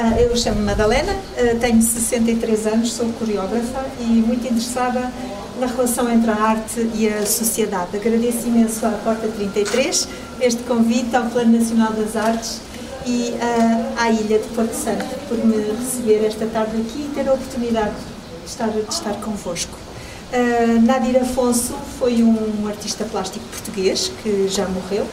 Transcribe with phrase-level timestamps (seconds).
[0.00, 5.12] Uh, eu chamo-me Madalena, uh, tenho 63 anos, sou coreógrafa e muito interessada
[5.58, 7.94] na relação entre a arte e a sociedade.
[7.94, 10.08] Agradeço imenso à Porta 33
[10.40, 12.62] este convite ao Plano Nacional das Artes
[13.04, 17.28] e uh, à Ilha de Porto Santo por me receber esta tarde aqui e ter
[17.28, 17.92] a oportunidade
[18.42, 19.76] de estar, de estar convosco.
[20.84, 25.04] Nadir Afonso foi um artista plástico português que já morreu,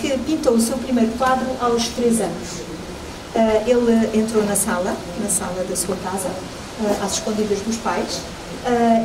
[0.00, 2.71] que pintou o seu primeiro quadro aos 3 anos.
[3.66, 6.30] Ele entrou na sala, na sala da sua casa,
[7.02, 8.20] às escondidas dos pais,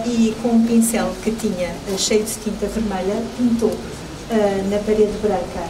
[0.06, 3.76] e com um pincel que tinha cheio de tinta vermelha, pintou
[4.70, 5.68] na parede branca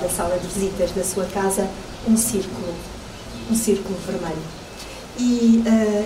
[0.00, 1.68] da sala de visitas da sua casa
[2.08, 2.74] um círculo,
[3.50, 4.42] um círculo vermelho.
[5.18, 5.62] E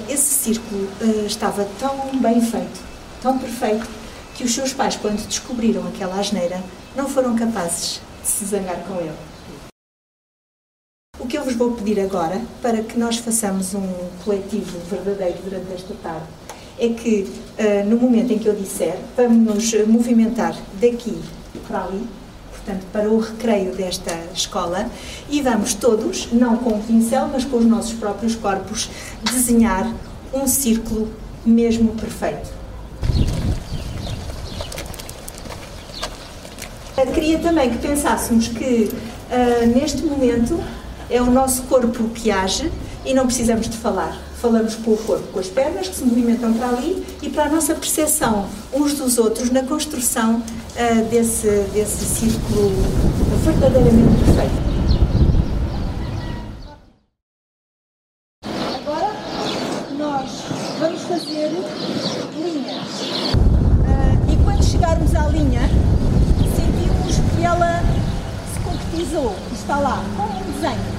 [0.08, 0.88] esse círculo
[1.26, 2.80] estava tão bem feito,
[3.22, 3.86] tão perfeito,
[4.34, 6.62] que os seus pais, quando descobriram aquela asneira,
[6.94, 9.14] não foram capazes de se zangar com ele.
[11.18, 13.88] O que eu vos vou pedir agora, para que nós façamos um
[14.22, 16.26] coletivo verdadeiro durante esta tarde,
[16.78, 17.26] é que,
[17.58, 21.18] uh, no momento em que eu disser, vamos nos movimentar daqui
[21.66, 22.06] para ali,
[22.50, 24.90] portanto, para o recreio desta escola
[25.30, 28.90] e vamos todos, não com o pincel, mas com os nossos próprios corpos,
[29.22, 29.90] desenhar
[30.34, 31.08] um círculo
[31.46, 32.54] mesmo perfeito.
[37.14, 40.62] Queria também que pensássemos que uh, neste momento
[41.10, 42.70] é o nosso corpo que age
[43.04, 46.52] e não precisamos de falar falamos com o corpo, com as pernas que se movimentam
[46.52, 52.04] para ali e para a nossa percepção uns dos outros na construção uh, desse, desse
[52.04, 52.70] círculo
[53.44, 54.66] verdadeiramente perfeito.
[58.74, 59.12] Agora
[59.98, 60.30] nós
[60.78, 61.50] vamos fazer
[62.36, 63.00] linhas.
[63.82, 65.62] Uh, e quando chegarmos à linha,
[66.54, 67.82] sentimos que ela
[68.52, 70.96] se concretizou, está lá, como um desenho.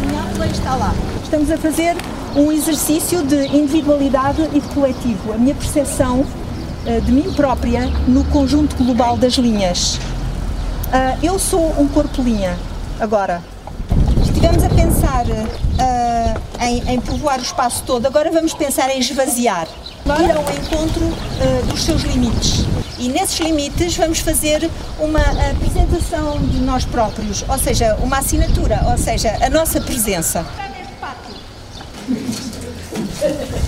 [0.00, 0.94] Desenhado, está lá.
[1.24, 1.96] Estamos a fazer
[2.36, 8.24] um exercício de individualidade e de coletivo, a minha percepção uh, de mim própria no
[8.24, 9.96] conjunto global das linhas.
[9.96, 12.56] Uh, eu sou um corpo linha,
[13.00, 13.42] agora.
[14.22, 15.26] Estivemos a pensar
[16.60, 19.68] em, em, povoar o espaço todo, agora vamos pensar em esvaziar,
[20.06, 21.02] ir ao encontro
[21.68, 22.64] dos seus limites.
[22.98, 24.68] E nesses limites vamos fazer
[24.98, 25.20] uma
[25.50, 30.44] apresentação de nós próprios, ou seja, uma assinatura, ou seja, a nossa presença.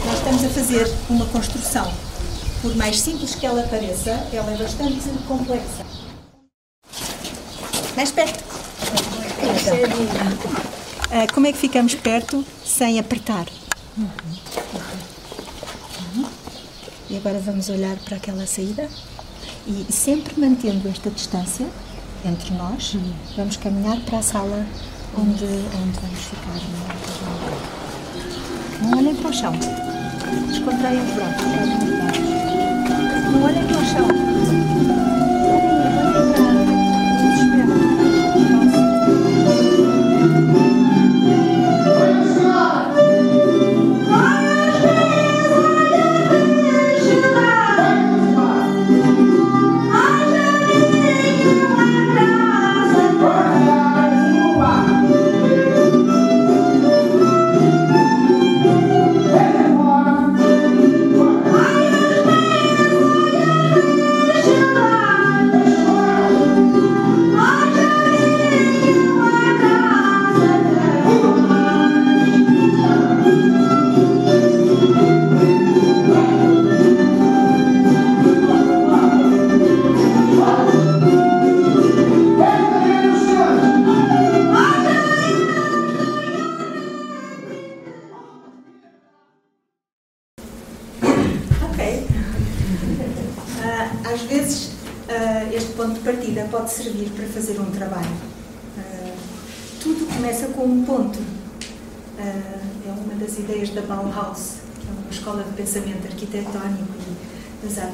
[0.07, 1.93] Nós estamos a fazer uma construção.
[2.61, 5.85] Por mais simples que ela pareça, ela é bastante complexa.
[7.95, 8.43] Mais perto.
[11.11, 13.47] Ah, como é que ficamos perto sem apertar?
[17.09, 18.89] E agora vamos olhar para aquela saída
[19.67, 21.67] e sempre mantendo esta distância
[22.25, 22.97] entre nós,
[23.37, 24.67] vamos caminhar para a sala
[25.17, 27.24] onde, onde vamos ficar.
[28.83, 29.53] Não olhem para o chão.
[30.49, 31.47] Descontraiam os braços.
[33.33, 34.34] Não olhem para o chão.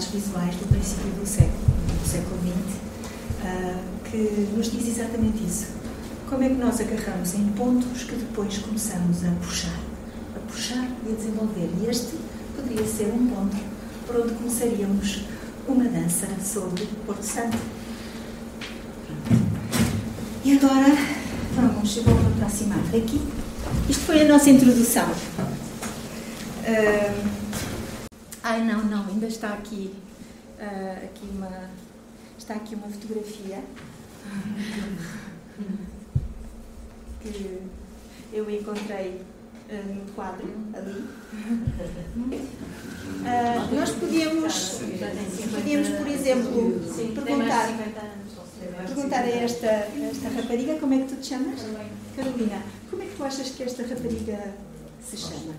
[0.07, 1.59] Visuais do princípio do século,
[2.03, 2.77] do século XX,
[3.45, 5.67] ah, que nos diz exatamente isso.
[6.29, 9.81] Como é que nós agarramos em pontos que depois começamos a puxar,
[10.37, 11.71] a puxar e a desenvolver.
[11.83, 12.17] E este
[12.55, 13.57] poderia ser um ponto
[14.07, 15.25] por onde começaríamos
[15.67, 17.59] uma dança sobre Porto Santo.
[20.45, 20.97] E agora
[21.55, 23.21] vamos, eu vou aproximar daqui.
[23.89, 25.09] Isto foi a nossa introdução.
[26.61, 27.41] Uh,
[28.43, 29.95] Ai, não, não, ainda está aqui,
[30.59, 31.71] uh, aqui uma,
[32.37, 33.65] está aqui uma fotografia
[37.23, 37.63] que,
[38.35, 39.23] eu encontrei
[39.71, 41.09] uh, no quadro ali.
[43.21, 44.81] Uh, nós podíamos,
[45.55, 46.79] podíamos, por exemplo,
[47.25, 47.69] perguntar,
[48.87, 51.63] perguntar a esta, esta rapariga como é que tu te chamas?
[52.15, 54.55] Carolina, como é que tu achas que esta rapariga
[55.03, 55.55] se chama?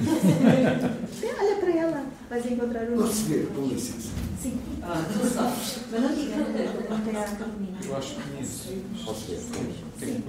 [0.00, 3.02] Olha para ela, vais encontrar o nome.
[3.02, 4.10] Posso ver, com licença.
[4.40, 4.58] Sim.
[4.82, 5.78] Ah, tu sabes.
[5.90, 7.78] Mas não diga, perguntei à Carolina.
[7.84, 8.68] Eu acho que conheço.
[9.04, 9.40] Posso ver?
[9.98, 10.22] Sim.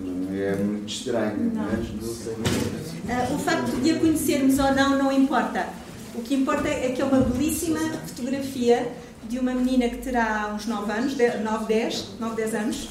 [0.00, 1.62] Não é muito estranho, não.
[1.62, 2.32] mas não sei.
[2.32, 5.68] Uh, o facto de a conhecermos ou não não importa.
[6.14, 8.92] O que importa é que é uma belíssima fotografia
[9.28, 12.88] de uma menina que terá uns 9 anos, 9, 10, 9, 10 anos,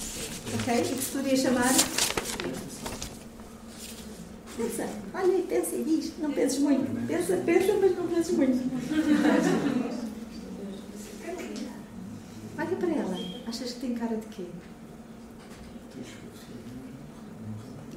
[0.53, 0.81] ok?
[0.81, 1.71] E que se poderia chamar
[4.57, 7.07] Pensa, olha e pensa e diz, não penses muito.
[7.07, 8.59] Pensa, pensa, mas não penses muito.
[12.57, 13.17] olha para ela,
[13.47, 14.43] achas que tem cara de quê?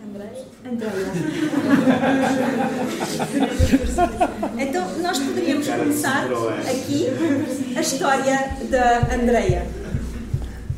[0.04, 0.46] Andréia?
[0.64, 1.12] Andréia.
[4.58, 6.26] então, nós poderíamos começar
[6.70, 7.06] aqui
[7.76, 9.66] a história da Andreia.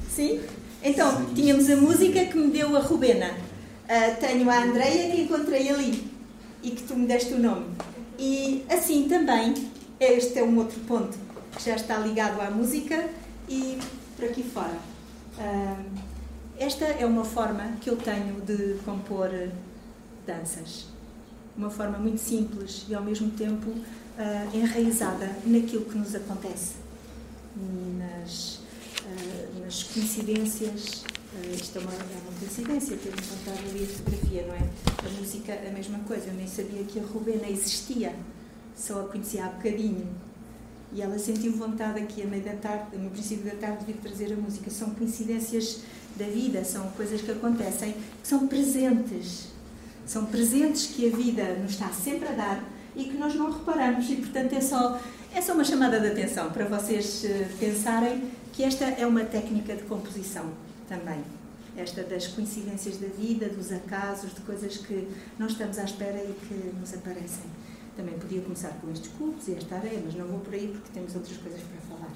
[0.08, 0.40] Sim?
[0.82, 3.45] Então, tínhamos a música que me deu a Rubena.
[3.86, 6.10] Uh, tenho a Andreia que encontrei ali
[6.60, 7.66] e que tu me deste o nome.
[8.18, 9.54] E assim também,
[10.00, 11.16] este é um outro ponto
[11.56, 13.08] que já está ligado à música
[13.48, 13.78] e
[14.16, 14.76] por aqui fora.
[15.38, 15.84] Uh,
[16.58, 19.30] esta é uma forma que eu tenho de compor
[20.26, 20.86] danças.
[21.56, 26.74] Uma forma muito simples e ao mesmo tempo uh, enraizada naquilo que nos acontece,
[27.98, 28.58] nas,
[29.62, 31.04] nas coincidências
[31.54, 34.68] isto é uma, é uma coincidência ter encontrado ali a fotografia, não é?
[35.06, 36.28] A música, a mesma coisa.
[36.28, 38.14] Eu nem sabia que a Rubena existia,
[38.76, 40.06] só a conhecia há bocadinho.
[40.92, 43.98] E ela sentiu vontade aqui, a meio da tarde, no princípio da tarde, de vir
[44.00, 44.70] trazer a música.
[44.70, 45.80] São coincidências
[46.16, 49.48] da vida, são coisas que acontecem, que são presentes.
[50.06, 54.08] São presentes que a vida nos está sempre a dar e que nós não reparamos.
[54.08, 54.98] E, portanto, é só,
[55.34, 59.74] é só uma chamada de atenção para vocês uh, pensarem que esta é uma técnica
[59.74, 60.50] de composição
[60.88, 61.22] também.
[61.76, 66.32] Esta das coincidências da vida, dos acasos, de coisas que não estamos à espera e
[66.48, 67.50] que nos aparecem.
[67.96, 70.90] Também podia começar com estes cubos e esta areia, mas não vou por aí porque
[70.92, 72.12] temos outras coisas para falar.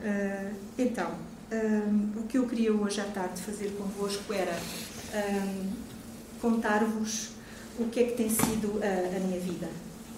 [0.00, 1.12] Uh, então,
[1.52, 4.58] um, o que eu queria hoje à tarde fazer convosco era
[5.14, 5.70] um,
[6.40, 7.30] contar-vos
[7.78, 9.68] o que é que tem sido a, a minha vida.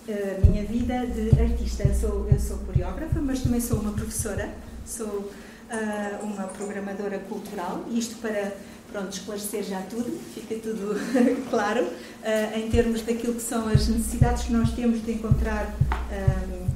[0.08, 1.82] A minha vida de artista.
[1.82, 4.55] Eu sou, eu sou coreógrafa, mas também sou uma professora.
[4.87, 5.31] Sou
[5.70, 8.53] uh, uma programadora cultural, isto para
[8.91, 10.94] pronto, esclarecer já tudo, fica tudo
[11.50, 15.75] claro, uh, em termos daquilo que são as necessidades que nós temos de encontrar
[16.11, 16.67] um,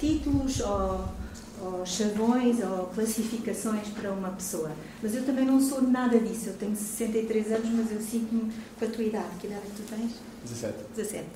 [0.00, 1.08] títulos ou,
[1.62, 4.70] ou chavões ou classificações para uma pessoa.
[5.02, 8.84] Mas eu também não sou nada disso, eu tenho 63 anos, mas eu sinto-me com
[8.84, 9.28] a tua idade.
[9.40, 10.12] Que idade é que tu tens?
[10.44, 10.74] 17.
[10.96, 11.26] 17.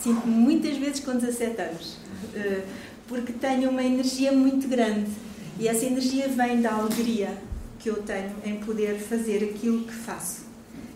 [0.00, 1.96] Sinto-me muitas vezes com 17 anos,
[2.34, 2.62] uh,
[3.08, 5.10] porque tenho uma energia muito grande
[5.58, 7.36] e essa energia vem da alegria
[7.78, 10.42] que eu tenho em poder fazer aquilo que faço,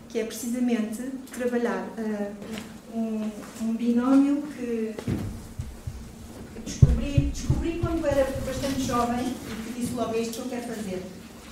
[0.09, 3.29] que é precisamente trabalhar uh, um,
[3.61, 4.95] um, binómio que
[6.65, 10.75] descobri, descobri quando era bastante jovem e que disse logo é isto que eu quero
[10.75, 11.03] fazer,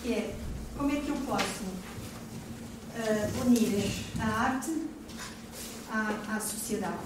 [0.02, 0.36] que é
[0.78, 1.64] como é que eu posso
[2.96, 3.84] uh, unir
[4.20, 4.72] a arte
[5.92, 6.98] à, à sociedade.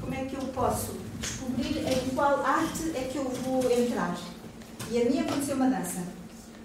[0.00, 4.18] Como é que eu posso descobrir em qual arte é que eu vou entrar.
[4.90, 6.02] E a minha aconteceu uma dança.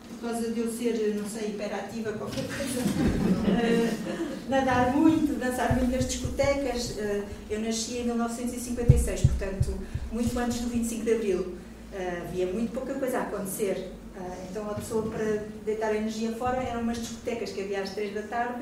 [0.09, 2.79] Por causa de eu ser, não sei, hiperativa, qualquer coisa.
[2.79, 6.91] uh, nadar muito, dançar muito nas discotecas.
[6.91, 9.77] Uh, eu nasci em 1956, portanto,
[10.11, 11.39] muito antes do 25 de Abril.
[11.39, 13.91] Uh, havia muito pouca coisa a acontecer.
[14.15, 17.89] Uh, então a pessoa para deitar a energia fora eram umas discotecas que havia às
[17.89, 18.61] três da tarde,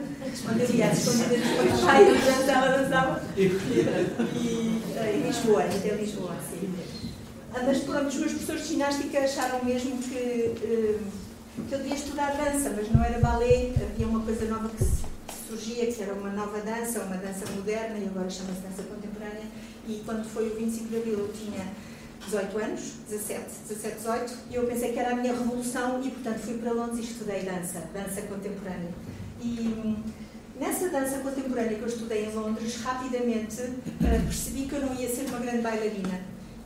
[0.50, 3.22] onde havia as escondidas de pai, dançava, dançava.
[3.36, 6.68] E, uh, em Lisboa, até Lisboa, sim.
[6.68, 10.56] Uh, mas pronto, os meus professores de ginástica acharam mesmo que,
[11.68, 14.86] que eu devia estudar dança, mas não era balé, havia uma coisa nova que
[15.50, 19.44] surgia, que era uma nova dança, uma dança moderna, e agora chama-se dança contemporânea.
[19.86, 21.68] E quando foi o 25 de Abril eu tinha
[22.26, 26.40] 18 anos, 17, 17, 18, e eu pensei que era a minha revolução e, portanto,
[26.40, 28.92] fui para Londres e estudei dança, dança contemporânea.
[29.42, 30.04] E hum,
[30.60, 35.10] nessa dança contemporânea que eu estudei em Londres, rapidamente uh, percebi que eu não ia
[35.10, 36.22] ser uma grande bailarina.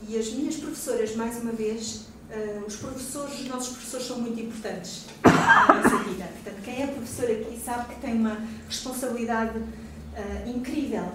[0.07, 4.39] E as minhas professoras, mais uma vez, uh, os professores, os nossos professores são muito
[4.39, 6.25] importantes na nossa vida.
[6.43, 11.11] Portanto, quem é professor aqui sabe que tem uma responsabilidade uh, incrível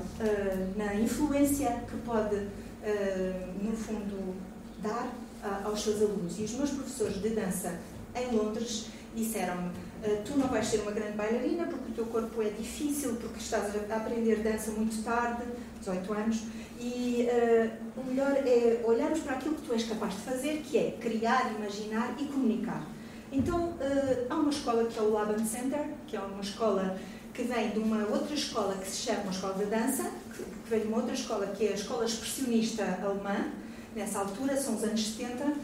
[0.77, 2.37] na influência que pode
[3.63, 4.35] no fundo,
[4.83, 6.39] dar uh, aos seus alunos.
[6.39, 7.79] E os meus professores de dança
[8.15, 12.43] em Londres disseram-me: uh, Tu não vais ser uma grande bailarina porque o teu corpo
[12.43, 15.43] é difícil, porque estás a aprender dança muito tarde,
[15.81, 16.43] 18 anos,
[16.79, 20.79] e uh, o melhor é olharmos para aquilo que tu és capaz de fazer, que
[20.79, 22.87] é criar, imaginar e comunicar.
[23.33, 23.75] Então,
[24.29, 26.99] há uma escola que é o Laban Center, que é uma escola
[27.33, 30.11] que vem de uma outra escola que se chama escola de dança,
[30.43, 33.51] que vem de uma outra escola que é a Escola Expressionista Alemã,
[33.95, 35.55] nessa altura, são os anos 70, uh,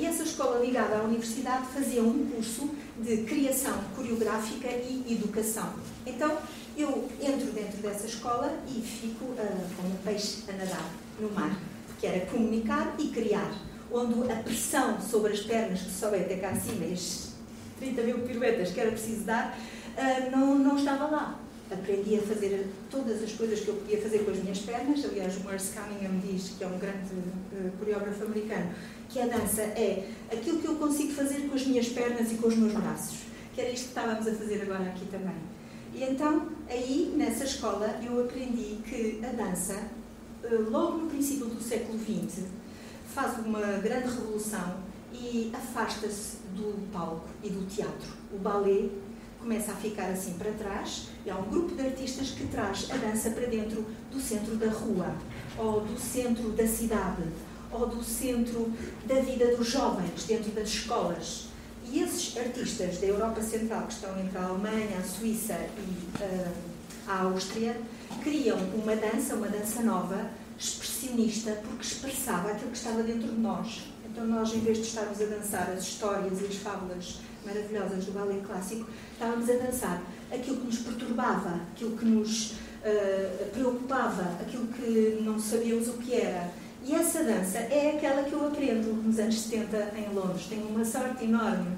[0.00, 5.72] e essa escola ligada à universidade fazia um curso de criação coreográfica e educação.
[6.06, 6.38] Então,
[6.76, 9.36] eu entro dentro dessa escola e fico uh,
[9.76, 11.58] como um peixe a nadar no mar,
[11.98, 13.52] que era comunicar e criar,
[13.90, 17.32] onde a pressão sobre as pernas que sobem até cá acima, e as
[17.80, 19.58] 30 mil piruetas que era preciso dar,
[19.96, 24.20] uh, não, não estava lá aprendi a fazer todas as coisas que eu podia fazer
[24.20, 25.04] com as minhas pernas.
[25.04, 28.70] Aliás, o Merce Cunningham diz, que é um grande uh, coreógrafo americano,
[29.08, 32.48] que a dança é aquilo que eu consigo fazer com as minhas pernas e com
[32.48, 33.18] os meus braços.
[33.54, 35.36] Que era isto que estávamos a fazer agora aqui também.
[35.94, 39.74] E então, aí, nessa escola, eu aprendi que a dança,
[40.44, 42.44] uh, logo no princípio do século XX,
[43.14, 44.76] faz uma grande revolução
[45.12, 48.08] e afasta-se do palco e do teatro.
[48.32, 48.90] O ballet
[49.40, 52.96] começa a ficar assim para trás e há um grupo de artistas que traz a
[52.96, 55.14] dança para dentro do centro da rua,
[55.56, 57.22] ou do centro da cidade,
[57.70, 58.72] ou do centro
[59.06, 61.48] da vida dos jovens, dentro das escolas.
[61.90, 66.52] E esses artistas da Europa Central, que estão entre a Alemanha, a Suíça e uh,
[67.06, 67.80] a Áustria,
[68.22, 73.84] criam uma dança, uma dança nova, expressionista, porque expressava aquilo que estava dentro de nós.
[74.04, 78.12] Então, nós, em vez de estarmos a dançar as histórias e as fábulas maravilhosas do
[78.12, 80.02] ballet clássico, estávamos a dançar
[80.32, 86.14] aquilo que nos perturbava, aquilo que nos uh, preocupava, aquilo que não sabíamos o que
[86.14, 86.50] era.
[86.84, 90.46] E essa dança é aquela que eu aprendo nos anos 70 em Londres.
[90.48, 91.76] Tenho uma sorte enorme.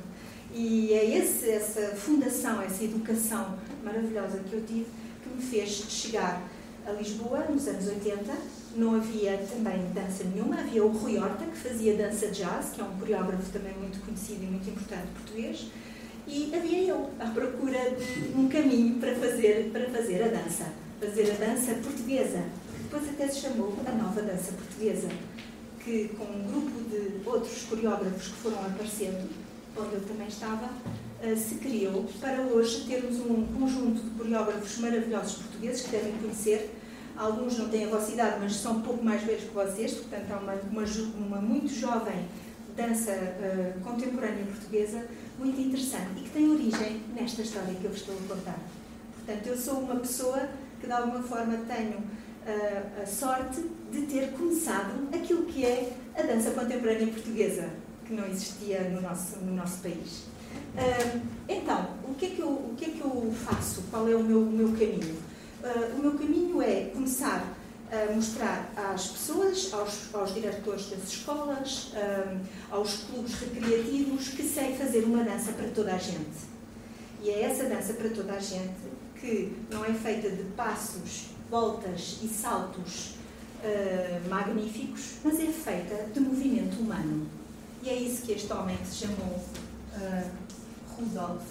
[0.53, 4.87] E é esse, essa fundação, essa educação maravilhosa que eu tive
[5.23, 6.43] que me fez chegar
[6.87, 8.60] a Lisboa nos anos 80.
[8.75, 12.85] Não havia também dança nenhuma, havia o Rui Horta, que fazia dança jazz, que é
[12.85, 15.67] um coreógrafo também muito conhecido e muito importante português
[16.27, 21.33] e havia eu à procura de um caminho para fazer, para fazer a dança, fazer
[21.33, 22.45] a dança portuguesa.
[22.83, 25.09] Depois até se chamou a nova dança portuguesa,
[25.85, 29.29] que com um grupo de outros coreógrafos que foram aparecendo,
[29.77, 30.71] onde eu também estava,
[31.23, 36.71] eh, se criou para hoje termos um conjunto de coreógrafos maravilhosos portugueses que devem conhecer.
[37.21, 40.33] Alguns não têm a vossa idade, mas são um pouco mais velhos que vocês, portanto
[40.33, 40.85] há uma, uma,
[41.19, 42.25] uma muito jovem
[42.75, 45.05] dança uh, contemporânea portuguesa
[45.39, 48.59] muito interessante e que tem origem nesta história que eu vos estou a contar.
[49.17, 50.49] Portanto, eu sou uma pessoa
[50.81, 56.23] que de alguma forma tenho uh, a sorte de ter começado aquilo que é a
[56.23, 57.69] dança contemporânea portuguesa,
[58.07, 60.25] que não existia no nosso, no nosso país.
[60.75, 63.83] Uh, então, o que, é que eu, o que é que eu faço?
[63.91, 65.30] Qual é o meu, o meu caminho?
[65.63, 67.57] Uh, o meu caminho é começar
[67.93, 74.77] a mostrar às pessoas, aos, aos diretores das escolas, um, aos clubes recreativos, que sei
[74.77, 76.49] fazer uma dança para toda a gente.
[77.21, 78.75] E é essa dança para toda a gente
[79.21, 83.17] que não é feita de passos, voltas e saltos
[83.63, 87.27] uh, magníficos, mas é feita de movimento humano.
[87.83, 90.31] E é isso que este homem que se chamou uh,
[90.97, 91.43] Rudolf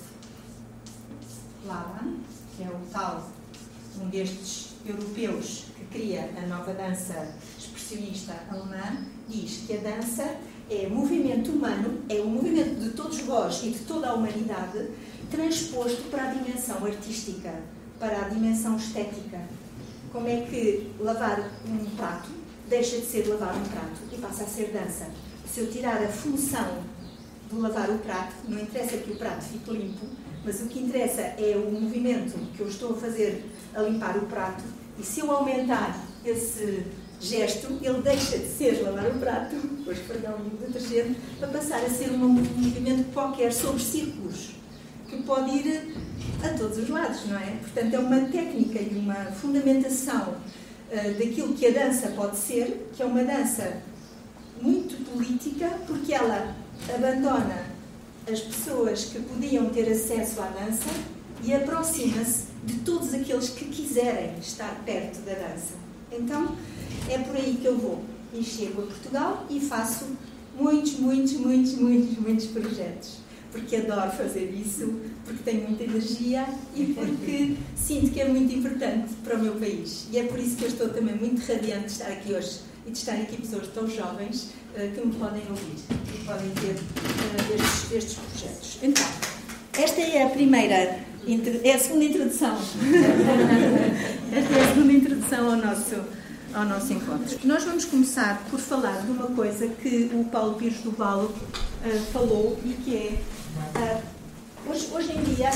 [1.66, 2.16] Laban,
[2.56, 3.30] que é o tal,
[4.02, 10.38] um destes europeus cria a nova dança expressionista alemã, diz que a dança
[10.70, 14.90] é movimento humano, é o movimento de todos vós e de toda a humanidade
[15.32, 17.54] transposto para a dimensão artística,
[18.00, 19.42] para a dimensão estética.
[20.12, 22.30] Como é que lavar um prato
[22.68, 25.08] deixa de ser lavar um prato e passa a ser dança?
[25.46, 26.84] Se eu tirar a função
[27.50, 30.06] de lavar o prato, não interessa que o prato fique limpo,
[30.46, 33.44] mas o que interessa é o movimento que eu estou a fazer
[33.76, 34.64] a limpar o prato
[35.00, 36.84] e se eu aumentar esse
[37.22, 41.80] gesto, ele deixa de ser lavar o prato, depois perdão e o detergente, para passar
[41.80, 44.52] a ser um movimento qualquer sobre círculos,
[45.08, 45.96] que pode ir
[46.44, 47.58] a todos os lados, não é?
[47.62, 50.36] Portanto, é uma técnica e uma fundamentação
[50.92, 53.82] uh, daquilo que a dança pode ser, que é uma dança
[54.62, 56.56] muito política, porque ela
[56.94, 57.70] abandona
[58.30, 60.90] as pessoas que podiam ter acesso à dança
[61.44, 65.74] e aproxima-se de todos aqueles que quiserem estar perto da dança.
[66.12, 66.56] Então,
[67.10, 68.04] é por aí que eu vou.
[68.32, 70.06] E chego a Portugal e faço
[70.56, 73.18] muitos, muitos, muitos, muitos, muitos projetos.
[73.52, 76.46] Porque adoro fazer isso, porque tenho muita energia
[76.76, 80.06] e porque sinto que é muito importante para o meu país.
[80.12, 82.92] E é por isso que eu estou também muito radiante de estar aqui hoje e
[82.92, 85.76] de estar aqui pessoas tão jovens que me podem ouvir
[86.14, 86.76] e podem ver
[87.56, 88.78] estes, estes projetos.
[88.84, 89.39] Então,
[89.80, 91.00] esta é a primeira,
[91.64, 92.58] é a segunda introdução.
[94.34, 95.96] esta é a segunda introdução ao nosso,
[96.54, 97.40] ao nosso encontro.
[97.46, 102.00] Nós vamos começar por falar de uma coisa que o Paulo Pires do Valo uh,
[102.12, 103.22] falou e que é.
[103.80, 104.20] Uh,
[104.68, 105.50] Hoje, hoje em dia,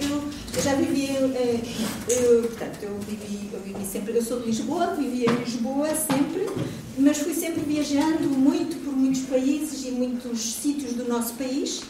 [0.00, 4.94] eu, já vivi, uh, eu, portanto, eu vivi, eu vivi sempre, eu sou de Lisboa,
[4.94, 6.48] vivi em Lisboa sempre,
[6.98, 11.82] mas fui sempre viajando muito por muitos países e muitos sítios do nosso país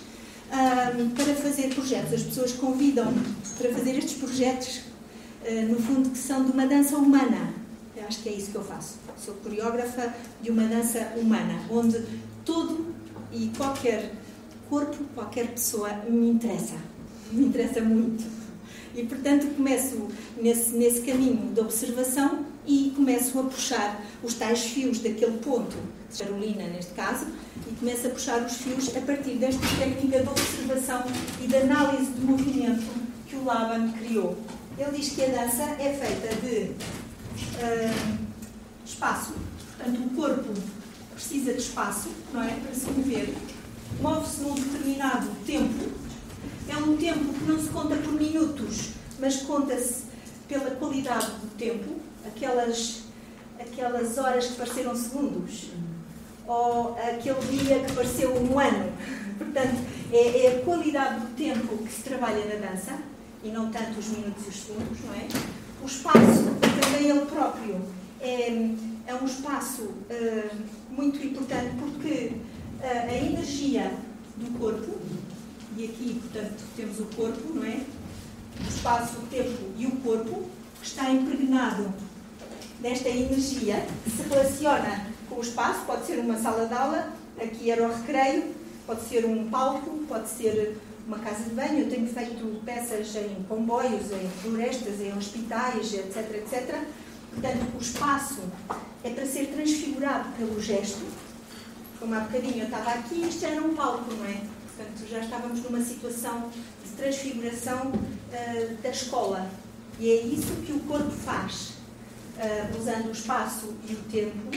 [0.53, 2.13] um, para fazer projetos.
[2.13, 3.13] As pessoas convidam
[3.59, 4.81] para fazer estes projetos,
[5.43, 7.55] uh, no fundo, que são de uma dança humana.
[7.97, 8.97] Eu acho que é isso que eu faço.
[9.17, 12.05] Sou coreógrafa de uma dança humana, onde
[12.45, 12.95] todo
[13.33, 14.13] e qualquer
[14.69, 16.75] corpo, qualquer pessoa me interessa.
[17.33, 18.25] Me interessa muito.
[18.95, 20.09] E, portanto, começo
[20.41, 25.77] nesse, nesse caminho de observação e começo a puxar os tais fios daquele ponto,
[26.19, 27.27] Carolina neste caso,
[27.67, 31.05] e começo a puxar os fios a partir desta técnica de observação
[31.43, 32.85] e de análise do movimento
[33.27, 34.37] que o Laban criou.
[34.79, 36.71] Ele diz que a dança é feita de
[37.57, 38.19] uh,
[38.85, 39.35] espaço,
[39.77, 40.55] portanto, o corpo
[41.15, 42.51] precisa de espaço, não é?
[42.51, 43.35] Para se mover,
[44.01, 45.91] move-se num determinado tempo.
[46.69, 50.05] É um tempo que não se conta por minutos, mas conta-se
[50.49, 53.03] pela qualidade do tempo, aquelas,
[53.59, 55.71] aquelas horas que pareceram segundos,
[56.47, 58.93] ou aquele dia que pareceu um ano.
[59.39, 62.99] Portanto, é, é, a qualidade do tempo que se trabalha na dança,
[63.43, 65.29] e não tanto os minutos e os segundos, não é?
[65.83, 67.81] O espaço, também ele próprio,
[68.21, 68.49] é,
[69.07, 70.57] é um espaço uh,
[70.91, 72.33] muito importante porque
[72.81, 73.93] uh, a energia
[74.37, 74.97] do corpo,
[75.77, 77.81] e aqui, portanto, temos o corpo, não é?
[78.65, 80.49] O espaço, o tempo e o corpo,
[80.81, 81.93] que está impregnado
[82.81, 87.71] desta energia que se relaciona com o espaço, pode ser uma sala de aula, aqui
[87.71, 88.55] era o recreio,
[88.87, 91.81] pode ser um palco, pode ser uma casa de banho.
[91.81, 96.79] Eu tenho feito peças em comboios, em florestas, em hospitais, etc, etc.
[97.33, 98.41] Portanto, o espaço
[99.05, 101.05] é para ser transfigurado pelo gesto.
[101.99, 104.43] Como há bocadinho eu estava aqui, isto era um palco, não é?
[104.77, 106.51] Portanto, já estávamos numa situação
[106.85, 109.51] de transfiguração uh, da escola.
[109.99, 111.73] E é isso que o corpo faz,
[112.37, 114.51] uh, usando o espaço e o tempo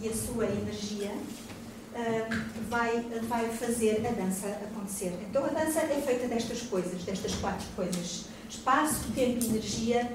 [0.00, 5.18] e a sua energia, uh, vai, vai fazer a dança acontecer.
[5.28, 10.10] Então, a dança é feita destas coisas, destas quatro coisas: espaço, tempo, energia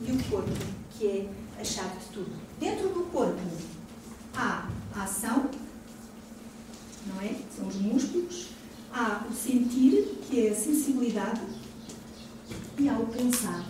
[0.00, 0.50] e o corpo,
[0.92, 2.32] que é a chave de tudo.
[2.58, 3.40] Dentro do corpo
[4.34, 5.50] há a ação,
[7.06, 7.34] não é?
[7.56, 8.48] São os músculos,
[8.92, 11.40] há o sentir, que é a sensibilidade,
[12.78, 13.64] e há o pensar.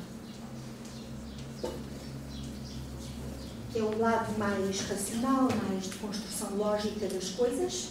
[3.74, 7.90] É o lado mais racional, mais de construção lógica das coisas.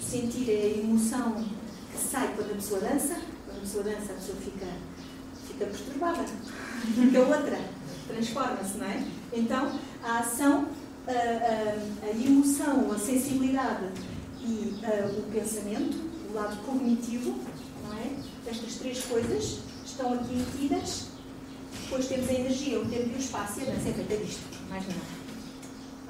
[0.00, 1.44] Sentir a emoção
[1.90, 3.16] que sai quando a pessoa dança.
[3.46, 4.66] Quando a pessoa dança, a pessoa fica,
[5.46, 6.24] fica perturbada.
[6.94, 7.58] Fica outra.
[8.06, 9.02] Transforma-se, não é?
[9.32, 10.68] Então, a ação,
[11.08, 13.86] a, a, a emoção, a sensibilidade
[14.42, 15.96] e a, o pensamento,
[16.30, 17.38] o lado cognitivo,
[17.82, 18.10] não é?
[18.46, 21.06] Estas três coisas estão aqui metidas.
[21.84, 24.42] Depois temos a energia, o tempo e o espaço e a dança é feita disto,
[24.74, 25.00] mais nada.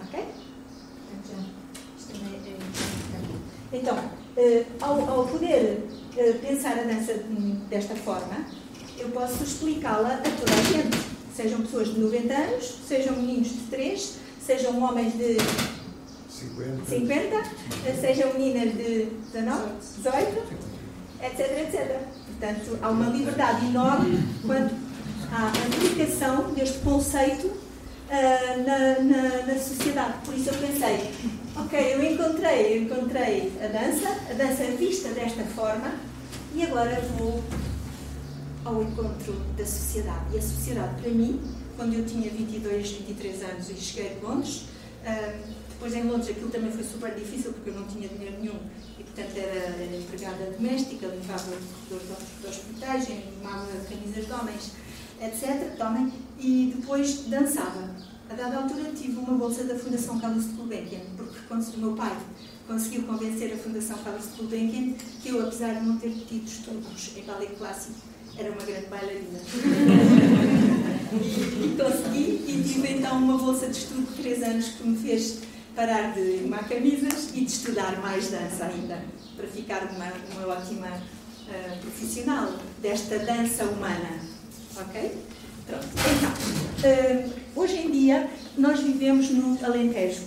[0.03, 0.25] Ok?
[3.73, 7.13] Então, uh, ao, ao, poder uh, pensar a dança
[7.69, 8.47] desta forma,
[8.99, 11.05] eu posso explicá-la a toda a gente.
[11.35, 15.37] Sejam pessoas de 90 anos, sejam meninos de 3, sejam homens de
[16.29, 17.43] 50, 50
[18.01, 20.43] sejam meninas de 19, 18,
[21.23, 21.99] etc, etc.
[22.27, 24.75] Portanto, há uma liberdade enorme quanto
[25.33, 27.64] à aplicação deste conceito
[28.09, 30.15] uh, na, na, na, sociedade.
[30.25, 31.11] Por isso eu pensei,
[31.57, 35.95] ok, eu encontrei, eu encontrei a dança, a dança vista desta forma,
[36.55, 37.43] e agora vou
[38.65, 40.25] ao encontro da sociedade.
[40.35, 41.41] E a sociedade, para mim,
[41.77, 44.67] quando eu tinha 22, 23 anos e cheguei de Londres,
[45.05, 48.59] uh, depois em Londres aquilo também foi super difícil porque eu não tinha dinheiro nenhum
[48.99, 51.53] e portanto era, empregada doméstica, limpava
[51.89, 54.73] corredores de hospitais, limpava camisas de homens
[55.21, 55.77] etc.
[55.77, 57.95] Tomem, e depois dançava.
[58.31, 61.39] A dada altura tive uma bolsa da Fundação Carlos de Gulbenkian, porque
[61.77, 62.17] o meu pai
[62.67, 67.13] conseguiu convencer a Fundação Carlos de Gulbenkian que eu, apesar de não ter tido estudos
[67.17, 67.95] em ballet clássico,
[68.37, 69.39] era uma grande bailarina.
[71.15, 75.41] e, consegui, e tive então uma bolsa de estudo de 3 anos que me fez
[75.77, 79.05] parar de arrumar camisas e de estudar mais dança ainda,
[79.37, 84.34] para ficar uma, uma ótima uh, profissional desta dança humana.
[84.81, 85.19] Ok?
[85.67, 85.87] Pronto.
[86.79, 90.23] Então, uh, hoje em dia nós vivemos no Alentejo.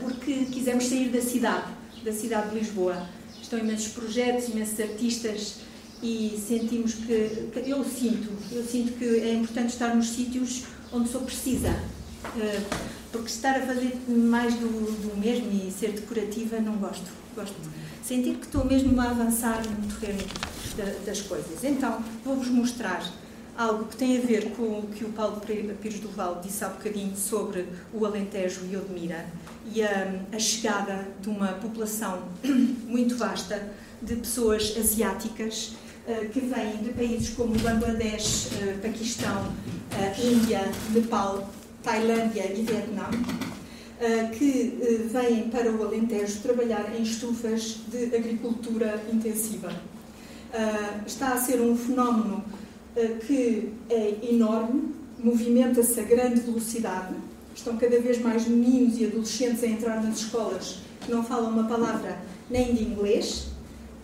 [0.00, 1.66] porque quisemos sair da cidade,
[2.04, 3.08] da cidade de Lisboa.
[3.40, 5.56] Estão imensos projetos, imensos artistas
[6.02, 11.08] e sentimos que, que, eu sinto, eu sinto que é importante estar nos sítios onde
[11.08, 11.74] sou precisa.
[13.12, 17.06] Porque estar a fazer mais do, do mesmo e ser decorativa não gosto.
[17.34, 20.22] Gosto de sentir que estou mesmo a avançar no terreno
[21.04, 21.64] das coisas.
[21.64, 23.02] Então, vou-vos mostrar
[23.56, 26.68] algo que tem a ver com o que o Paulo Pires do Val disse há
[26.68, 29.24] bocadinho sobre o Alentejo e Odmira
[29.72, 32.22] e a, a chegada de uma população
[32.86, 35.74] muito vasta de pessoas asiáticas
[36.06, 41.50] uh, que vêm de países como Bangladesh, uh, Paquistão, uh, Índia, Nepal,
[41.82, 43.08] Tailândia e Vietnã,
[44.36, 49.72] que vêm para o Alentejo trabalhar em estufas de agricultura intensiva.
[51.06, 52.44] Está a ser um fenómeno
[53.26, 57.14] que é enorme, movimenta-se a grande velocidade.
[57.54, 61.64] Estão cada vez mais meninos e adolescentes a entrar nas escolas que não falam uma
[61.64, 62.18] palavra
[62.50, 63.48] nem de inglês,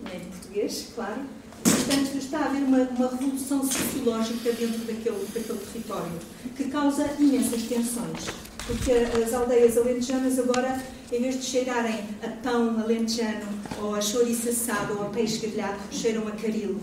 [0.03, 1.23] nem de português, claro.
[1.63, 6.13] Portanto, está a haver uma, uma revolução sociológica dentro daquele, daquele território
[6.57, 8.52] que causa imensas tensões.
[8.66, 13.46] Porque as aldeias alentejanas agora, em vez de cheirarem a pão alentejano,
[13.81, 16.79] ou a chouriço assado, ou a peixe grelhado, cheiram a caril.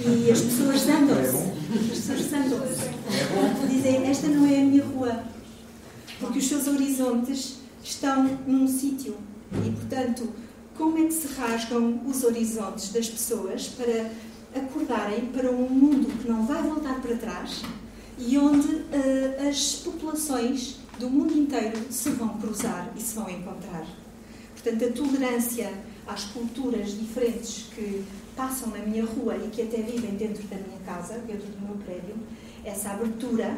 [0.00, 1.36] E as pessoas zangam-se.
[1.74, 3.66] As pessoas zangam-se.
[3.68, 5.24] Dizem, esta não é a minha rua.
[6.20, 9.16] Porque os seus horizontes estão num sítio.
[9.64, 10.28] E, portanto,
[10.76, 14.10] como é que se rasgam os horizontes das pessoas para
[14.54, 17.62] acordarem para um mundo que não vai voltar para trás
[18.18, 23.86] e onde uh, as populações do mundo inteiro se vão cruzar e se vão encontrar.
[24.52, 25.72] Portanto, a tolerância
[26.06, 28.04] às culturas diferentes que
[28.36, 31.76] passam na minha rua e que até vivem dentro da minha casa, dentro do meu
[31.76, 32.16] prédio,
[32.64, 33.56] essa abertura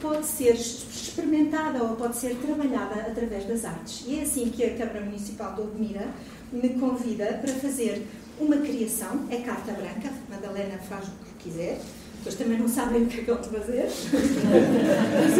[0.00, 4.04] pode ser experimentada ou pode ser trabalhada através das artes.
[4.06, 6.08] E é assim que a Câmara Municipal de Odmira
[6.50, 8.06] me convida para fazer
[8.38, 11.80] uma criação, é carta branca, Madalena faz o que quiser,
[12.20, 13.88] depois também não sabem o que é que eu vou fazer.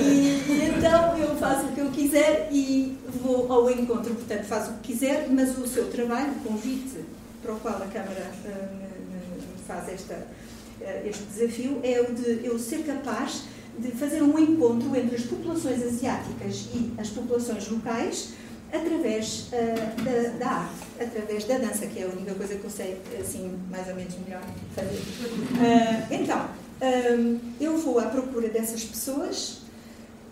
[0.00, 4.70] e, e então eu faço o que eu quiser e vou ao encontro, portanto faço
[4.70, 7.04] o que quiser, mas o seu trabalho, o convite
[7.42, 9.20] para o qual a Câmara uh, me
[9.68, 13.42] faz esta, uh, este desafio é o de eu ser capaz
[13.78, 18.32] de fazer um encontro entre as populações asiáticas e as populações locais
[18.74, 22.70] através uh, da, da, arte, através da dança, que é a única coisa que eu
[22.70, 24.42] sei, assim, mais ou menos melhor
[24.74, 24.98] fazer.
[24.98, 26.50] Uh, então,
[26.82, 29.62] um, eu vou à procura dessas pessoas.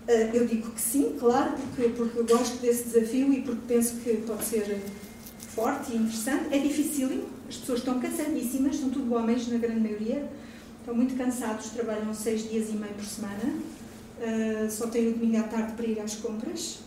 [0.08, 3.96] Uh, eu digo que sim, claro, porque, porque eu gosto desse desafio e porque penso
[3.96, 4.80] que pode ser
[5.54, 6.52] forte e interessante.
[6.52, 10.28] É difícil, as pessoas estão cansadíssimas, são tudo homens na grande maioria,
[10.80, 13.54] estão muito cansados, trabalham seis dias e meio por semana,
[14.70, 16.80] só têm o domingo à tarde para ir às compras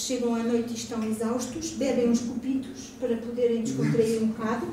[0.00, 4.66] chegam à noite e estão exaustos, bebem uns copitos para poderem descontrair um bocado,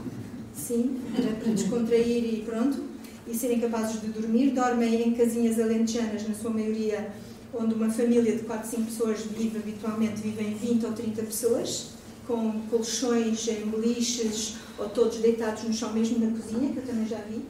[0.53, 2.83] sim, para, descontrair e pronto,
[3.27, 4.51] e serem capazes de dormir.
[4.51, 7.11] Dormem em casinhas alentejanas, na sua maioria,
[7.53, 11.87] onde uma família de 4, 5 pessoas vive habitualmente, vivem 20 ou 30 pessoas,
[12.25, 17.07] com colchões em beliches ou todos deitados no chão, mesmo na cozinha, que eu também
[17.07, 17.41] já vi.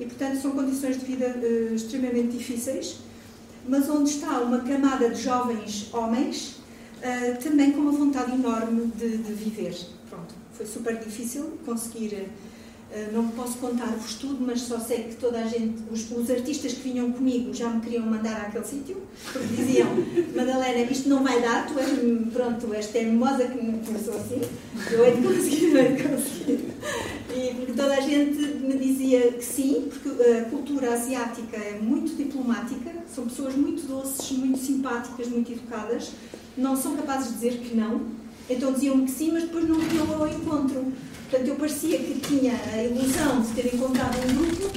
[0.00, 2.98] E, portanto, são condições de vida uh, extremamente difíceis,
[3.66, 6.58] mas onde está uma camada de jovens homens
[6.98, 9.74] uh, também com uma vontade enorme de, de, viver.
[10.08, 12.14] Pronto, foi super difícil conseguir.
[12.90, 16.72] Uh, não posso contar-vos tudo, mas só sei que toda a gente, os, os, artistas
[16.72, 19.88] que vinham comigo já me queriam mandar àquele sítio, porque diziam:
[20.34, 21.90] Madalena, isto não vai dar, tu és,
[22.32, 24.40] pronto, és teimosa que começou assim,
[24.90, 26.68] eu hei de conseguir, eu hei de conseguir.
[27.38, 32.16] E porque toda a gente me dizia que sim, porque a cultura asiática é muito
[32.16, 36.10] diplomática, são pessoas muito doces, muito simpáticas, muito educadas,
[36.58, 38.02] não são capazes de dizer que não,
[38.50, 40.92] então diziam que sim, mas depois não iam ao encontro.
[41.30, 44.70] Portanto, eu parecia que tinha a ilusão de ter encontrado um grupo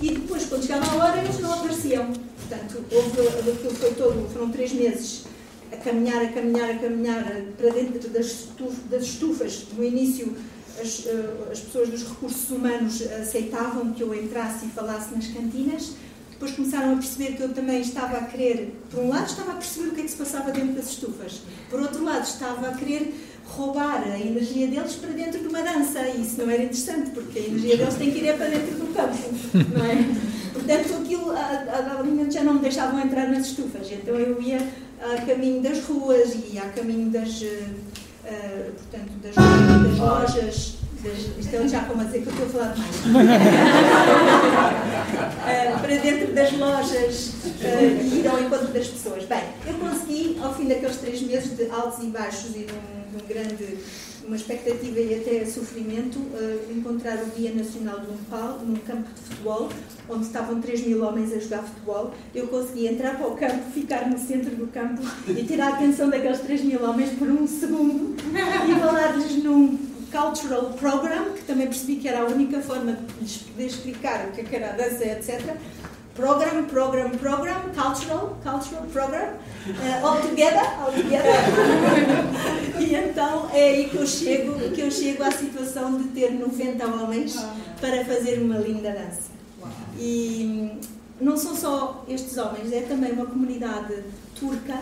[0.00, 2.12] e depois, quando chegava a hora, eles não apareciam.
[2.46, 5.24] Portanto, houve, aquilo foi todo, foram três meses
[5.72, 7.24] a caminhar, a caminhar, a caminhar
[7.56, 8.78] para dentro das, estufas.
[8.90, 9.64] Das estufas.
[9.76, 10.36] No início,
[10.78, 15.92] as, eh, as pessoas dos recursos humanos aceitavam que eu entrasse e falasse nas cantinas,
[16.44, 19.54] depois começaram a perceber que eu também estava a querer, por um lado, estava a
[19.54, 22.74] perceber o que é que se passava dentro das estufas, por outro lado, estava a
[22.74, 23.14] querer
[23.46, 26.00] roubar a energia deles para dentro de uma dança.
[26.00, 28.94] E isso não era interessante, porque a energia deles tem que ir para dentro do
[28.94, 29.16] campo,
[29.74, 30.04] não é?
[30.52, 33.90] Portanto, aquilo, a, a, a, já não me deixavam entrar nas estufas.
[33.90, 34.58] Então eu ia
[35.00, 41.68] a caminho das ruas e a caminho das, uh, portanto, das, das lojas isto é
[41.68, 42.96] já como a dizer que eu estou a falar demais.
[45.44, 49.24] uh, para dentro das lojas uh, e ir ao encontro das pessoas.
[49.24, 53.16] Bem, eu consegui, ao fim daqueles três meses de altos e baixos e de um,
[53.16, 53.78] de um grande
[54.26, 59.20] uma expectativa e até sofrimento, uh, encontrar o Dia Nacional do Nepal num campo de
[59.20, 59.68] futebol,
[60.08, 62.14] onde estavam 3 mil homens a jogar futebol.
[62.34, 66.08] Eu consegui entrar para o campo, ficar no centro do campo e tirar a atenção
[66.08, 71.96] daqueles 3 mil homens por um segundo e falar-lhes num cultural program, que também percebi
[71.96, 75.04] que era a única forma de lhes poder explicar o é que era a dança,
[75.04, 75.56] etc
[76.14, 81.34] program, program, program, cultural, cultural program, uh, all together, all together.
[82.78, 86.86] e então é aí que eu chego, que eu chego à situação de ter 90
[86.86, 87.36] homens
[87.80, 89.34] para fazer uma linda dança.
[89.98, 90.78] E
[91.20, 94.02] não são só estes homens, é também uma comunidade
[94.38, 94.80] turca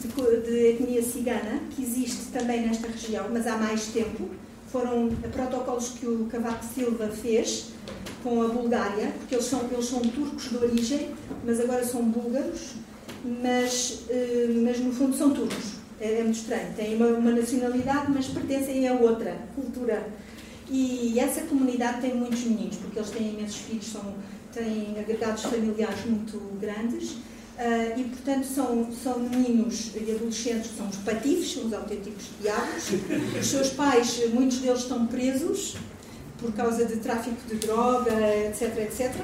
[0.00, 4.28] de, de etnia cigana que existe também nesta região, mas há mais tempo.
[4.74, 7.66] Foram protocolos que o Cavaco Silva fez
[8.24, 11.10] com a Bulgária, porque eles são, eles são turcos de origem,
[11.44, 12.72] mas agora são búlgaros,
[13.24, 15.74] mas, eh, mas no fundo são turcos.
[16.00, 16.74] É, é muito estranho.
[16.74, 20.08] Têm uma, uma, nacionalidade, mas pertencem a outra cultura.
[20.68, 24.12] E essa comunidade tem muitos meninos, porque eles têm imensos filhos, são,
[24.52, 27.14] têm agregados familiares muito grandes.
[27.56, 32.24] Uh, e, portanto, são, são meninos e adolescentes que são os patifes, são os autênticos
[32.40, 32.88] diabos.
[33.40, 35.76] Os seus pais, muitos deles estão presos,
[36.38, 38.12] por causa de tráfico de droga,
[38.46, 39.14] etc, etc,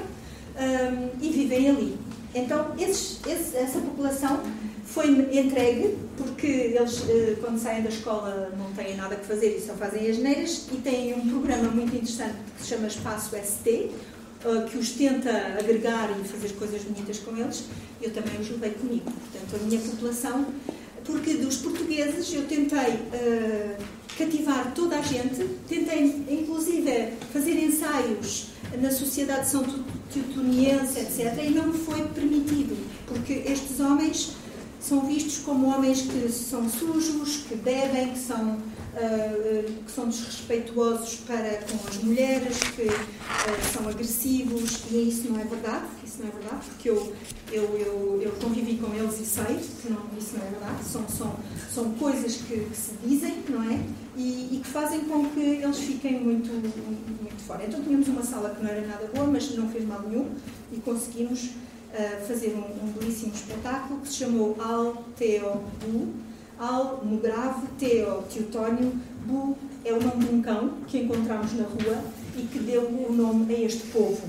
[0.55, 1.97] um, e vivem ali.
[2.33, 4.41] Então, esses, esse, essa população
[4.85, 9.61] foi entregue, porque eles, eh, quando saem da escola, não têm nada que fazer e
[9.61, 13.91] só fazem as neiras, e têm um programa muito interessante que se chama Espaço ST,
[14.45, 17.63] eh, que os tenta agregar e fazer coisas bonitas com eles.
[18.01, 19.11] Eu também os levei comigo.
[19.11, 20.45] Portanto, a minha população,
[21.05, 22.95] porque dos portugueses eu tentei.
[23.13, 25.43] Uh, cativar toda a gente.
[25.67, 28.47] Tentei, inclusive, fazer ensaios
[28.79, 29.63] na Sociedade São
[30.13, 32.77] Teutoniense, etc., e não me foi permitido,
[33.07, 34.33] porque estes homens
[34.79, 38.59] são vistos como homens que são sujos, que bebem, que são,
[39.85, 45.45] que são desrespeituosos para com as mulheres, que uh, são agressivos, e isso não é
[45.45, 47.13] verdade, isso não é verdade, porque eu,
[47.51, 51.07] eu, eu, eu convivi com eles e sei que não, isso não é verdade, são,
[51.07, 51.35] são,
[51.73, 53.79] são coisas que, que se dizem, não é?
[54.17, 57.65] E, e, que fazem com que eles fiquem muito, muito, fora.
[57.65, 60.29] Então tínhamos uma sala que não era nada boa, mas não fez mal nenhum,
[60.71, 61.51] e conseguimos
[62.25, 65.61] fazer um, um, belíssimo espetáculo que se chamou Al Teo
[66.61, 68.91] Al no grave, Teo Teutónio,
[69.25, 72.03] Bu é o nome de um cão que encontramos na rua
[72.37, 74.21] e que deu o nome a este povo.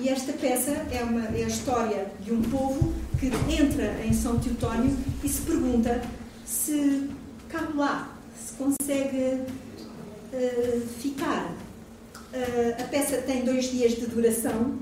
[0.00, 4.40] E esta peça é, uma, é a história de um povo que entra em São
[4.40, 6.02] Teutónio e se pergunta
[6.44, 7.08] se
[7.48, 9.42] cabe lá, se consegue
[10.32, 11.52] uh, ficar.
[12.32, 14.76] Uh, a peça tem dois dias de duração,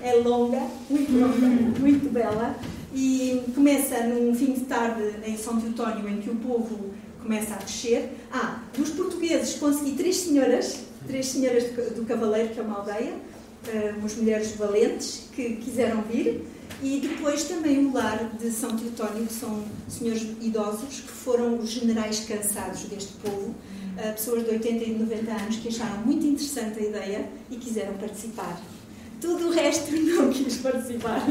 [0.00, 2.54] é longa, muito longa, muito bela,
[2.96, 7.58] e começa num fim de tarde em São Teutónio, em que o povo começa a
[7.58, 8.08] descer.
[8.32, 13.12] Ah, dos portugueses consegui três senhoras, três senhoras do Cavaleiro, que é uma aldeia,
[13.68, 16.42] eh, umas mulheres valentes que quiseram vir,
[16.82, 21.68] e depois também o lar de São Teutónio, que são senhores idosos, que foram os
[21.68, 23.54] generais cansados deste povo,
[23.98, 27.92] eh, pessoas de 80 e 90 anos que acharam muito interessante a ideia e quiseram
[27.98, 28.58] participar.
[29.20, 31.26] Tudo o resto não quis participar,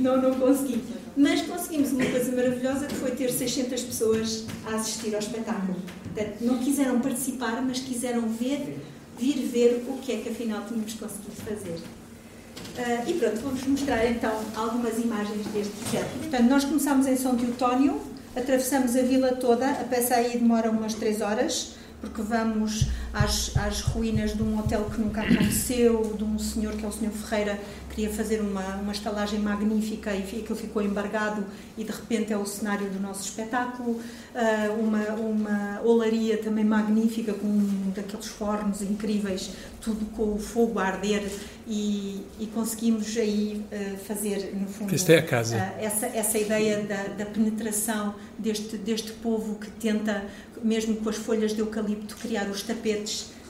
[0.00, 0.82] não, não consegui.
[1.16, 5.76] Mas conseguimos uma coisa maravilhosa que foi ter 600 pessoas a assistir ao espetáculo.
[6.02, 8.78] Portanto, não quiseram participar, mas quiseram ver,
[9.18, 11.78] vir ver o que é que afinal tínhamos conseguido fazer.
[12.76, 16.18] Uh, e pronto, vamos mostrar então algumas imagens deste projeto.
[16.18, 18.00] Portanto, nós começamos em São Teutónio,
[18.34, 21.74] atravessamos a vila toda, a peça aí demora umas 3 horas
[22.04, 26.84] porque vamos às, às ruínas de um hotel que nunca aconteceu, de um senhor que
[26.84, 27.60] é o senhor Ferreira,
[27.94, 31.46] queria fazer uma, uma estalagem magnífica e aquilo ficou embargado
[31.78, 33.92] e de repente é o cenário do nosso espetáculo.
[33.92, 39.50] Uh, uma, uma olaria também magnífica com um daqueles fornos incríveis,
[39.80, 41.22] tudo com o fogo a arder
[41.68, 45.56] e, e conseguimos aí uh, fazer, no fundo, Esta é a casa.
[45.56, 50.24] Uh, essa, essa ideia da, da penetração deste, deste povo que tenta,
[50.62, 53.03] mesmo com as folhas de eucalipto, criar os tapetes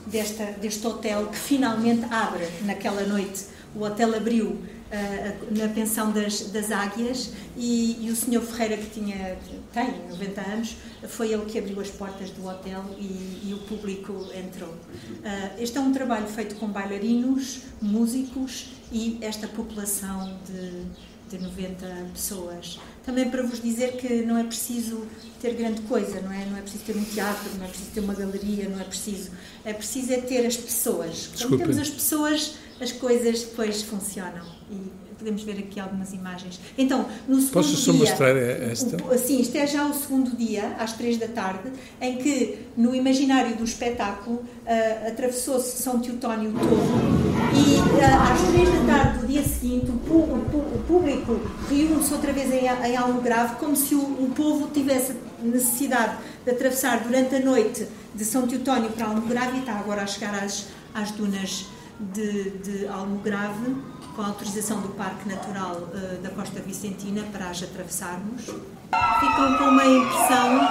[0.07, 6.41] desta, deste hotel que finalmente abre naquela noite o hotel abriu uh, na pensão das,
[6.51, 9.37] das águias e, e, o senhor Ferreira, que tinha,
[9.73, 10.77] tem 90 anos,
[11.09, 14.69] foi ele que abriu as portas do hotel e, e o público entrou.
[14.69, 20.85] Uh, este é um trabalho feito com bailarinos, músicos e esta população de
[21.29, 22.79] de 90 pessoas.
[23.05, 25.05] Também para vos dizer que não é preciso
[25.39, 26.45] ter grande coisa, não é?
[26.45, 29.31] Não é preciso ter um teatro, não é preciso ter uma galeria, não é preciso.
[29.63, 31.29] É preciso é ter as pessoas.
[31.37, 34.43] Quando temos as pessoas, as coisas depois funcionam.
[34.71, 36.59] E podemos ver aqui algumas imagens.
[36.77, 38.97] Então, no segundo Posso só dia, mostrar esta?
[39.03, 42.93] O, sim, isto é já o segundo dia, às três da tarde, em que no
[42.93, 49.27] imaginário do espetáculo uh, atravessou-se São Teutónio todo e uh, às três da tarde do
[49.27, 53.99] dia seguinte o, o, o público reúne-se outra vez em, em Almograve como se o,
[53.99, 59.59] o povo tivesse necessidade de atravessar durante a noite de São Teutónio para Almograve e
[59.61, 61.65] está agora a chegar às, às dunas
[61.99, 63.75] de, de Almograve
[64.15, 68.43] com a autorização do Parque Natural uh, da Costa Vicentina para as atravessarmos.
[68.43, 70.61] Ficam com uma impressão.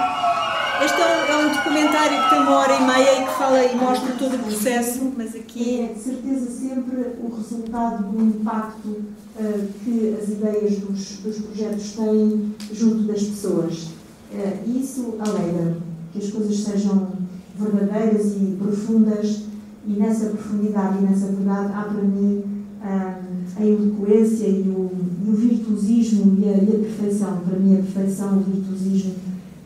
[0.83, 3.63] Este é um, é um, documentário que tem uma hora e meia e que fala
[3.63, 5.81] e mostra todo o processo, mas aqui.
[5.81, 11.91] É de certeza sempre o resultado do impacto uh, que as ideias dos, dos, projetos
[11.91, 13.83] têm junto das pessoas.
[14.33, 15.77] Uh, isso alegra
[16.11, 17.11] que as coisas sejam
[17.55, 19.43] verdadeiras e profundas,
[19.87, 22.55] e nessa profundidade e nessa verdade há para mim
[23.57, 24.91] a eloquência e o,
[25.25, 27.37] e o virtuosismo e a, e a, perfeição.
[27.47, 29.13] Para mim, a perfeição, o virtuosismo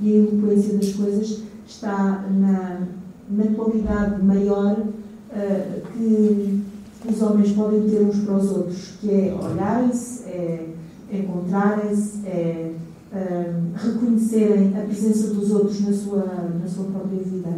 [0.02, 2.88] e a eloquência das coisas está na,
[3.30, 6.64] na qualidade maior uh, que,
[7.10, 10.68] os homens podem ter uns para os outros, que é olharem-se, é
[11.12, 12.74] encontrarem-se, é
[13.14, 16.26] uh, reconhecerem a presença dos outros na sua,
[16.62, 17.58] na sua própria vida.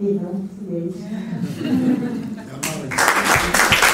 [0.00, 0.42] E não,
[0.74, 0.98] é isso.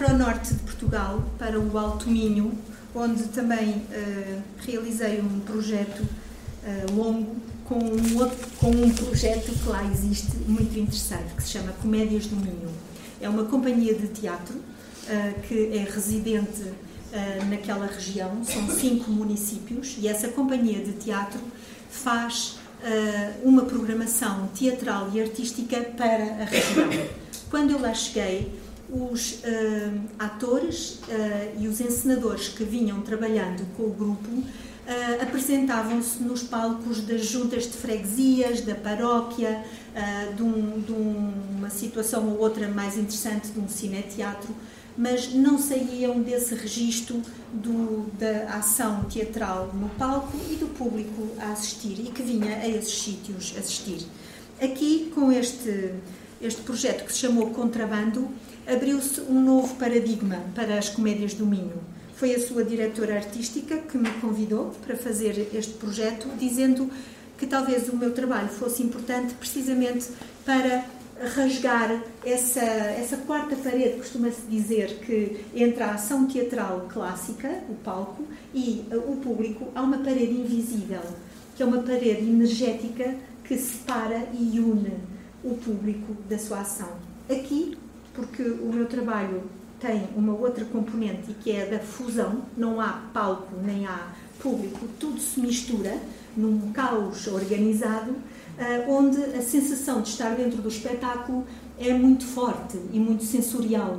[0.00, 2.56] Para o norte de Portugal, para o Alto Minho,
[2.94, 7.36] onde também uh, realizei um projeto uh, longo
[7.66, 12.26] com um, outro, com um projeto que lá existe muito interessante, que se chama Comédias
[12.26, 12.70] do Minho.
[13.20, 16.64] É uma companhia de teatro uh, que é residente
[17.50, 21.40] naquela região, são cinco municípios, e essa companhia de teatro
[21.90, 22.56] faz
[23.42, 26.88] uma programação teatral e artística para a região.
[27.50, 28.54] Quando eu lá cheguei,
[28.92, 36.22] os uh, atores uh, e os encenadores que vinham trabalhando com o grupo uh, apresentavam-se
[36.22, 39.62] nos palcos das juntas de freguesias, da paróquia,
[40.36, 44.54] de, um, de, uma situação ou outra mais interessante de um cineteatro,
[44.96, 47.20] mas não saíam desse registro
[47.52, 52.68] do, da ação teatral no palco e do público a assistir e que vinha a
[52.68, 54.06] esses sítios assistir.
[54.62, 55.94] Aqui, com este,
[56.40, 58.28] este projeto que se chamou Contrabando,
[58.72, 61.82] abriu-se um novo paradigma para as comédias do Minho.
[62.14, 66.90] Foi a sua diretora artística que me convidou para fazer este projeto, dizendo
[67.36, 70.08] que talvez o meu trabalho fosse importante precisamente
[70.44, 70.84] para
[71.34, 78.24] rasgar essa, essa quarta parede, costuma-se dizer que entre a ação teatral clássica, o palco,
[78.54, 81.02] e o público, há uma parede invisível,
[81.56, 84.92] que é uma parede energética que separa e une
[85.42, 86.90] o público da sua ação.
[87.28, 87.76] Aqui
[88.20, 89.42] porque o meu trabalho
[89.80, 95.18] tem uma outra componente que é da fusão, não há palco nem há público, tudo
[95.18, 95.98] se mistura
[96.36, 98.14] num caos organizado,
[98.58, 101.46] eh, onde a sensação de estar dentro do espetáculo
[101.78, 103.98] é muito forte e muito sensorial,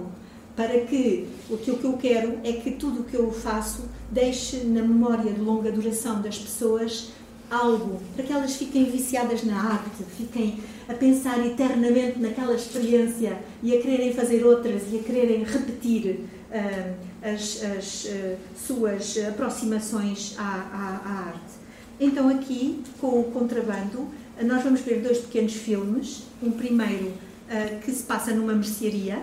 [0.55, 4.81] para que aquilo que eu quero é que tudo o que eu faço deixe na
[4.81, 7.11] memória de longa duração das pessoas
[7.51, 13.75] algo, para que elas fiquem viciadas na arte, fiquem a pensar eternamente naquela experiência e
[13.75, 20.43] a quererem fazer outras e a quererem repetir uh, as, as uh, suas aproximações à,
[20.43, 21.61] à, à, arte.
[21.99, 24.07] Então, aqui, com o contrabando,
[24.41, 26.23] nós vamos ver dois pequenos filmes.
[26.41, 29.21] Um primeiro uh, que se passa numa mercearia.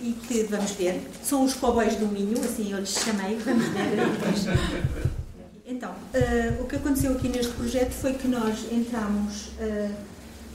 [0.00, 5.12] e que vamos ver, são os cowboys do Minho, assim eu lhes chamei, vamos ver.
[5.64, 9.94] Então, uh, o que aconteceu aqui neste projeto foi que nós entramos uh,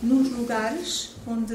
[0.04, 1.54] nos lugares onde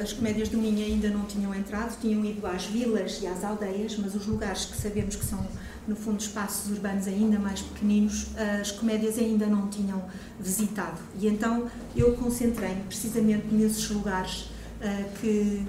[0.00, 3.96] as comédias do Minho ainda não tinham entrado, tinham ido às vilas e às aldeias,
[3.98, 5.46] mas os lugares que sabemos que são,
[5.86, 8.28] no fundo, espaços urbanos ainda mais pequeninos,
[8.60, 10.02] as comédias ainda não tinham
[10.40, 11.00] visitado.
[11.18, 15.62] E então eu concentrei-me precisamente nesses lugares uh, que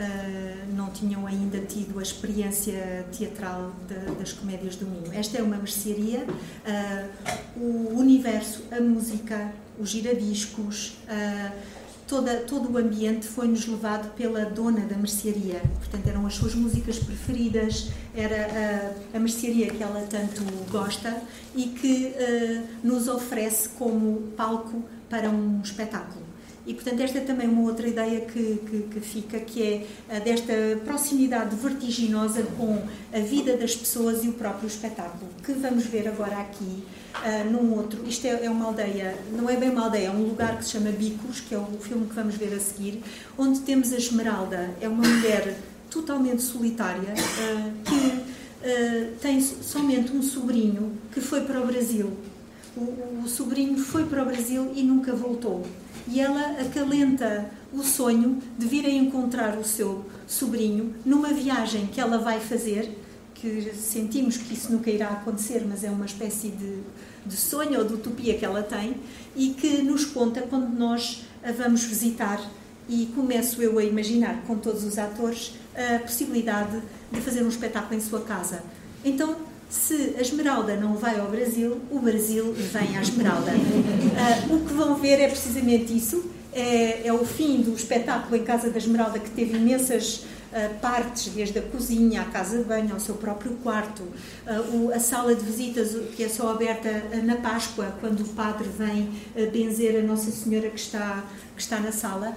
[0.00, 5.12] Uh, não tinham ainda tido a experiência teatral de, das comédias do Minho.
[5.12, 11.52] Esta é uma mercearia, uh, o universo, a música, os giradiscos, uh,
[12.06, 15.60] toda, todo o ambiente foi-nos levado pela dona da mercearia.
[15.80, 21.22] Portanto, eram as suas músicas preferidas, era a mercearia que ela tanto gosta
[21.54, 22.14] e que
[22.82, 26.29] nos oferece como palco para um espetáculo.
[26.66, 29.62] E, portanto, esta é também uma outra ideia que, que, que fica, que
[30.08, 30.52] é desta
[30.84, 32.82] proximidade vertiginosa com
[33.12, 36.84] a vida das pessoas e o próprio espetáculo, que vamos ver agora aqui,
[37.14, 38.06] uh, num outro.
[38.06, 40.72] Isto é, é, uma aldeia, não é bem uma aldeia, é um lugar que se
[40.72, 43.02] chama Bicos, que é o filme que vamos ver a seguir,
[43.38, 45.56] onde temos a Esmeralda, é uma mulher
[45.90, 52.12] totalmente solitária, uh, que uh, tem somente um sobrinho que foi para o Brasil.
[52.76, 55.64] O, o sobrinho foi para o Brasil e nunca voltou
[56.08, 62.00] e ela acalenta o sonho de vir a encontrar o seu sobrinho numa viagem que
[62.00, 62.98] ela vai fazer,
[63.34, 66.80] que sentimos que isso nunca irá acontecer, mas é uma espécie de,
[67.24, 68.96] de sonho ou de utopia que ela tem
[69.34, 72.40] e que nos conta quando nós a vamos visitar
[72.88, 77.94] e começo eu a imaginar com todos os atores a possibilidade de fazer um espetáculo
[77.94, 78.62] em sua casa.
[79.04, 79.36] Então,
[79.70, 83.52] se a Esmeralda não vai ao Brasil, o Brasil vem à Esmeralda.
[83.52, 86.28] Uh, o que vão ver é precisamente isso.
[86.52, 91.32] É, é, o fim do espetáculo em Casa da Esmeralda, que teve imensas uh, partes,
[91.32, 95.36] desde a cozinha, à casa de banho, ao seu próprio quarto, uh, o, a sala
[95.36, 96.90] de visitas, que é só aberta
[97.22, 99.08] na Páscoa, quando o padre vem
[99.52, 101.22] benzer a Nossa Senhora que está,
[101.60, 102.34] que está na sala.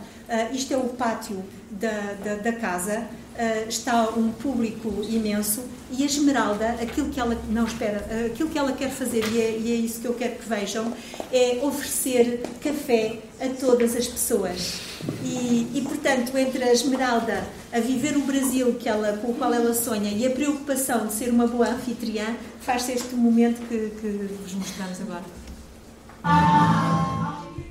[0.51, 6.05] isto é o pátio da, da, da casa uh, está um público imenso e a
[6.05, 9.71] Esmeralda, aquilo que ela não espera, uh, aquilo que ela quer fazer e é, e
[9.71, 10.93] é, isso que eu quero que vejam,
[11.32, 14.82] é oferecer café a todas as pessoas.
[15.24, 19.53] E, e portanto, entre a Esmeralda a viver o Brasil que ela, com o qual
[19.53, 24.30] ela sonha e a preocupação de ser uma boa anfitriã, faz-se este momento que, que
[24.41, 25.43] vos mostramos agora.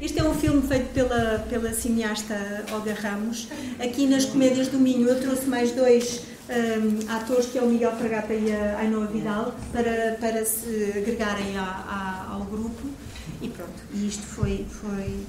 [0.03, 2.35] Este é um filme feito pela, pela cineasta
[2.73, 3.47] Olga Ramos.
[3.79, 7.93] Aqui nas Comédias do Minho eu trouxe mais dois um, atores, que é o Miguel
[7.93, 12.89] Fragata e a Ainhoa Vidal, para, para se agregarem a, a, ao grupo.
[13.41, 15.21] E pronto, e isto foi, foi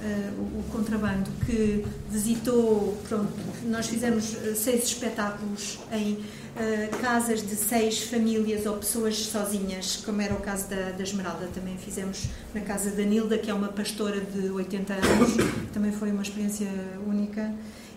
[0.00, 3.34] uh, o, o, contrabando que visitou, pronto,
[3.66, 6.24] nós fizemos uh, seis espetáculos em
[6.56, 11.48] uh, casas de seis famílias ou pessoas sozinhas, como era o caso da, da, Esmeralda.
[11.54, 15.32] Também fizemos na casa da Nilda, que é uma pastora de 80 anos,
[15.72, 16.68] também foi uma experiência
[17.06, 17.52] única.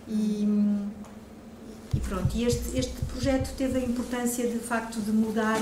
[0.08, 0.48] E,
[1.94, 5.60] e pronto, e este, este projeto teve a importância de facto de mudar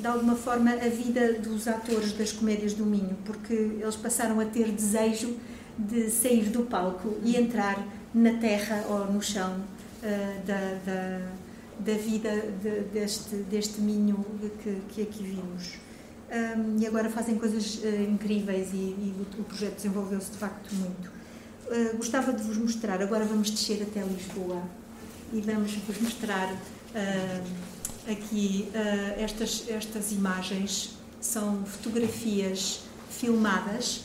[0.00, 4.44] de alguma forma a vida dos atores das comédias do Minho, porque eles passaram a
[4.44, 5.36] ter desejo
[5.78, 9.60] de sair do palco e entrar na terra ou no chão
[10.02, 11.20] uh, da, da,
[11.78, 12.30] da, vida
[12.62, 14.24] de, deste, deste Minho
[14.62, 15.78] que, que aqui vimos.
[16.30, 21.10] Um, e agora fazem coisas uh, incríveis e, e o, projeto desenvolveu-se de facto muito.
[21.66, 24.62] Uh, gostava de vos mostrar, agora vamos descer até Lisboa
[25.32, 26.56] e vamos vos mostrar
[28.08, 28.68] aqui
[29.16, 32.80] estas, estas imagens são fotografias
[33.10, 34.02] filmadas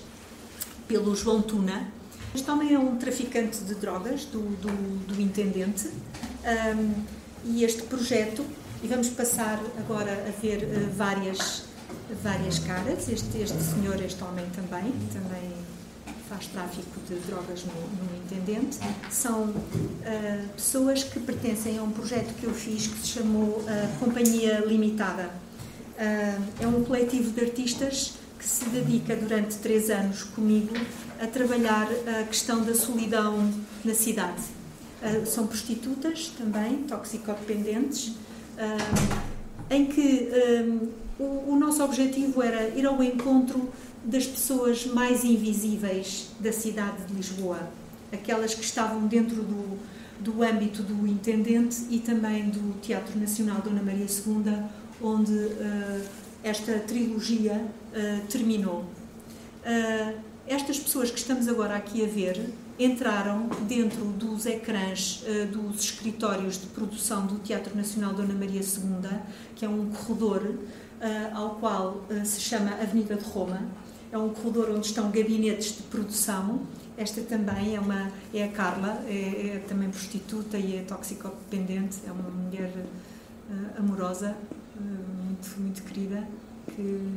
[0.87, 1.91] pelo João Tuna.
[2.35, 5.87] Este homem é um traficante de drogas do, do, do intendente.
[5.87, 6.93] Um,
[7.45, 8.45] e este projeto,
[8.83, 11.63] e vamos passar agora a ver uh, várias,
[12.21, 15.49] várias caras, este, este senhor, este homem também, também
[16.27, 18.79] faz tráfico de drogas no, no Intendente,
[19.09, 23.65] são uh, pessoas que pertencem a um projeto que eu fiz que se chamou uh,
[23.97, 25.29] Companhia Limitada.
[25.97, 30.73] É um coletivo de artistas que se dedica durante três anos comigo
[31.21, 31.87] a trabalhar
[32.19, 33.51] a questão da solidão
[33.83, 34.41] na cidade.
[35.25, 38.13] são prostitutas também, toxicodependentes,
[39.69, 40.29] em que
[41.19, 43.69] o, o nosso objetivo era ir ao encontro
[44.03, 47.59] das pessoas mais invisíveis da cidade de Lisboa,
[48.11, 49.79] aquelas que estavam dentro do,
[50.19, 54.63] do âmbito do intendente e também do Teatro Nacional Dona Maria II,
[55.01, 56.01] onde uh,
[56.43, 58.85] esta trilogia uh, terminou.
[59.65, 66.59] Uh, estas pessoas que estamos agora aqui a ver entraram dentro dos ecrãs dos escritórios
[66.59, 69.19] de produção do Teatro Nacional Dona Maria II,
[69.55, 70.55] que é um corredor
[71.33, 73.61] ao qual se chama Avenida de Roma,
[74.11, 76.61] é um corredor onde estão gabinetes de produção.
[76.97, 82.11] Esta também é uma é a Carla, é, é também prostituta e é toxicodependente, é
[82.11, 82.71] uma mulher
[83.77, 84.35] amorosa,
[84.79, 86.27] muito, muito querida,
[86.67, 87.09] que,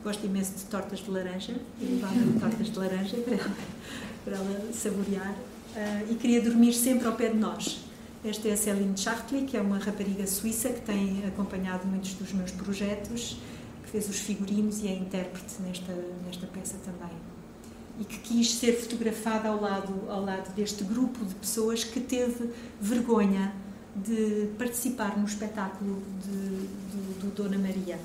[0.00, 3.56] que, gosta imenso de tortas de laranja e levava tortas de laranja para ela,
[4.24, 5.34] para ela saborear.
[5.76, 7.80] Uh, e queria dormir sempre ao pé de nós.
[8.24, 12.32] Esta é a Céline Chartli, que é uma rapariga suíça que tem acompanhado muitos dos
[12.32, 13.38] meus projetos
[13.90, 15.92] fez os figurinos e é intérprete nesta,
[16.24, 17.14] nesta peça também.
[17.98, 22.50] E que quis ser fotografada ao lado, ao lado deste grupo de pessoas que teve
[22.80, 23.52] vergonha
[23.94, 27.98] de participar no espetáculo de, do Dona Maria.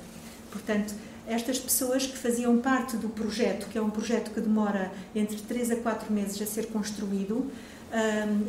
[0.51, 0.93] Portanto,
[1.27, 5.71] estas pessoas que faziam parte do projeto, que é um projeto que demora entre 3
[5.71, 7.51] a 4 meses a ser construído.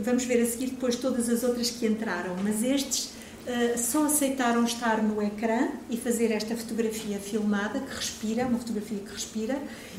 [0.02, 3.10] Vamos ver a seguir depois todas as outras que entraram, mas estes
[3.46, 8.98] uh, só aceitaram estar no ecrã e fazer esta fotografia filmada, que respira, uma fotografia
[8.98, 9.56] que respira,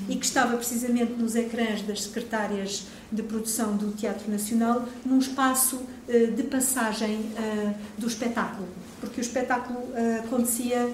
[0.10, 5.78] e que estava precisamente nos ecrãs das secretárias de produção do Teatro Nacional, num espaço
[5.78, 8.68] uh, de passagem uh, do espetáculo,
[9.00, 9.80] porque o espetáculo
[10.24, 10.94] acontecia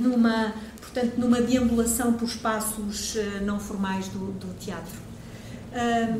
[0.00, 0.54] numa,
[0.94, 4.94] portanto, numa deambulação por espaços não formais do, do teatro.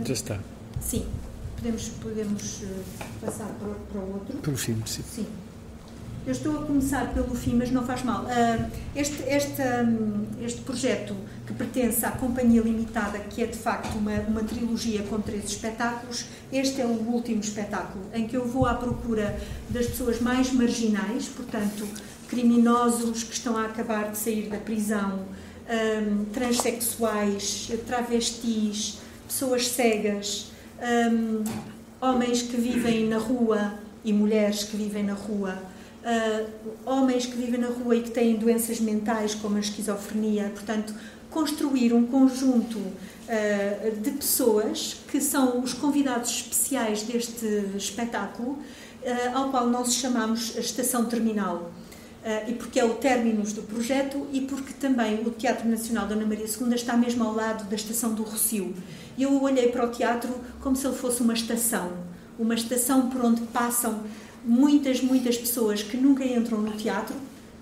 [0.04, 0.38] Já está.
[0.80, 1.06] Sim.
[1.56, 4.36] Podemos, podemos eh, passar para, para o outro?
[4.38, 5.02] Pelo filme, sim.
[5.02, 5.26] Sim.
[6.26, 8.24] Eu estou a começar pelo fim, mas não faz mal.
[8.96, 9.62] Este, este,
[10.42, 11.14] este projeto
[11.46, 16.24] que pertence à Companhia Limitada, que é de facto uma, uma trilogia com três espetáculos,
[16.50, 21.28] este é o último espetáculo em que eu vou à procura das pessoas mais marginais,
[21.28, 21.86] portanto,
[22.34, 25.20] criminosos que estão a acabar de sair da prisão,
[25.70, 30.50] um, transexuais, travestis, pessoas cegas
[31.12, 31.44] um,
[32.00, 33.74] homens que vivem na rua
[34.04, 35.56] e mulheres que vivem na rua,
[36.02, 40.92] uh, homens que vivem na rua e que têm doenças mentais como a esquizofrenia, portanto,
[41.30, 49.50] construir um conjunto uh, de pessoas que são os convidados especiais deste espetáculo, uh, ao
[49.50, 51.70] qual nós chamamos a Estação Terminal.
[52.24, 56.24] Uh, e porque é o término do projeto e porque também o Teatro Nacional Dona
[56.24, 58.74] Maria II está mesmo ao lado da Estação do Rocio.
[59.18, 61.92] E eu olhei para o teatro como se ele fosse uma estação,
[62.38, 64.04] uma estação por onde passam
[64.42, 67.14] muitas, muitas pessoas que nunca entram no teatro,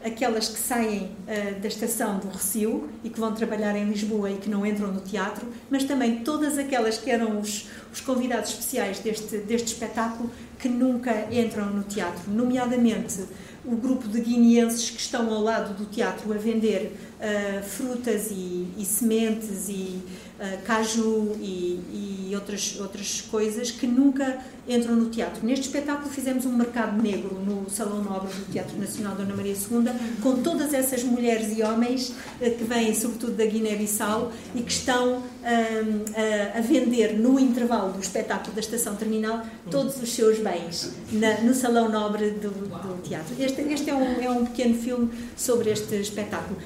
[0.05, 4.37] aquelas que saem uh, da estação do Recio e que vão trabalhar em Lisboa e
[4.37, 8.99] que não entram no teatro, mas também todas aquelas que eram os, os convidados especiais
[8.99, 13.25] deste, deste espetáculo que nunca entram no teatro, nomeadamente
[13.65, 18.67] o grupo de guineenses que estão ao lado do teatro a vender uh, frutas e,
[18.77, 20.01] e sementes e
[20.39, 24.39] uh, caju e, e, outras, outras coisas que nunca
[24.69, 25.45] entram no teatro.
[25.45, 30.21] Neste espetáculo fizemos um mercado negro no Salão Nobre do Teatro Nacional Dona Maria II,
[30.23, 35.23] com todas essas mulheres e homens uh, que vêm sobretudo da Guiné-Bissau e que estão
[35.45, 41.41] a, a vender no intervalo do espetáculo da Estação Terminal todos os seus bens na,
[41.41, 43.35] no Salão Nobre do, do Teatro.
[43.39, 46.59] Este, este é, um, é um pequeno filme sobre este espetáculo.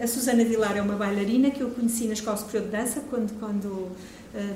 [0.00, 3.38] a Susana Vilar é uma bailarina que eu conheci na Escola Superior de Dança quando,
[3.38, 3.90] quando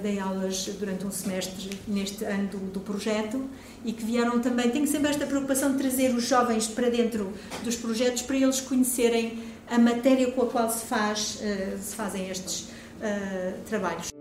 [0.02, 3.44] dei aulas durante um semestre neste ano do, do, projeto
[3.84, 4.70] e que vieram também.
[4.70, 9.42] Tenho sempre esta preocupação de trazer os jovens para dentro dos projetos para eles conhecerem
[9.68, 14.15] a matéria com a qual se, faz, uh, se fazem estes uh, trabalhos.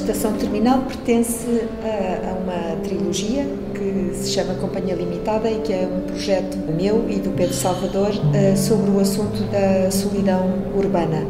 [0.00, 1.44] Estação Terminal pertence
[1.82, 3.44] a, a, uma trilogia
[3.74, 8.10] que se chama Companhia Limitada e que é um projeto meu e do Pedro Salvador
[8.10, 11.26] uh, sobre o assunto da solidão urbana.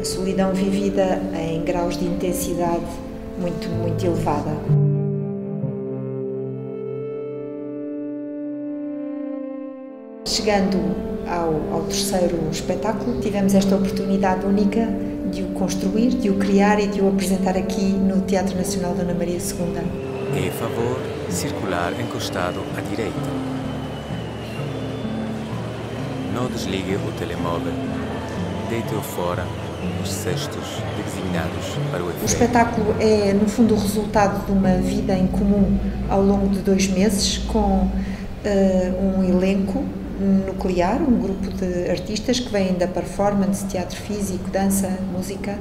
[0.00, 2.84] A solidão vivida em graus de intensidade
[3.40, 4.52] muito, muito elevada.
[10.26, 10.78] Chegando
[11.26, 16.86] ao, ao terceiro espetáculo, tivemos esta oportunidade única de o construir, de o criar e
[16.86, 19.82] de o apresentar aqui no Teatro Nacional Dona Maria II.
[20.36, 20.98] E favor
[21.30, 23.12] circular encostado à direita.
[26.34, 27.72] Não desligue o telemóvel.
[28.68, 29.44] Deite-o fora
[30.02, 32.22] os cestos designados para o efeito.
[32.22, 36.60] O espetáculo é, no fundo, o resultado de uma vida em comum ao longo de
[36.60, 39.84] dois meses, com uh, um elenco
[40.20, 45.58] nuclear, um grupo de artistas que vêm da performance, teatro físico, dança, música,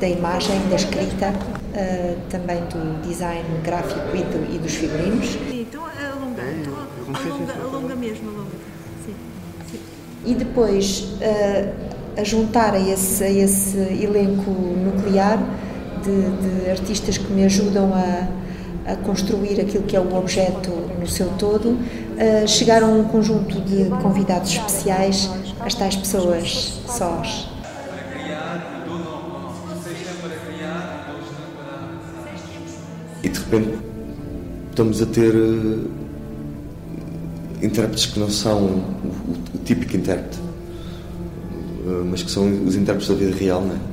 [0.00, 5.36] da imagem, da escrita, uh, também do design gráfico e, do, e dos figurinos.
[5.50, 6.74] Então alonga, então,
[7.14, 8.50] alonga, alonga mesmo, alonga.
[9.04, 9.14] Sim,
[9.70, 9.78] sim.
[10.24, 15.38] E depois, uh, a juntar a esse, a esse elenco nuclear,
[16.02, 21.06] de, de artistas que me ajudam a, a, construir aquilo que é o objeto no
[21.06, 21.78] seu todo,
[22.20, 27.48] uh, chegaram um conjunto de convidados especiais, as tais pessoas sós.
[33.22, 33.78] E de repente
[34.70, 35.90] estamos a ter uh,
[37.62, 43.14] intérpretes que não são o, o, típico intérprete, uh, mas que são os intérpretes da
[43.14, 43.90] vida real, não é?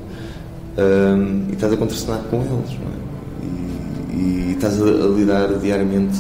[0.79, 4.15] Uh, e estás a contracenar com eles, não é?
[4.15, 6.17] E, e estás a, a, lidar diariamente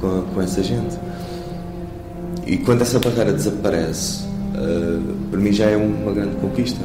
[0.00, 0.96] com, com, essa gente.
[2.46, 4.24] E quando essa barreira desaparece,
[5.30, 6.80] para mim já é uma grande conquista.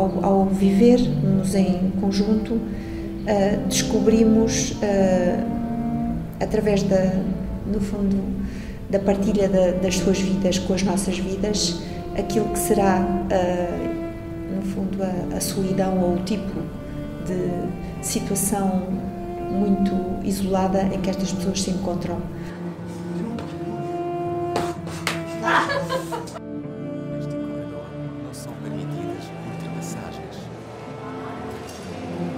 [0.00, 5.44] ao, ao vivermos em conjunto, uh, descobrimos, uh,
[6.40, 7.12] através da,
[7.66, 8.16] no fundo,
[8.88, 11.80] da partilha da, das suas vidas com as nossas vidas,
[12.18, 13.89] aquilo que será, uh,
[14.60, 16.60] no fundo, a, a solidão ou o tipo
[17.26, 18.86] de situação
[19.50, 19.92] muito
[20.22, 22.20] isolada em que estas pessoas se encontram.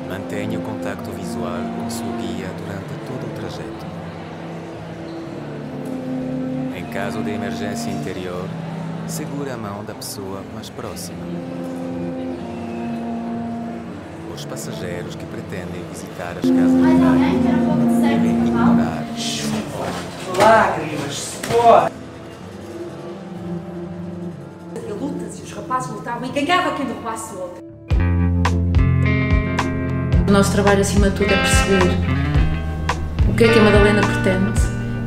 [0.09, 3.87] Mantenha o contacto visual com seu guia durante todo o trajeto.
[6.77, 8.47] Em caso de emergência interior,
[9.07, 11.82] segure a mão da pessoa mais próxima.
[14.35, 19.05] Os passageiros que pretendem visitar as casas de banho devem ignorar.
[20.39, 21.91] Lágrimas, suor!
[24.99, 27.63] Lutas e os rapazes lutavam e ganhava quem derrubasse o outro.
[30.27, 31.91] O nosso trabalho, acima de tudo, é perceber
[33.29, 34.61] o que é que a Madalena pretende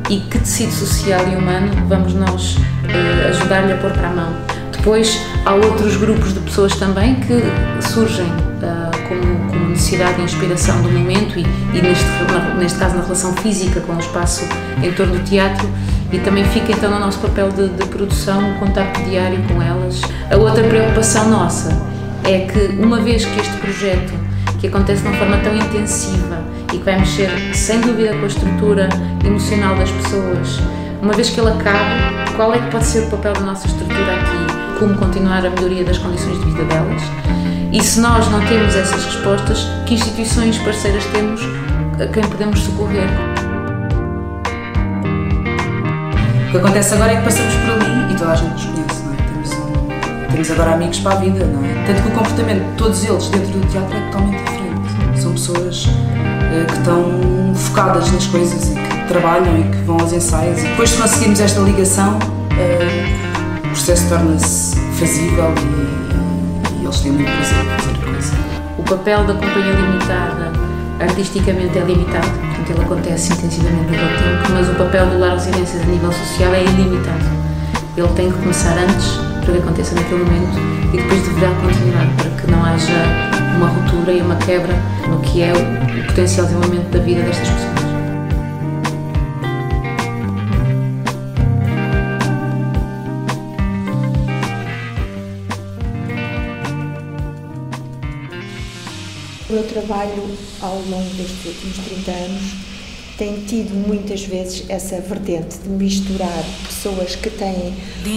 [0.08, 4.32] e que tecido social e humano vamos nós uh, ajudar-lhe a pôr para a mão.
[4.70, 7.42] Depois, há outros grupos de pessoas também que
[7.82, 8.45] surgem
[9.86, 12.04] necessidade e inspiração do momento e, e neste,
[12.58, 14.44] neste caso na relação física com o espaço
[14.82, 15.68] em torno do teatro
[16.12, 20.00] e também fica então no nosso papel de, de produção o contacto diário com elas.
[20.30, 21.68] A outra preocupação nossa
[22.24, 24.12] é que uma vez que este projeto
[24.58, 28.26] que acontece de uma forma tão intensiva e que vai mexer sem dúvida com a
[28.26, 28.88] estrutura
[29.24, 30.60] emocional das pessoas,
[31.00, 34.14] uma vez que ele acabe, qual é que pode ser o papel da nossa estrutura
[34.14, 34.45] aqui?
[34.78, 37.02] Como continuar a melhoria das condições de vida delas?
[37.72, 41.40] E se nós não temos essas respostas, que instituições parceiras temos
[42.00, 43.08] a quem podemos socorrer?
[46.48, 49.02] O que acontece agora é que passamos por ali e toda a gente nos conhece,
[49.02, 49.16] não é?
[49.16, 51.84] Temos, um, temos agora amigos para a vida, não é?
[51.86, 54.66] Tanto que o comportamento de todos eles dentro do teatro é totalmente diferente
[55.16, 60.12] são pessoas uh, que estão focadas nas coisas e que trabalham e que vão aos
[60.12, 60.62] ensaios.
[60.62, 63.35] E depois, se conseguirmos esta ligação, o
[63.76, 68.32] processo torna-se fazível e, e, eles têm muito prazer em fazer a coisa.
[68.78, 70.52] O papel da Companhia Limitada
[70.98, 75.82] artisticamente é limitado, portanto ele acontece intensivamente nível tempo, mas o papel do Lar Residências
[75.82, 77.24] a nível social é ilimitado.
[77.94, 79.12] Ele tem que começar antes
[79.44, 80.58] para que aconteça naquele momento
[80.94, 82.92] e depois deverá continuar para que não haja
[83.58, 84.74] uma ruptura e uma quebra
[85.06, 87.95] no que é o potencial desenvolvimento da vida destas pessoas.
[99.76, 102.66] Trabalho ao longo destes últimos 30 anos
[103.18, 107.74] tem tido muitas vezes essa vertente de misturar pessoas que têm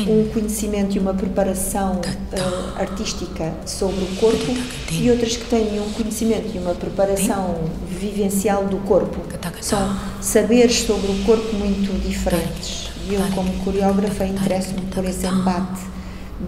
[0.07, 4.53] um conhecimento e uma preparação uh, artística sobre o corpo
[4.91, 7.55] e outras que têm um conhecimento e uma preparação
[7.87, 9.21] vivencial do corpo.
[9.61, 12.89] São saberes sobre o corpo muito diferentes.
[13.09, 15.79] E eu, como coreógrafa, interesso-me por esse embate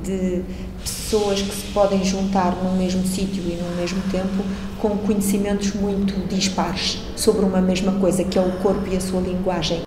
[0.04, 0.44] de
[1.12, 4.46] pessoas que se podem juntar no mesmo sítio e no mesmo tempo
[4.80, 9.20] com conhecimentos muito dispares sobre uma mesma coisa, que é o corpo e a sua
[9.20, 9.82] linguagem.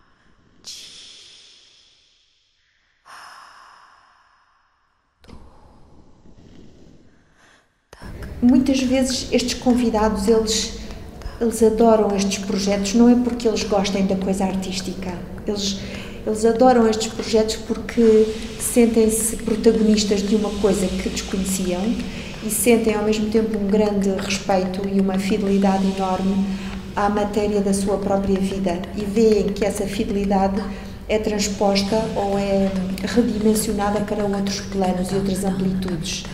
[8.43, 10.79] Muitas vezes estes convidados, eles,
[11.41, 15.79] eles adoram estes projetos, não é porque eles gostem da coisa artística, eles
[16.27, 18.27] eles adoram estes projetos porque
[18.59, 21.83] sentem-se protagonistas de uma coisa que desconheciam
[22.43, 26.47] e sentem ao mesmo tempo um grande respeito e uma fidelidade enorme
[26.97, 30.63] à matéria da sua própria vida e veem que essa fidelidade
[31.09, 32.71] é transposta ou é
[33.03, 36.25] redimensionada para outros planos e outras amplitudes.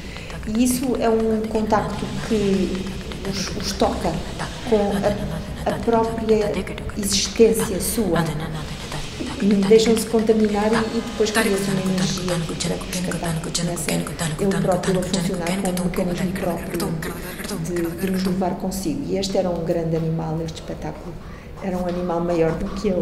[0.47, 2.85] E isso é um contacto que
[3.29, 4.13] os, os toca
[4.69, 6.53] com a, a própria
[6.97, 8.25] existência sua
[9.47, 12.37] deixam-se contaminar e, e depois cria-se uma energia
[13.19, 16.89] para que começa ele próprio a funcionar como um mecanismo próprio
[17.65, 19.03] de, de nos levar consigo.
[19.07, 21.15] E este era um grande animal, este espetáculo
[21.63, 22.93] era um animal maior do que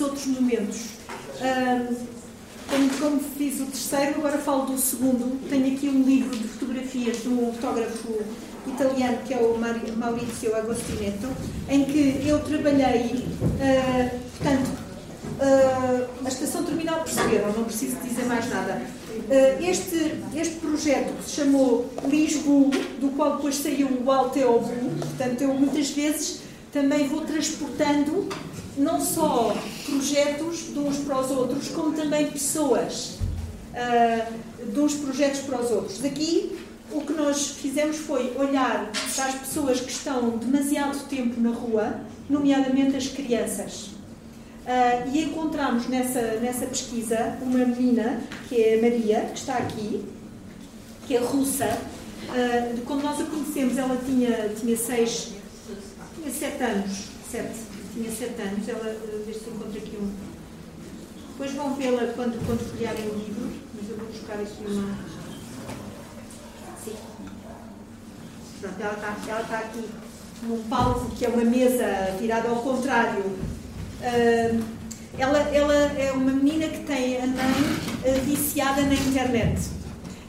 [0.00, 0.12] eu.
[4.82, 8.20] segundo, tenho aqui um livro de fotografias de um fotógrafo
[8.66, 9.56] italiano que é o
[9.96, 11.28] Maurizio Agostinetto,
[11.68, 14.70] em que eu trabalhei, uh, portanto,
[15.40, 18.82] uh, a estação terminal perceberam, não preciso dizer mais nada.
[19.12, 22.70] Uh, este, este projeto que se chamou Lisboa,
[23.00, 24.70] do qual depois saiu o Alteobu,
[25.00, 26.40] portanto, eu muitas vezes
[26.72, 28.28] também vou transportando
[28.76, 29.54] não só
[29.86, 33.18] projetos de uns para os outros, como também pessoas
[33.72, 35.98] uh, de uns projetos para os outros.
[35.98, 36.58] Daqui,
[36.90, 42.00] o que nós fizemos foi olhar para as pessoas que estão demasiado tempo na rua,
[42.28, 43.90] nomeadamente as crianças.
[44.64, 50.04] Uh, e encontramos nessa, nessa pesquisa uma menina, que é a Maria, que está aqui,
[51.06, 51.66] que é russa.
[51.66, 55.32] Uh, quando nós a conhecemos, ela tinha, tinha seis,
[56.22, 57.54] tinha sete anos, sete,
[57.92, 60.12] tinha sete anos, ela, deixa eu encontro aqui um,
[61.30, 64.96] depois vão vê-la quando, quando folhearem o livro, mas eu vou buscar aqui uma.
[66.84, 66.94] Sim.
[68.60, 69.88] Pronto, ela está, ela está aqui
[70.44, 73.24] num palco que é uma mesa virada ao contrário.
[73.24, 74.62] Uh,
[75.18, 79.81] ela, ela é uma menina que tem a mãe uh, viciada na internet.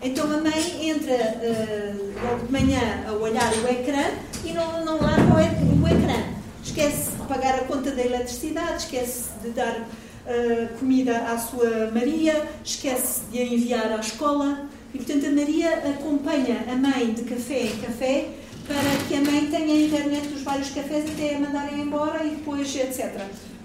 [0.04, 4.04] Então a mãe entra uh, logo de manhã a olhar o ecrã
[4.43, 5.39] e não, não larga o,
[5.88, 6.26] ecrã.
[6.62, 12.45] Esquece de pagar a conta da eletricidade, esquece de dar uh, comida à sua Maria,
[12.66, 14.68] esquece de a enviar à escola.
[14.93, 18.28] E, portanto, a Maria acompanha a mãe de café em café
[18.68, 22.32] para que a mãe tenha a internet dos vários cafés até a mandarem embora e
[22.32, 23.22] depois, etc.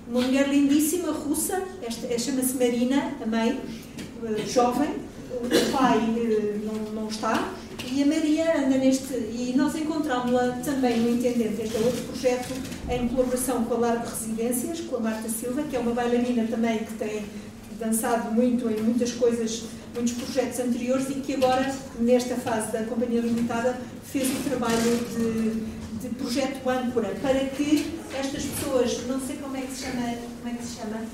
[0.08, 1.64] Uma mulher lindíssima, russa,
[2.16, 3.60] chama-se Marina, a mãe,
[4.22, 4.94] uh, jovem,
[5.42, 7.52] o pai uh, não, não está,
[7.90, 9.14] e a Maria anda neste.
[9.14, 12.54] E nós encontramos-la também no Intendente, este é outro projeto
[12.88, 16.78] em colaboração com a Largo Residências, com a Marta Silva, que é uma bailarina também
[16.78, 17.24] que tem
[17.78, 19.64] dançado muito em muitas coisas,
[19.94, 26.08] muitos projetos anteriores e que agora, nesta fase da Companhia Limitada, fez o trabalho de,
[26.08, 30.54] de projeto âncora para que estas pessoas, não sei como é que se chama, como
[30.54, 31.06] é que se chama?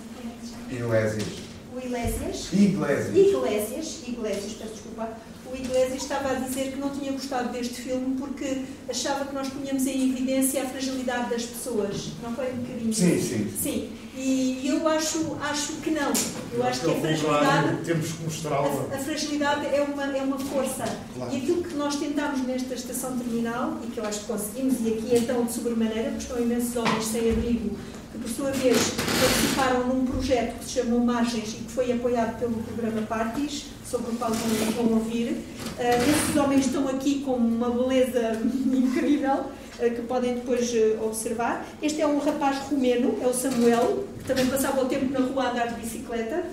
[0.70, 1.43] Ilésias.
[1.74, 2.52] O Ilésias.
[2.52, 3.16] Iglesias.
[3.16, 5.16] Iglesias, Iglesias, peço desculpa
[5.54, 9.48] o Iglesias estava a dizer que não tinha gostado deste filme porque achava que nós
[9.48, 12.08] punhamos em evidência a fragilidade das pessoas.
[12.22, 12.92] Não foi um bocadinho?
[12.92, 13.52] Sim, sim.
[13.56, 13.92] Sim.
[14.16, 16.12] E eu acho, acho que não.
[16.52, 17.84] Eu acho que a fragilidade.
[17.84, 18.86] Temos que mostrá-la.
[18.92, 20.84] A, a, fragilidade é uma, é uma força.
[21.14, 21.32] Claro.
[21.32, 24.88] E aquilo que nós tentámos nesta estação terminal, e que eu acho que conseguimos, e
[24.88, 27.76] aqui então de sobremaneira, porque estão imensos homens sem abrigo
[28.24, 28.78] por sua vez
[29.20, 34.12] participaram num projeto que se chamou Margens e que foi apoiado pelo programa Partis, sobre
[34.12, 35.32] o qual vão, vão ouvir.
[35.32, 38.40] Uh, esses homens estão aqui com uma beleza
[38.72, 41.66] incrível, uh, que podem depois uh, observar.
[41.82, 45.44] Este é um rapaz romeno, é o Samuel, que também passava o tempo na rua
[45.44, 46.44] a andar de bicicleta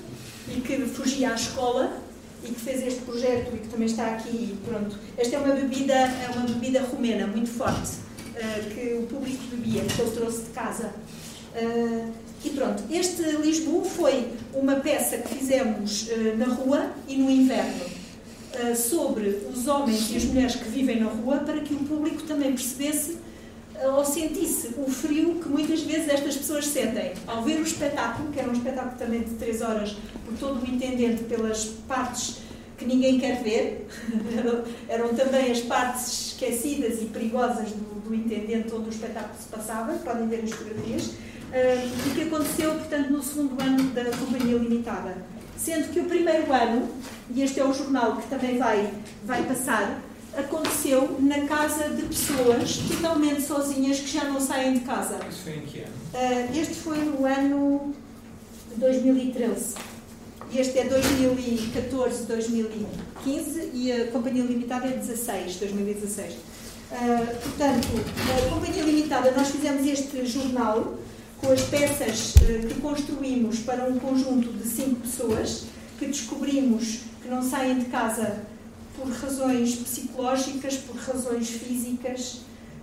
[0.49, 2.01] e que fugia à escola
[2.43, 4.57] e que fez este projeto e que também está aqui.
[4.65, 4.97] Pronto.
[5.17, 7.91] Esta é uma bebida, é uma bebida romena muito forte,
[8.73, 10.91] que o público bebia, que ele trouxe de casa.
[11.55, 12.11] Uh,
[12.43, 17.85] e pronto, este Lisboa foi uma peça que fizemos uh, na rua e no inverno
[17.85, 22.23] uh, sobre os homens e as mulheres que vivem na rua para que o público
[22.23, 23.17] também percebesse
[23.95, 27.13] ou sentisse o frio que muitas vezes estas pessoas sentem.
[27.25, 30.69] Ao ver o espetáculo, que era um espetáculo também de três horas, por todo o
[30.69, 32.41] intendente, pelas partes
[32.77, 33.87] que ninguém quer ver,
[34.87, 39.93] eram também as partes esquecidas e perigosas do, do intendente onde o espetáculo se passava,
[39.93, 41.11] podem ver as fotografias
[41.51, 45.17] uh, e que aconteceu, portanto, no segundo ano da Companhia Limitada.
[45.57, 46.89] Sendo que o primeiro ano,
[47.29, 48.91] e este é o jornal que também vai,
[49.23, 50.01] vai passar,
[50.35, 55.19] aconteceu na casa de pessoas totalmente sozinhas que já não saem de casa.
[55.29, 55.93] Isso foi em que ano?
[56.13, 57.95] Uh, este foi no ano
[58.77, 59.75] 2013.
[60.53, 66.33] Este é 2014, 2015 e a Companhia Limitada é 16, 2016.
[66.33, 67.87] Uh, portanto,
[68.29, 70.97] a Companhia Limitada, nós fizemos este jornal
[71.41, 75.65] com as peças uh, que construímos para um conjunto de cinco pessoas
[75.97, 78.43] que descobrimos que não saem de casa
[78.95, 82.41] por razões psicológicas, por razões físicas,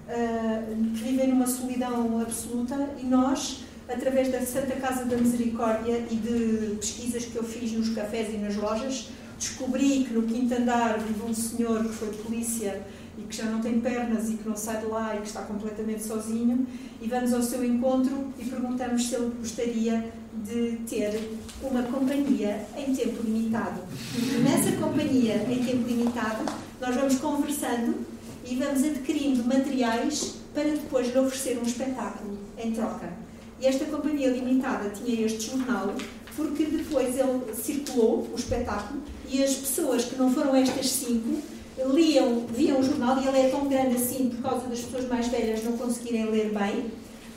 [0.08, 6.16] uh, que vivem numa solidão absoluta e nós através da Santa Casa da Misericórdia e
[6.16, 10.98] de pesquisas que eu fiz nos cafés e nas lojas, descobri que no quinto andar
[10.98, 12.82] vive um senhor que foi polícia
[13.18, 15.42] e que já não tem pernas e que não sai de lá e que está
[15.42, 16.66] completamente sozinho
[17.02, 20.12] e vamos ao seu encontro e perguntamos se ele gostaria
[20.44, 23.80] de ter uma companhia em tempo limitado.
[24.16, 26.44] E nessa companhia em tempo limitado,
[26.80, 28.06] nós vamos conversando
[28.44, 33.12] e vamos adquirindo materiais para depois lhe oferecer um espetáculo em troca.
[33.60, 35.94] E esta companhia limitada tinha este jornal
[36.36, 41.42] porque depois ele circulou, o espetáculo, e as pessoas que não foram estas cinco
[41.86, 45.28] liam, viam o jornal e ele é tão grande assim por causa das pessoas mais
[45.28, 46.90] velhas não conseguirem ler bem.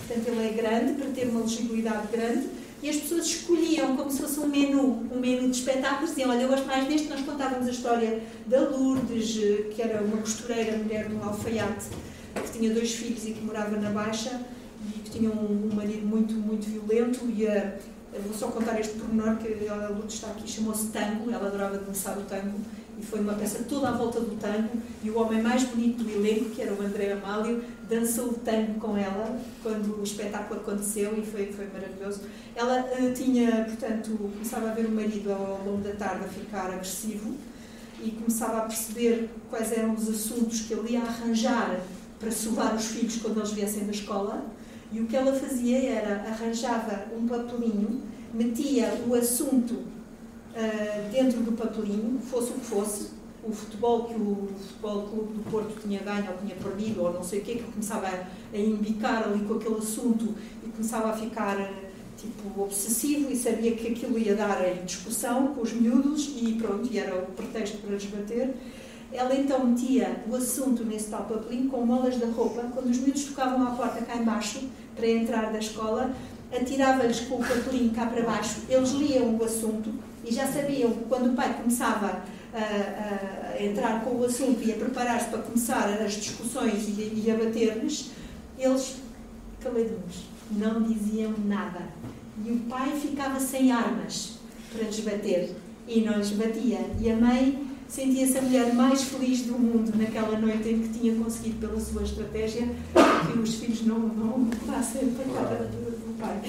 [0.07, 2.49] Portanto, ele é grande para ter uma legibilidade grande.
[2.83, 6.41] E as pessoas escolhiam como se fosse um menu, um menu de espetáculos, diziam, olha,
[6.41, 9.35] eu gosto mais deste, nós contávamos a história da Lourdes,
[9.75, 11.85] que era uma costureira, mulher no alfaiate,
[12.33, 14.41] que tinha dois filhos e que morava na Baixa,
[14.95, 17.75] e que tinha um, um marido muito, muito violento e a,
[18.25, 22.17] vou só contar este pormenor que a Lourdes está aqui, chamou-se Tango, ela adorava dançar
[22.17, 22.59] o tango
[23.01, 24.69] e foi uma peça toda à volta do tango
[25.03, 28.79] e o homem mais bonito do elenco, que era o André Amálio, dançou o tango
[28.79, 32.21] com ela quando o espetáculo aconteceu e foi, foi maravilhoso.
[32.55, 36.67] Ela uh, tinha, portanto, começava a ver o marido ao longo da tarde a ficar
[36.67, 37.35] agressivo
[38.03, 41.81] e começava a perceber quais eram os assuntos que ele ia arranjar
[42.19, 44.45] para sovar os filhos quando eles viessem da escola
[44.91, 49.90] e o que ela fazia era arranjava um papelinho, metia o assunto
[50.51, 53.09] uh, dentro do papelinho, fosse o que fosse,
[53.43, 57.23] o futebol que o Futebol Clube do Porto tinha ganho ou tinha perdido, ou não
[57.23, 61.57] sei o quê, que começava a, imbicar ali com aquele assunto e começava a ficar
[62.17, 66.87] tipo obsessivo e sabia que aquilo ia dar em discussão com os miúdos e pronto,
[66.91, 68.53] e era o pretexto para desbater.
[69.11, 72.61] Ela então metia o assunto nesse tal papelinho com molas da roupa.
[72.73, 74.61] Quando os miúdos tocavam à porta cá embaixo
[74.95, 76.15] para entrar da escola,
[76.53, 78.61] atirava-lhes com o papelinho cá para baixo.
[78.69, 79.91] Eles liam o assunto
[80.23, 84.71] e já sabiam que quando o pai começava a, a entrar com o assunto e
[84.71, 88.11] a preparar-se para começar as discussões e, e a bater-lhes,
[88.57, 88.95] eles
[89.61, 91.81] caladinhos, não diziam nada.
[92.45, 94.35] E o pai ficava sem armas
[94.73, 95.55] para lhes bater
[95.87, 96.79] e não lhes batia.
[96.99, 101.15] E a mãe sentia-se a mulher mais feliz do mundo naquela noite em que tinha
[101.15, 102.67] conseguido, pela sua estratégia,
[103.31, 106.41] que os filhos não, não passassem para cá do pai.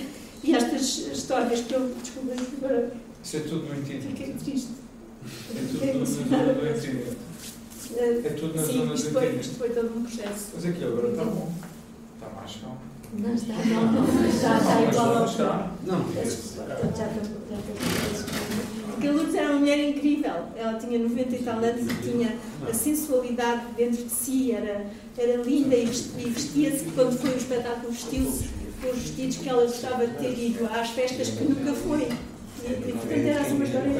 [0.44, 1.94] E estas histórias que eu
[2.58, 2.92] agora.
[3.22, 4.02] Isso é tudo no interior.
[4.02, 4.70] Fiquei triste.
[5.24, 7.16] É tudo na zona do interior.
[8.24, 10.50] É tudo na Sim, zona do isto foi, isto foi todo um processo.
[10.54, 11.52] Mas aqui agora está bom.
[12.14, 12.78] Está mais calmo.
[13.14, 14.06] Não está, não, não,
[14.40, 15.26] já está igual ao.
[15.26, 15.70] Está.
[15.84, 16.62] Não, já está
[19.02, 20.32] porque a Lourdes era uma mulher incrível.
[20.54, 22.36] Ela tinha 90 e tal anos e tinha
[22.68, 24.86] a sensualidade dentro de si, era,
[25.18, 28.48] era linda e vestia-se, quando foi o espetáculo, vestiu-se
[28.80, 32.08] com os vestidos que ela gostava de ter ido às festas que nunca foi.
[32.64, 33.90] E, portanto, era uma história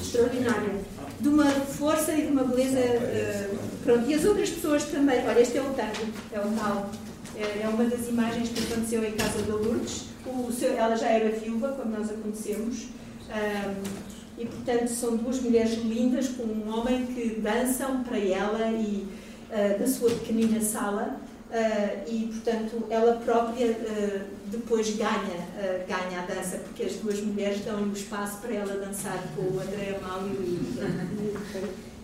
[0.00, 0.74] extraordinária.
[1.20, 2.78] De uma força e de uma beleza.
[2.78, 5.26] Uh, pronto, e as outras pessoas também.
[5.26, 6.90] Olha, este é o tango, é o tal.
[7.36, 10.06] É, é uma das imagens que aconteceu em casa da Lourdes.
[10.26, 12.86] O seu, ela já era viúva quando nós a conhecemos.
[13.28, 14.06] Um,
[14.38, 19.06] e portanto são duas mulheres lindas com um homem que dançam para ela e
[19.50, 21.18] uh, da sua pequenina sala
[21.50, 25.46] uh, e portanto ela própria uh, depois ganha
[25.88, 29.60] ganha a dança porque as duas mulheres dão o espaço para ela dançar com o
[29.60, 30.60] André Amálio e,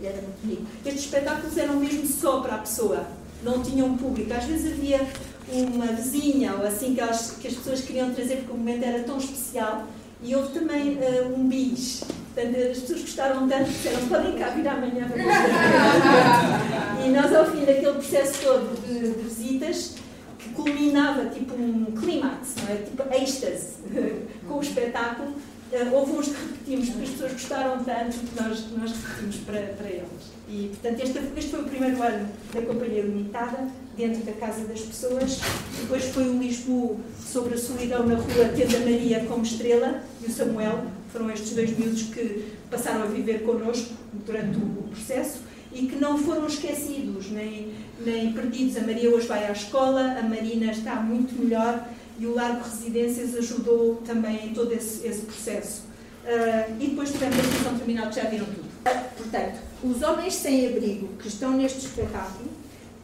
[0.05, 0.67] era muito bonito.
[0.85, 3.07] Estes espetáculos eram mesmo só para a pessoa,
[3.43, 4.33] não tinham público.
[4.33, 5.07] Às vezes havia
[5.49, 9.03] uma vizinha ou assim que, elas, que as pessoas queriam trazer porque o momento era
[9.05, 9.87] tão especial
[10.23, 12.03] e houve também uh, um bis.
[12.35, 15.23] Portanto, as pessoas gostaram tanto que disseram: podem cá vir amanhã para
[17.05, 19.95] E nós, ao fim daquele processo todo de, de visitas,
[20.39, 22.77] que culminava tipo um clímax, é?
[22.77, 23.75] tipo êxtase,
[24.49, 25.35] com o espetáculo,
[25.73, 29.59] Uh, houve uns que repetimos porque as pessoas gostaram tanto que nós, nós repetimos para,
[29.59, 30.31] para eles.
[30.47, 34.83] E, portanto, este, este foi o primeiro ano da Companhia Limitada, dentro da Casa das
[34.83, 35.41] Pessoas.
[35.81, 40.27] Depois foi o Lisboa sobre a solidão na rua, tendo a Maria como estrela e
[40.27, 40.85] o Samuel.
[41.13, 43.93] Foram estes dois miúdos que passaram a viver connosco
[44.27, 45.41] durante o processo
[45.75, 47.73] e que não foram esquecidos nem,
[48.05, 48.77] nem perdidos.
[48.79, 51.87] A Maria hoje vai à escola, a Marina está muito melhor
[52.19, 55.83] e o Largo Residências ajudou também em todo esse, esse processo.
[56.25, 58.69] Uh, e depois tivemos a sessão terminal que já viram tudo.
[59.17, 62.49] Portanto, os homens sem abrigo que estão neste espetáculo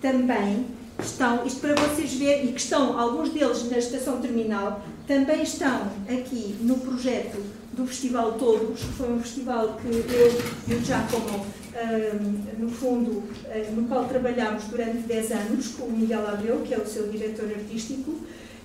[0.01, 0.67] também
[1.03, 5.91] estão, isto para vocês verem, e que estão, alguns deles na estação terminal, também estão
[6.09, 7.43] aqui no projeto
[7.79, 10.33] do Festival Todos, que foi um festival que eu
[10.69, 11.47] e o Giacomo,
[12.59, 16.79] no fundo, uh, no qual trabalhámos durante 10 anos com o Miguel Abreu, que é
[16.79, 18.17] o seu diretor artístico,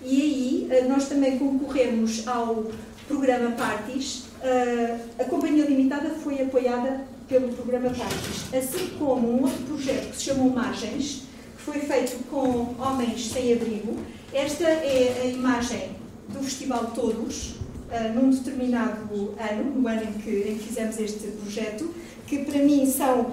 [0.04, 2.70] e aí eh, nós também concorremos ao
[3.08, 4.26] programa Parties.
[4.42, 10.18] Eh, a Companhia Limitada foi apoiada pelo programa Parties, assim como um outro projeto que
[10.18, 11.24] se chamou Margens,
[11.56, 13.98] que foi feito com homens sem abrigo.
[14.34, 15.92] Esta é a imagem
[16.28, 21.28] do Festival Todos, eh, num determinado ano, no ano em que, em que fizemos este
[21.28, 21.94] projeto,
[22.28, 23.26] que para mim são,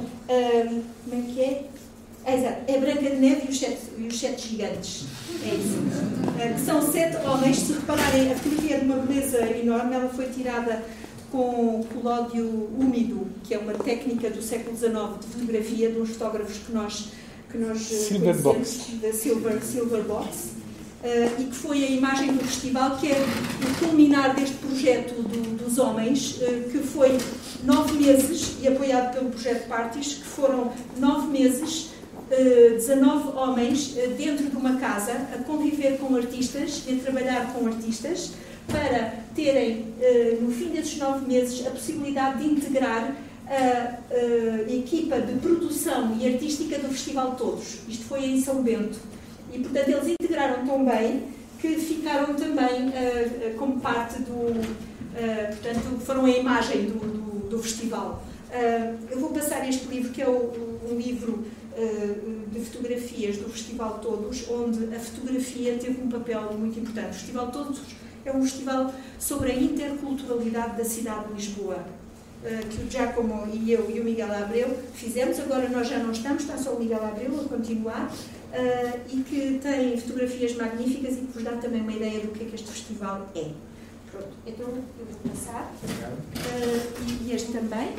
[1.07, 1.71] como é que é?
[2.25, 2.57] É, exato.
[2.69, 5.05] É Branca de Neve e os Sete, e os sete Gigantes.
[5.43, 5.79] É isso.
[6.39, 7.59] É, que são sete homens.
[7.59, 9.95] Se repararem, a fotografia é de uma beleza enorme.
[9.95, 10.83] Ela foi tirada
[11.31, 12.47] com colódio
[12.79, 17.09] úmido, que é uma técnica do século XIX de fotografia de uns fotógrafos que nós,
[17.51, 18.87] que nós Silver Box.
[19.01, 20.51] da Silver, Silver Box.
[21.03, 25.57] Uh, e que foi a imagem do festival, que é o culminar deste projeto do,
[25.57, 27.17] dos homens, uh, que foi
[27.65, 31.91] nove meses, e apoiado pelo projeto Parties, que foram nove meses
[32.31, 37.67] 19 eh, homens eh, dentro de uma casa a conviver com artistas, a trabalhar com
[37.67, 38.33] artistas,
[38.69, 43.17] para terem, eh, no fim desses nove meses, a possibilidade de integrar
[43.49, 47.79] a, equipa de produção e artística do Festival Todos.
[47.89, 48.97] Isto foi em São Bento.
[49.53, 51.25] E, portanto, eles integraram tão bem
[51.61, 52.93] que ficaram também
[53.59, 54.55] como parte do.
[55.49, 58.25] portanto, foram a imagem do, do, do festival.
[59.11, 61.45] eu vou passar este livro, que é o, um livro
[62.53, 67.11] de fotografias do Festival Todos, onde a fotografia teve um papel muito importante.
[67.11, 67.81] O Festival Todos
[68.25, 71.79] é um festival sobre a interculturalidade da cidade de Lisboa,
[72.43, 75.39] que o Giacomo e eu e o Miguel Abreu fizemos.
[75.41, 78.11] Agora nós já não estamos, está só o Miguel Abreu a continuar,
[78.53, 82.45] eh, e que tem fotografias magníficas e que vos dá também uma ideia do que
[82.45, 83.51] é que este festival é.
[84.11, 85.73] Pronto, então eu vou passar.
[87.23, 87.95] e este também.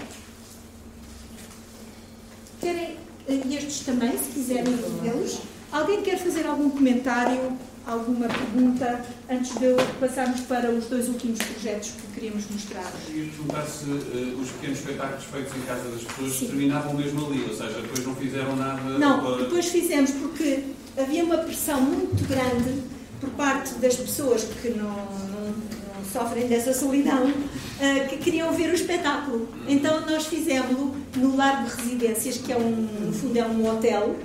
[2.59, 2.97] Querem
[3.27, 5.39] e estes também, se quiserem vê-los.
[5.71, 11.91] Alguém quer fazer algum comentário, alguma pergunta, antes de passarmos para os dois últimos projetos
[11.91, 12.91] que queríamos mostrar?
[13.05, 16.47] Queria perguntar se uh, os pequenos espetáculos feitos em casa das pessoas Sim.
[16.47, 18.81] terminavam mesmo ali, ou seja, depois não fizeram nada.
[18.97, 19.43] Não, para...
[19.43, 20.63] depois fizemos porque
[20.97, 22.83] havia uma pressão muito grande
[23.19, 28.69] por parte das pessoas que não, não, não sofrem dessa solidão, uh, que queriam ver
[28.69, 29.49] o espetáculo.
[29.67, 34.15] Então nós fizemos-lo no Lar de Residências, que é um, no fundo é um hotel,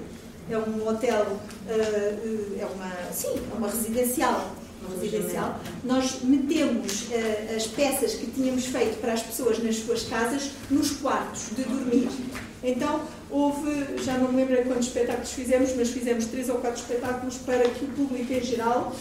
[0.50, 5.60] é um hotel, uh, é uma, sim, é uma residencial, uma residencial.
[5.84, 10.92] Nós metemos uh, as peças que tínhamos feito para as pessoas nas suas casas nos
[10.92, 12.08] quartos de dormir.
[12.62, 17.36] Então, houve, já não me lembro quantos espetáculos fizemos, mas fizemos três ou quatro espetáculos
[17.38, 18.94] para que o público em geral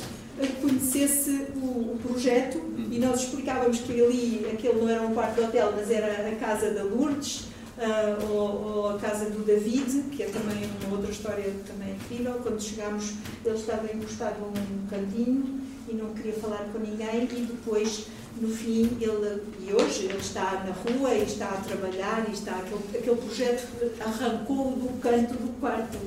[0.62, 2.62] conhecesse o, o, projeto.
[2.92, 6.36] E nós explicávamos que ali, aquele não era um quarto de hotel, mas era a
[6.36, 7.46] casa da Lourdes,
[7.78, 12.34] uh, ou, ou, a casa do David, que é também uma outra história também incrível.
[12.42, 13.14] Quando chegámos,
[13.44, 18.08] ele estava encostado num cantinho e não queria falar com ninguém e depois
[18.40, 22.58] no fim, ele, e hoje ele está na rua e está a trabalhar e está
[22.58, 23.66] aquele, aquele projeto
[24.02, 25.98] arrancou do canto do quarto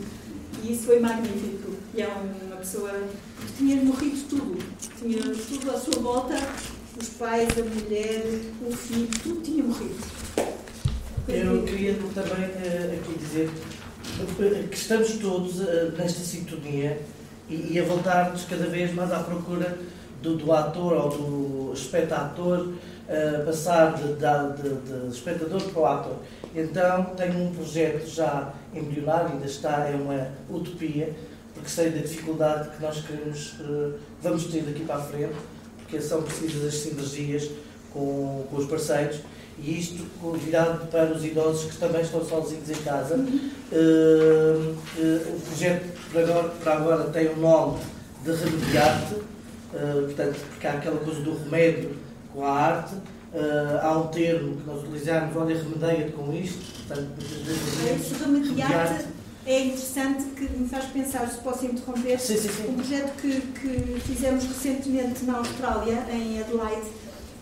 [0.63, 1.73] e isso foi magnífico.
[1.95, 2.93] E é uma pessoa
[3.41, 4.59] que tinha morrido tudo,
[4.99, 6.35] tinha tudo à sua volta,
[7.01, 8.25] os pais, a mulher,
[8.61, 9.97] o filho, tudo tinha morrido.
[11.29, 13.51] Eu queria também uh, aqui dizer
[14.71, 17.03] que estamos todos uh, nesta sintonia
[17.51, 19.77] e, a voltar-nos cada vez mais à procura
[20.23, 26.17] do, do ator ou do espectador, uh, passar de, de, de, espectador para o ator.
[26.55, 31.15] Então tenho um projeto já embrionário, ainda está, é uma utopia,
[31.53, 33.55] porque sei da dificuldade que nós queremos,
[34.23, 35.35] vamos ter daqui para a frente,
[35.77, 37.51] porque são precisas as sinergias
[37.93, 39.21] com, com os parceiros
[39.61, 40.05] e isto
[40.39, 43.17] virado para os idosos que também estão sozinhos em casa.
[43.17, 47.81] Uh, uh, o projeto para agora, para agora tem o nome
[48.25, 51.97] de Remediarte, uh, portanto, porque há aquela coisa do remédio
[52.33, 52.95] com a arte,
[53.29, 56.87] Uh, há um termo que nós utilizamos, olha, remedeia-te com isto.
[56.87, 59.05] Portanto, Isso remediar
[59.49, 62.69] é interessante que me faz pensar, se posso interromper, sim, sim, sim.
[62.69, 66.89] um projeto que, que fizemos recentemente na Austrália, em Adelaide,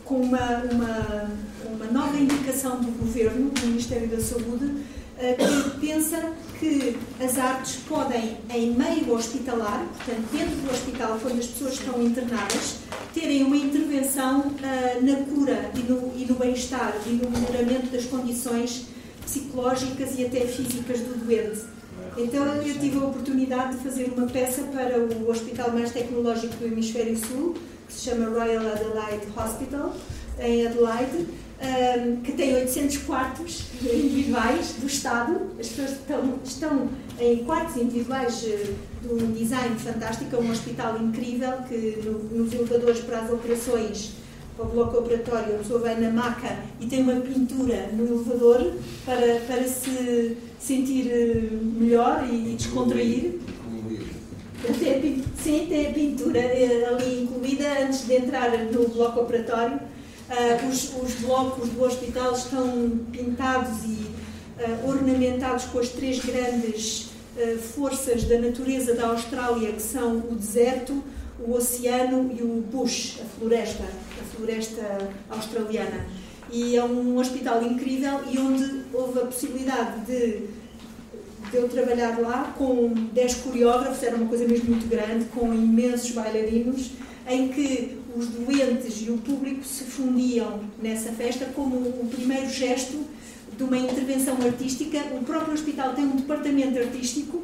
[0.05, 1.31] com uma, uma,
[1.69, 4.73] uma nova indicação do Governo, do Ministério da Saúde,
[5.19, 11.39] eh, que pensa que as artes podem, em meio hospitalar, portanto, dentro do hospital, quando
[11.39, 12.77] as pessoas estão internadas,
[13.15, 18.05] terem uma intervenção uh, na cura e no, e no bem-estar e no melhoramento das
[18.05, 18.87] condições
[19.25, 21.63] psicológicas e até físicas do doente.
[22.19, 26.67] Então eu tive a oportunidade de fazer uma peça para o hospital mais tecnológico do
[26.67, 27.55] Hemisfério Sul,
[27.87, 29.95] que se chama Royal Adelaide Hospital,
[30.39, 31.27] em Adelaide,
[31.61, 35.41] um, que tem 800 quartos individuais do Estado.
[35.59, 36.89] As pessoas estão, estão
[37.19, 42.53] em quartos individuais uh, de um design fantástico, é um hospital incrível que no, nos
[42.53, 44.13] elevadores para as operações
[44.57, 48.73] para o bloco operatório, a pessoa vai na maca e tem uma pintura no elevador
[49.05, 53.39] para, para se sentir eh, melhor e, e descontrair.
[55.37, 59.79] Sim, tem a pintura eh, ali incluída antes de entrar no bloco operatório.
[60.29, 64.07] Uh, os, os, blocos do hospital estão pintados e
[64.61, 70.35] uh, ornamentados com as três grandes uh, forças da natureza da Austrália, que são o
[70.35, 71.03] deserto,
[71.39, 73.85] o oceano e o bush, a floresta
[74.37, 76.07] floresta australiana.
[76.51, 80.47] E é um hospital incrível e onde houve a possibilidade de,
[81.51, 86.13] de eu trabalhar lá com 10 coreógrafos, era uma coisa mesmo muito grande, com imensos
[86.13, 86.93] bailarinos,
[87.29, 93.05] em que os doentes e o público se fundiam nessa festa como o primeiro gesto
[93.57, 94.99] de uma intervenção artística.
[95.15, 97.43] O próprio hospital tem um departamento artístico,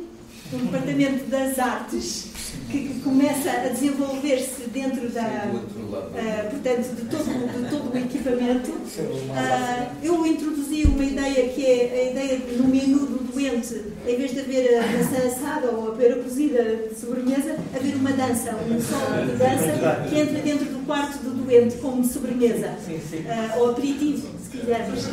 [0.53, 7.63] um departamento das artes, que, que começa a desenvolver-se dentro da, uh, portanto, de todo,
[7.63, 8.71] de todo o equipamento.
[8.71, 14.17] Uh, eu introduzi uma ideia que é a ideia de, no menu do doente, em
[14.17, 18.57] vez de haver a maçã assada ou a pera cozida de sobremesa, haver uma dança,
[18.57, 23.71] um som de dança que entra dentro do quarto do doente como sobremesa, uh, ou
[23.71, 25.09] aperitivo, se quisermos.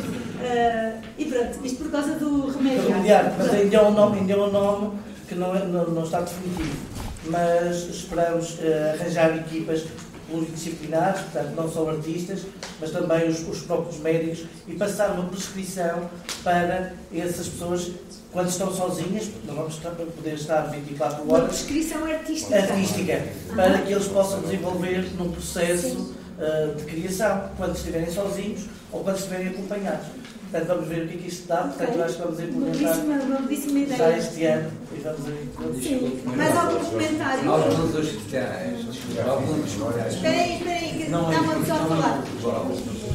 [1.18, 2.90] e pronto, isto por causa do remédio.
[3.36, 4.98] Mas ainda é um nome, ainda é um nome
[5.28, 6.89] que não, é, não, não está definitivo
[7.26, 9.84] mas esperamos uh, arranjar equipas
[10.30, 12.42] pluridisciplinares, portanto, não só artistas,
[12.80, 16.08] mas também os, os, próprios médicos, e passar uma prescrição
[16.44, 17.90] para essas pessoas
[18.32, 21.28] quando estão sozinhas, não vamos estar, poder estar 24 horas.
[21.28, 22.56] Uma prescrição artística.
[22.56, 23.22] Artística,
[23.56, 29.16] para que eles possam desenvolver num processo uh, de criação, quando estiverem sozinhos ou quando
[29.16, 30.06] estiverem acompanhados.
[30.50, 31.58] Portanto, vamos ver o que é que isto dá.
[31.58, 32.02] Portanto, okay.
[32.02, 34.70] acho que vamos implementar uma já este ano.
[34.92, 35.48] E vamos ver.
[35.80, 36.22] Sim.
[36.24, 37.50] Mais algum comentário?
[37.52, 38.86] Alguns hospitais.
[39.28, 40.14] Alguns hospitais.
[40.14, 42.24] Espera aí, espera aí, que dá-me só a falar.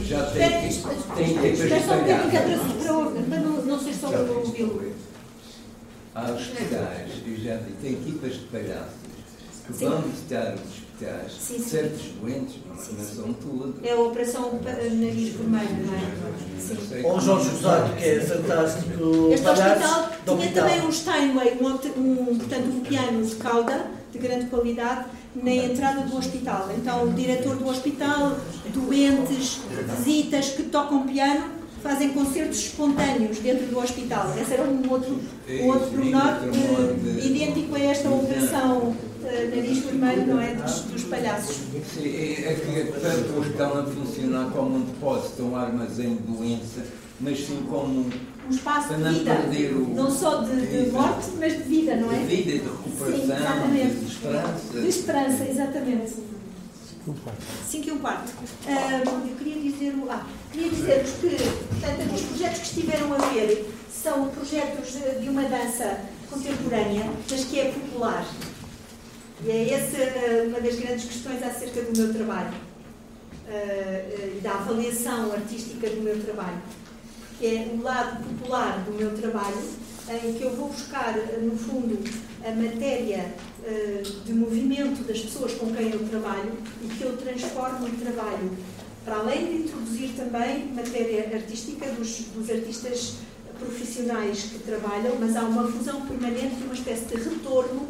[0.05, 0.69] Já tem,
[1.15, 1.85] tem equipas espalhadas.
[1.85, 4.93] só um bocadinho que para, para não, não ser só o ouvi-lo.
[6.13, 9.05] Há hospitais, eu já tem equipas de palhaços
[9.67, 11.63] que vão visitar os hospitais sim, sim.
[11.63, 13.83] certos doentes, não, sim, não são todos.
[13.83, 16.59] É a operação nariz vermelho, não é?
[16.59, 17.03] Sim.
[17.03, 19.29] Ou Jorge Rosado, que é fantástico.
[19.31, 24.45] Este hospital tinha também um Steinway, um, um, portanto, um piano de cauda de grande
[24.45, 26.69] qualidade na entrada do hospital.
[26.77, 28.37] Então, o diretor do hospital,
[28.73, 29.59] doentes,
[29.97, 34.33] visitas que tocam piano, fazem concertos espontâneos dentro do hospital.
[34.41, 36.39] Esse era um outro, um outro pormenor
[37.23, 40.55] idêntico a esta operação nariz vermelho, não é?
[40.55, 41.55] Dos, dos palhaços.
[41.93, 46.23] Sim, é, é que tanto o hospital não funciona como um depósito, um armazém de
[46.23, 46.85] doença,
[47.19, 48.09] mas sim como
[48.47, 49.93] um espaço de vida, o...
[49.95, 52.19] não só de, de, morte, mas de vida, não é?
[52.19, 54.81] De vida, de recuperação, sim, de esperança.
[54.81, 56.13] De esperança, exatamente.
[57.67, 58.29] 5 e um quarto.
[58.31, 63.71] Uh, eu queria dizer, ah, queria dizer-vos que portanto, os projetos que estiveram a ver
[63.91, 68.25] são projetos de uma dança contemporânea, mas que é popular.
[69.43, 74.53] E é essa uh, uma das grandes questões acerca do meu trabalho uh, e da
[74.53, 76.61] avaliação artística do meu trabalho,
[77.37, 79.57] que é o lado popular do meu trabalho,
[80.23, 81.97] em que eu vou buscar, no fundo,
[82.45, 83.33] a matéria
[84.23, 86.51] de movimento das pessoas com quem eu trabalho
[86.83, 88.51] e que eu transformo em trabalho,
[89.03, 93.15] para além de introduzir também matéria artística dos, dos artistas
[93.57, 97.87] profissionais que trabalham, mas há uma fusão permanente e uma espécie de retorno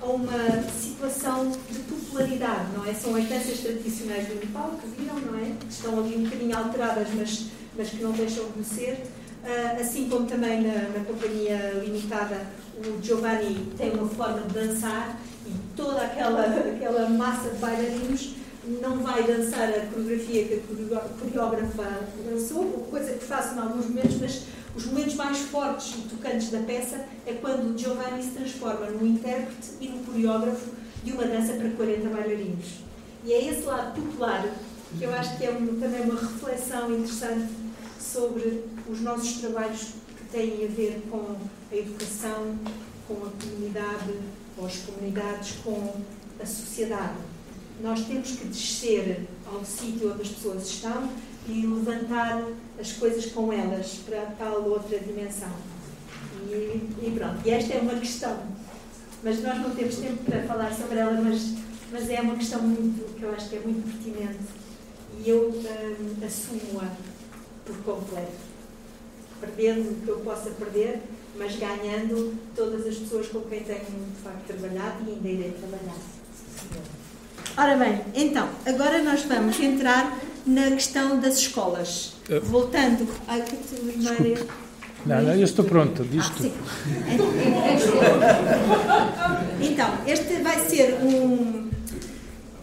[0.00, 2.94] a uma situação de popularidade, não é?
[2.94, 5.52] São as danças tradicionais do Nepal, que viram, não é?
[5.58, 7.46] Que estão ali um bocadinho alteradas, mas,
[7.76, 9.04] mas que não deixam de ser.
[9.44, 12.46] Uh, assim como também na, na, companhia limitada,
[12.76, 18.34] o Giovanni tem uma forma de dançar e toda aquela, aquela massa de bailarinos
[18.82, 20.54] não vai dançar a coreografia que
[20.94, 24.42] a coreógrafa dançou, coisa que faço em alguns momentos, mas
[24.78, 29.70] os momentos mais fortes e tocantes da peça é quando Giovanni se transforma no intérprete
[29.80, 30.70] e no coreógrafo
[31.02, 32.66] de uma dança para 40 bailarinos.
[33.24, 34.48] E é esse lado popular
[34.96, 37.48] que eu acho que é um, também uma reflexão interessante
[38.00, 39.80] sobre os nossos trabalhos
[40.16, 41.34] que têm a ver com
[41.72, 42.56] a educação,
[43.08, 44.14] com a comunidade,
[44.56, 45.92] com as comunidades, com
[46.40, 47.18] a sociedade.
[47.82, 51.10] Nós temos que descer ao sítio onde as pessoas estão
[51.48, 52.44] e levantar
[52.78, 55.50] as coisas com elas para tal outra dimensão.
[56.46, 58.38] E, e pronto, e esta é uma questão.
[59.22, 61.54] Mas nós não temos tempo para falar sobre ela, mas,
[61.90, 64.38] mas é uma questão muito, que eu acho que é muito pertinente.
[65.24, 66.88] E eu hum, assumo-a
[67.64, 68.48] por completo.
[69.40, 71.00] Perdendo o que eu possa perder,
[71.36, 75.96] mas ganhando todas as pessoas com quem tenho de facto trabalhado e ainda irei trabalhar.
[77.56, 80.16] Ora bem, então, agora nós vamos entrar
[80.48, 82.14] na questão das escolas.
[82.28, 83.06] Uh, Voltando.
[83.06, 83.84] Que tu,
[85.06, 86.50] não, não, eu estou pronto, diz ah, tu.
[89.60, 91.70] Então, este vai ser um,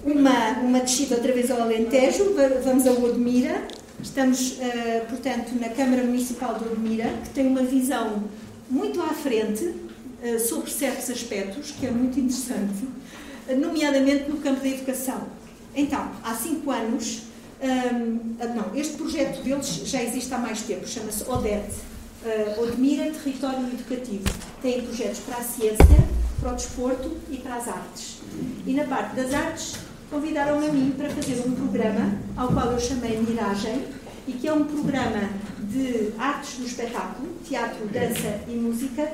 [0.04, 3.64] uma, uma descida outra vez ao Alentejo, vamos ao Odmira.
[4.02, 8.24] Estamos, uh, portanto, na Câmara Municipal de Odmira, que tem uma visão
[8.70, 12.86] muito à frente uh, sobre certos aspectos, que é muito interessante,
[13.58, 15.22] nomeadamente no campo da educação.
[15.76, 17.24] Então, há cinco anos,
[17.62, 21.70] um, ah, não, este projeto deles já existe há mais tempo, chama-se ODET,
[22.26, 24.24] uh, Odmira Território Educativo.
[24.62, 26.08] Tem projetos para a ciência,
[26.40, 28.20] para o desporto e para as artes.
[28.66, 29.76] E na parte das artes,
[30.10, 33.86] convidaram-me a mim para fazer um programa ao qual eu chamei Miragem
[34.28, 35.30] e que é um programa
[35.60, 39.12] de artes do espetáculo, teatro, dança e música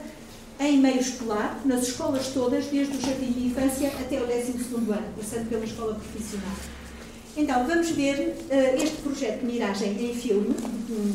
[0.60, 4.52] em meio escolar, nas escolas todas, desde o jardim de infância até o 12
[4.92, 6.56] ano, passando pela escola profissional.
[7.36, 10.54] Então, vamos ver uh, este projeto miragem em filme,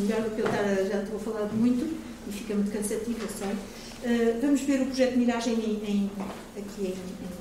[0.01, 1.94] melhor do que eu estar, já estou a falar muito,
[2.26, 3.52] e fica muito cansativo, eu sei.
[3.52, 6.10] Uh, vamos ver o projeto miragem em, em,
[6.56, 7.36] aqui em, em...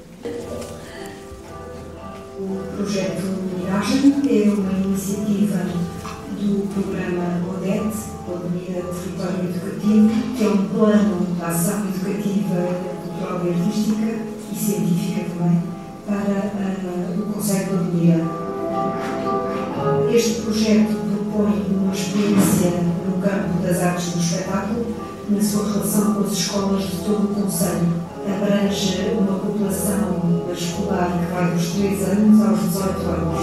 [2.38, 3.24] O projeto
[3.58, 5.60] Miragem é uma iniciativa
[6.38, 7.96] do programa ODET,
[8.28, 12.60] Autonomia Território Educativo, que é um plano de ação educativa,
[13.04, 14.08] cultural e artística
[14.52, 15.64] e científica também
[16.06, 18.55] para uh, o Conselho de Odmira
[20.16, 22.72] este projeto propõe uma experiência
[23.06, 24.96] no campo das artes do espetáculo
[25.30, 28.06] na sua relação com as escolas de todo o Conselho.
[28.26, 33.40] Abrange uma população escolar que vai dos 3 anos aos 18 anos.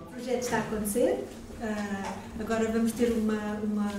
[0.00, 1.26] O projeto está a acontecer.
[1.60, 2.08] Uh,
[2.40, 3.90] agora vamos ter uma, uma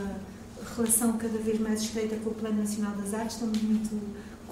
[0.75, 3.35] relação cada vez mais estreita com o Plano Nacional das Artes.
[3.35, 3.99] Estamos muito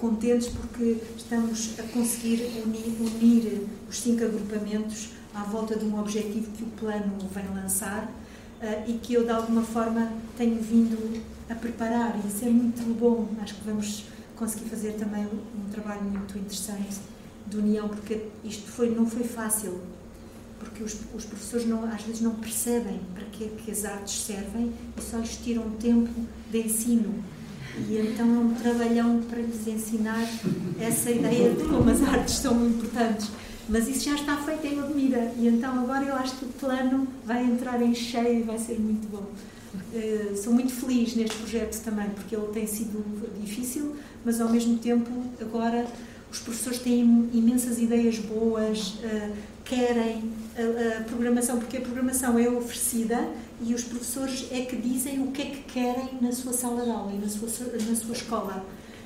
[0.02, 6.50] contentes porque estamos a conseguir unir, unir os cinco agrupamentos à volta de um objetivo
[6.50, 8.10] que o plano vem lançar
[8.60, 12.20] uh, e que eu, de alguma forma, tenho vindo a preparar.
[12.22, 13.28] E isso é muito bom.
[13.40, 16.98] Acho que vamos conseguir fazer também um trabalho muito interessante
[17.46, 19.80] de união, porque isto foi, não foi fácil.
[20.58, 24.20] Porque os, os professores não, às vezes não percebem para que, é que as artes
[24.24, 26.10] servem e só lhes tiram tempo
[26.50, 27.22] de ensino
[27.76, 30.28] e então é um trabalhão para lhes ensinar
[30.78, 33.30] essa ideia de como as artes são importantes.
[33.68, 37.06] Mas isso já está feito em Odmira e então agora eu acho que o plano
[37.24, 39.24] vai entrar em cheio e vai ser muito bom.
[39.94, 43.02] Uh, sou muito feliz neste projeto também, porque ele tem sido
[43.40, 45.86] difícil, mas ao mesmo tempo agora
[46.30, 49.32] os professores têm imensas ideias boas, uh,
[49.64, 53.28] querem a, a, programação, porque a programação é oferecida
[53.64, 56.90] e os professores é que dizem o que é que querem na sua sala de
[56.90, 58.64] aula e na sua, na sua escola.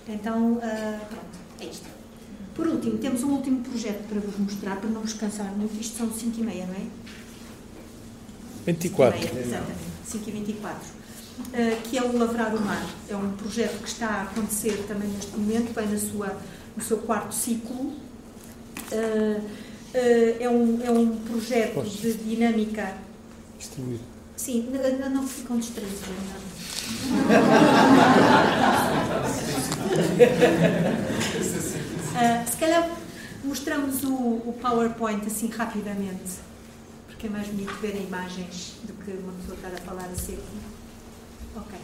[0.09, 1.87] Então, uh, pronto, é isto.
[2.55, 5.79] Por último, temos um último projeto para vos mostrar, para não vos cansar muito.
[5.79, 6.87] Isto são 5 e meia, não é?
[8.67, 9.21] 24.
[9.21, 10.77] 5 e meia, exatamente, 5 e 24.
[11.39, 12.87] Uh, que é o Lavrar o Mar.
[13.11, 16.39] É um projeto que está a acontecer também neste momento, bem na sua,
[16.75, 17.93] no seu quarto ciclo.
[18.91, 21.91] Uh, é, um, é um projeto Posso.
[21.99, 22.95] de dinâmica.
[23.59, 24.01] Distribuir.
[24.37, 24.69] Sim,
[25.01, 26.01] não, não ficam distraídos.
[32.17, 32.91] uh, se calhar
[33.43, 36.41] mostramos o, o, PowerPoint assim rapidamente,
[37.07, 40.43] porque é mais bonito ver imagens do que uma pessoa estar a falar a seco.
[41.57, 41.79] Ok.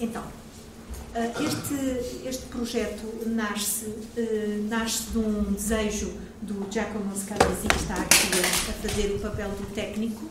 [0.00, 6.12] Então, uh, este, este projeto nasce, uh, nasce de um desejo
[6.42, 10.28] do Giacomo Scalesi, que está aqui a, fazer o papel do técnico,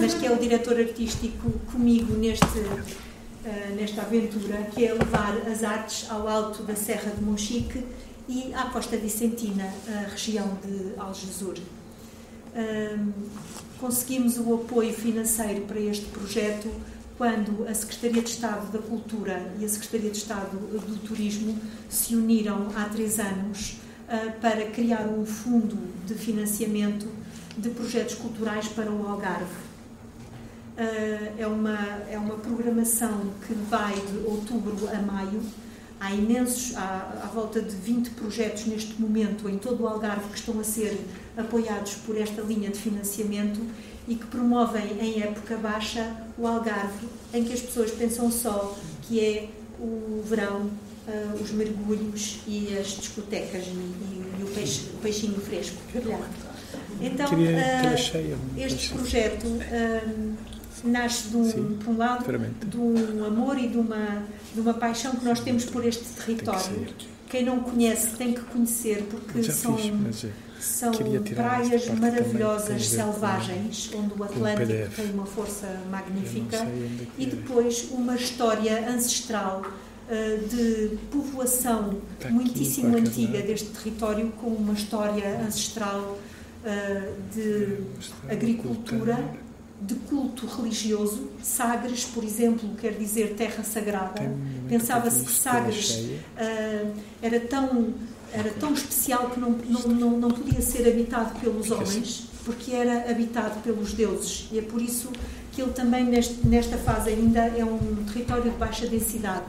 [0.00, 5.62] mas que é o diretor artístico comigo neste, uh, nesta aventura, que é levar as
[5.62, 7.84] artes ao alto da Serra de Monchique
[8.28, 11.56] e à Costa Vicentina, a região de Algesur.
[12.54, 13.12] Um,
[13.78, 16.68] conseguimos o apoio financeiro para este projeto
[17.16, 21.58] quando a Secretaria de Estado da Cultura e a Secretaria de Estado do Turismo
[21.88, 23.76] se uniram há três anos
[24.40, 25.76] para criar um fundo
[26.06, 27.06] de financiamento
[27.58, 29.68] de projetos culturais para o Algarve.
[30.78, 31.78] Uh, é, uma,
[32.08, 35.42] é uma programação que vai de outubro a maio.
[36.00, 40.38] Há imensos, há à volta de 20 projetos neste momento em todo o Algarve que
[40.38, 40.96] estão a ser
[41.36, 43.60] apoiados por esta linha de financiamento
[44.06, 49.18] e que promovem em época baixa o Algarve, em que as pessoas pensam só que
[49.18, 49.48] é
[49.80, 50.70] o verão,
[51.08, 55.76] uh, os mergulhos e as discotecas e, e, e o, peixe, o, peixinho fresco.
[57.00, 60.36] Então, uh, este projeto uh,
[60.84, 62.24] nasce de um, Sim, por um lado
[62.66, 64.22] de um amor e de uma,
[64.54, 66.86] de uma paixão que nós temos por este território.
[67.28, 69.76] Quem não conhece tem que conhecer, porque são.
[69.76, 70.26] Fiz,
[70.60, 70.90] são
[71.36, 78.90] praias maravilhosas, selvagens, onde o Atlântico tem uma força magnífica é e depois uma história
[78.90, 79.87] ancestral uh,
[80.48, 86.18] de povoação tá muitíssimo antiga deste território, com uma história ancestral
[86.64, 87.78] uh, de
[88.30, 89.18] agricultura,
[89.80, 91.28] de culto religioso.
[91.42, 94.34] Sagres, por exemplo, quer dizer terra sagrada.
[94.68, 97.92] Pensava-se que Sagres uh, era tão
[98.32, 103.10] era tão especial que não, não, não, não podia ser habitado pelos homens, porque era
[103.10, 104.48] habitado pelos deuses.
[104.52, 105.10] E é por isso
[105.52, 109.46] que ele também, neste, nesta fase ainda, é um território de baixa densidade.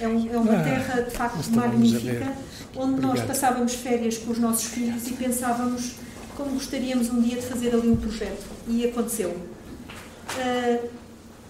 [0.00, 2.32] É, um, é uma ah, terra, de facto, magnífica,
[2.76, 3.00] onde Obrigado.
[3.00, 5.92] nós passávamos férias com os nossos filhos e pensávamos
[6.36, 8.44] como gostaríamos um dia de fazer ali um projeto.
[8.68, 9.30] E aconteceu.
[9.30, 10.88] Uh,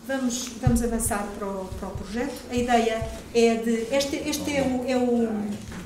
[0.06, 2.34] vamos, vamos avançar para o, para o projeto.
[2.50, 3.94] A ideia é de.
[3.94, 5.28] Este, este é, o, é, o,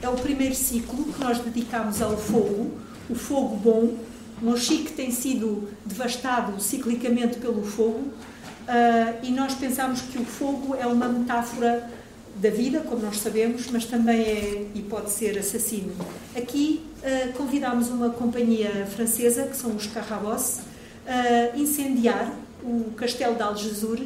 [0.03, 2.73] é o primeiro ciclo que nós dedicamos ao fogo,
[3.09, 3.95] o fogo bom.
[4.41, 10.87] Monchique tem sido devastado ciclicamente pelo fogo uh, e nós pensamos que o fogo é
[10.87, 11.91] uma metáfora
[12.41, 15.93] da vida, como nós sabemos, mas também é e pode ser assassino.
[16.37, 20.61] Aqui uh, convidámos uma companhia francesa, que são os Carrabos,
[21.07, 22.33] a uh, incendiar
[22.63, 24.01] o castelo de Algesur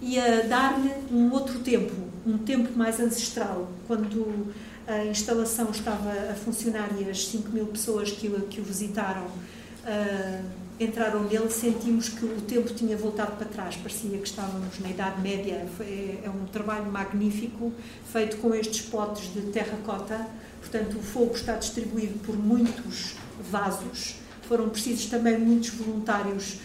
[0.00, 1.92] e a dar-lhe um outro tempo,
[2.26, 4.52] um tempo mais ancestral, quando
[4.86, 9.24] a instalação estava a funcionar e as 5 mil pessoas que o, que o visitaram
[9.24, 14.90] uh, entraram nele, sentimos que o tempo tinha voltado para trás, parecia que estávamos na
[14.90, 15.66] Idade Média.
[16.24, 17.72] É um trabalho magnífico,
[18.12, 20.26] feito com estes potes de terracota,
[20.60, 23.14] portanto, o fogo está distribuído por muitos
[23.50, 24.16] vasos.
[24.48, 26.58] Foram precisos também muitos voluntários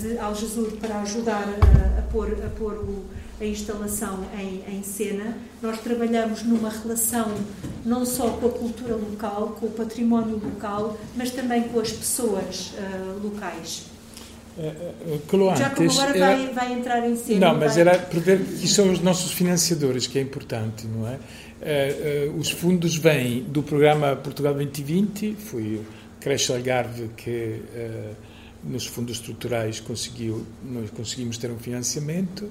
[0.00, 3.04] de Algesur para ajudar a, a pôr, a pôr o,
[3.40, 5.36] a instalação em, em cena.
[5.62, 7.32] Nós trabalhamos numa relação
[7.84, 12.72] não só com a cultura local, com o património local, mas também com as pessoas
[12.72, 13.86] uh, locais.
[14.58, 16.26] Uh, Já como agora era...
[16.26, 17.48] vai, vai, entrar em cena.
[17.48, 17.80] Não, mas vai...
[17.80, 21.18] era para ver que são os nossos financiadores, que é importante, não é?
[22.38, 25.86] Os fundos vêm do programa Portugal 2020, foi o
[26.18, 27.60] Creche Algarve que
[28.62, 32.44] nos fundos estruturais conseguiu, nós conseguimos ter um financiamento.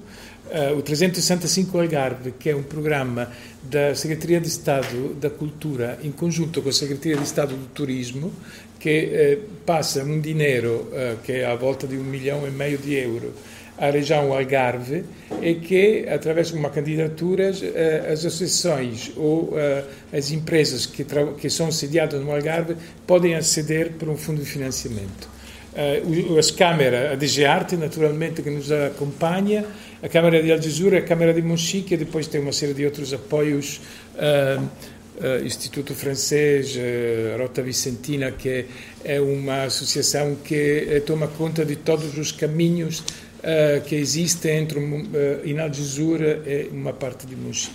[0.46, 3.30] Uh, o 365 Algarve, que é um programa
[3.62, 8.32] da Secretaria de Estado da Cultura, em conjunto com a Secretaria de Estado do Turismo,
[8.78, 12.78] que uh, passa um dinheiro uh, que é à volta de um milhão e meio
[12.78, 13.30] de euros
[13.78, 15.04] à região Algarve
[15.40, 19.54] e que, através de uma candidatura, as associações ou
[20.12, 21.02] as empresas que,
[21.40, 22.76] que são sediadas no Algarve
[23.06, 25.29] podem aceder para um fundo de financiamento.
[25.72, 29.64] A DG Arte, naturalmente, que nos acompanha,
[30.02, 33.12] a Câmara de Algesura, a Câmara de Monchique, e depois tem uma série de outros
[33.12, 33.80] apoios,
[34.16, 36.76] uh, uh, Instituto Francês,
[37.38, 38.66] Rota Vicentina, que
[39.04, 43.04] é uma associação que toma conta de todos os caminhos
[43.86, 44.78] que existem entre
[45.44, 47.74] em Algesura e uma parte de Monchique.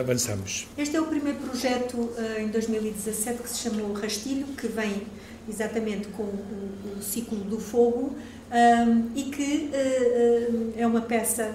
[0.00, 0.66] avançamos.
[0.78, 5.02] Este é o primeiro projeto em 2017 que se chamou Rastilho, que vem
[5.48, 8.14] exatamente com o, o ciclo do fogo
[8.52, 11.54] um, e que uh, é uma peça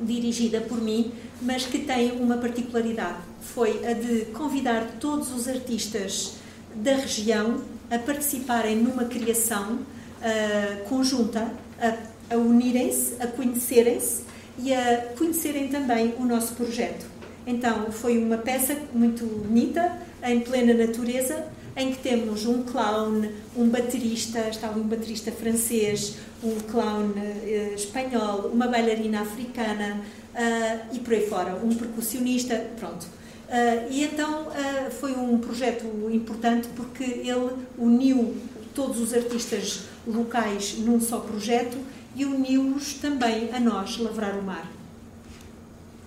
[0.00, 3.18] dirigida por mim, mas que tem uma particularidade.
[3.40, 6.34] Foi a de convidar todos os artistas
[6.74, 11.50] da região a participarem numa criação uh, conjunta,
[11.80, 14.22] a, a unirem-se, a conhecerem-se
[14.58, 17.06] e a conhecerem também o nosso projeto.
[17.46, 21.46] Então, foi uma peça muito bonita, em plena natureza,
[21.76, 27.74] em que temos um clown, um baterista, está ali um baterista francês, um clown uh,
[27.74, 30.00] espanhol, uma bailarina africana
[30.34, 33.04] uh, e por aí fora, um percussionista, pronto.
[33.04, 38.34] Uh, e então uh, foi um projeto importante porque ele uniu
[38.74, 41.76] todos os artistas locais num só projeto
[42.14, 44.70] e uniu-os também a nós, Lavrar o Mar.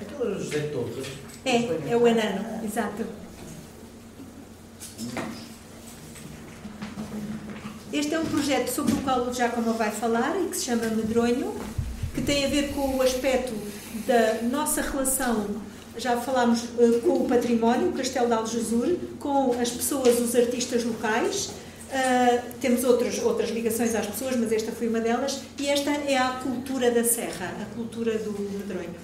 [0.01, 1.07] Aquele é o José Torres?
[1.45, 3.05] É, é o enano, exato.
[7.91, 10.85] Este é um projeto sobre o qual o Giacomo vai falar e que se chama
[10.87, 11.55] Medronho,
[12.13, 13.53] que tem a ver com o aspecto
[14.05, 15.47] da nossa relação
[15.99, 20.83] já falámos uh, com o património, o Castelo de Algesur, com as pessoas, os artistas
[20.83, 21.51] locais.
[21.91, 25.41] Uh, temos outras, outras ligações às pessoas, mas esta foi uma delas.
[25.57, 28.95] E esta é a cultura da serra, a cultura do medronho.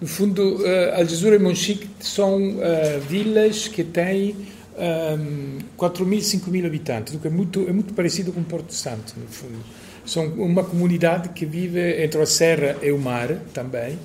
[0.00, 4.36] No fundo, uh, Algesur e Monchique são uh, vilas que têm
[4.76, 9.26] um, 4 mil, 5 mil habitantes, é muito, é muito parecido com Porto Santo, no
[9.26, 9.58] fundo.
[10.04, 13.98] São uma comunidade que vive entre a serra e o mar também,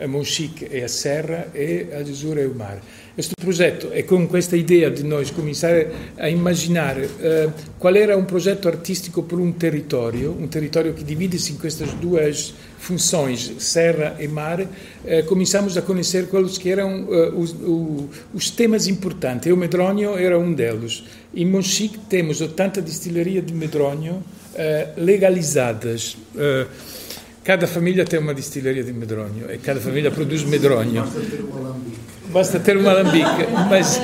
[0.00, 2.78] a Monchique é a serra e a Gesura é o mar.
[3.18, 5.74] Este projeto é com esta ideia de nós começar
[6.16, 11.52] a imaginar uh, qual era um projeto artístico por um território, um território que divide-se
[11.52, 14.68] em estas duas funções, serra e mar, uh,
[15.26, 17.56] começamos a conhecer quais que eram uh, os,
[18.32, 19.48] os, temas importantes.
[19.48, 21.02] E o medronho era um deles.
[21.34, 24.22] Em Monchique temos 80 destilarias de medronho
[24.96, 26.16] legalizadas.
[27.48, 31.02] Cada família tem uma destilaria de medronho e cada família produz medronho.
[32.26, 33.48] Basta ter um alambique.
[33.70, 33.98] Mas,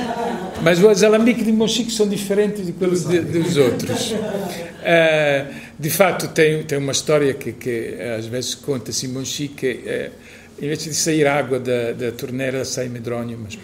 [0.63, 4.13] mas os alambiques de Monchique são diferentes de quellos de, dos outros.
[4.13, 9.79] Uh, de fato, tem, tem uma história que, que às vezes conta-se em Monchique.
[9.85, 10.11] Uh,
[10.59, 13.59] em vez de sair água da, da torneira, sai medronho, mas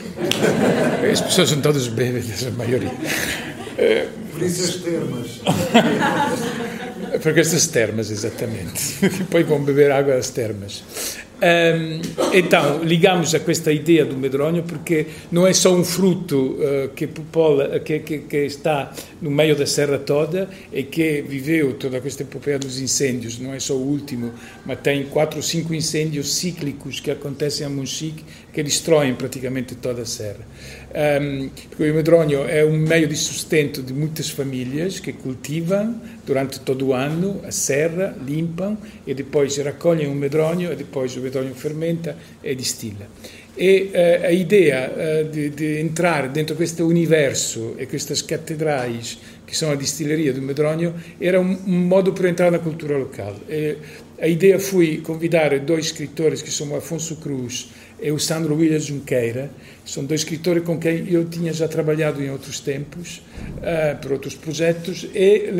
[1.11, 2.91] as pessoas são todas bêbadas, a maioria.
[4.31, 5.41] Por isso as termas.
[7.21, 8.97] Porque estas termas, exatamente.
[9.19, 10.83] Depois vão beber água das termas.
[12.33, 17.07] Então, ligamos a questa ideia do medronho porque não é só um fruto uh, que,
[17.07, 17.81] popola,
[19.19, 23.59] no meio da serra toda e que viveu toda questa epopeia dos incêndios, não é
[23.59, 24.31] só o último,
[24.63, 28.23] mas tem quatro ou cinco incêndios cíclicos que acontecem a Monchique
[28.53, 30.45] que destroem praticamente toda a serra.
[30.93, 36.59] Um, porque o medronho é um meio de sustento de muitas famílias que cultivam durante
[36.59, 38.77] todo o ano a serra, limpam
[39.07, 43.07] e depois recolhem o medronho e depois o medronho fermenta e distila.
[43.55, 48.99] E uh, a ideia uh, de, de, entrar dentro questo universo e queste cattedrali
[49.45, 53.39] che sono la distilleria del Medronio era un, un modo per entrare nella cultura locale.
[53.47, 53.77] E
[54.19, 57.69] a ideia foi convidar dois escritores que são o Afonso Cruz
[58.01, 59.49] e o Sandro Williams Junqueira,
[59.85, 63.21] são dois escritores com quem eu tinha já trabalhado em outros tempos,
[63.57, 65.51] uh, por outros projetos, e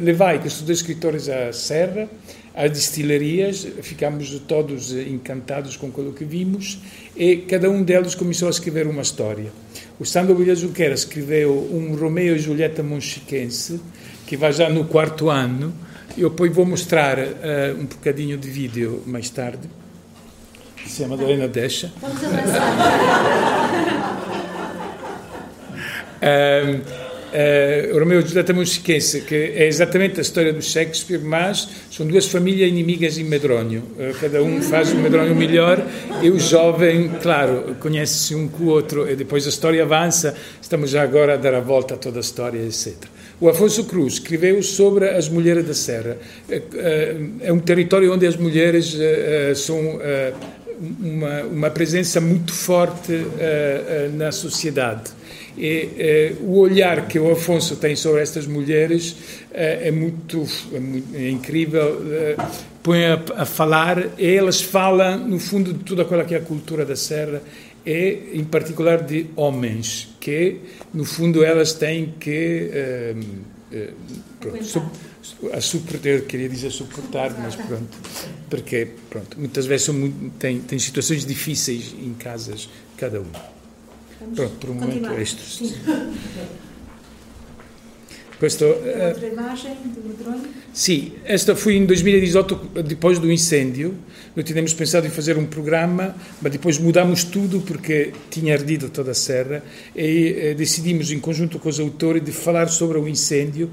[0.00, 2.08] levai estes dois escritores à Serra,
[2.54, 6.78] às distilarias, ficámos todos encantados com aquilo que vimos,
[7.16, 9.52] e cada um deles começou a escrever uma história.
[9.98, 13.80] O Sandro Williams Junqueira escreveu um Romeo e Julieta Monchiquense,
[14.26, 15.72] que vai já no quarto ano,
[16.16, 19.79] eu depois vou mostrar uh, um bocadinho de vídeo mais tarde.
[20.86, 21.92] Se a Madalena deixa.
[22.00, 23.80] Vamos avançar.
[27.30, 32.04] Uh, o Romeu e Julieta Musiquense, que é exatamente a história do Shakespeare, mas são
[32.04, 33.84] duas famílias inimigas em Medronho.
[33.96, 35.80] Uh, cada um faz o Medronho melhor
[36.20, 40.34] e o jovem, claro, conhece-se um com o outro e depois a história avança.
[40.60, 42.96] Estamos já agora a dar a volta a toda a história, etc.
[43.40, 46.18] O Afonso Cruz escreveu sobre as mulheres da Serra.
[46.50, 48.98] É, é um território onde as mulheres
[49.54, 49.98] são
[51.00, 53.12] uma, uma presença muito forte
[54.14, 55.10] na sociedade.
[55.58, 59.16] E, o olhar que o Afonso tem sobre estas mulheres
[59.52, 62.00] é muito, é, muito, é incrível.
[62.82, 66.42] põe a, a, falar, e elas falam, no fundo, de tudo aquilo que é a
[66.42, 67.42] cultura da Serra
[67.84, 70.60] e, em particular, de homens, que,
[70.92, 72.70] no fundo, elas têm que.
[72.72, 73.92] Uh, uh,
[74.38, 74.90] pronto,
[75.52, 77.98] a suportar, queria dizer suportar, mas pronto,
[78.48, 83.26] porque pronto, muitas vezes são muito, tem, tem situações difíceis em casas, cada um.
[84.34, 85.42] Pronto, por um momento é isto.
[88.38, 90.48] Questo, Outra imagem do medronho?
[90.72, 93.94] Sì, esta foi em 2018, depois do incêndio.
[94.36, 99.10] Nós tínhamos pensado em fazer um programa, mas depois mudamos tudo porque tinha ardido toda
[99.10, 99.60] a serra
[99.94, 103.70] e eh, decidimos, em conjunto com os autores, de falar sobre o incêndio.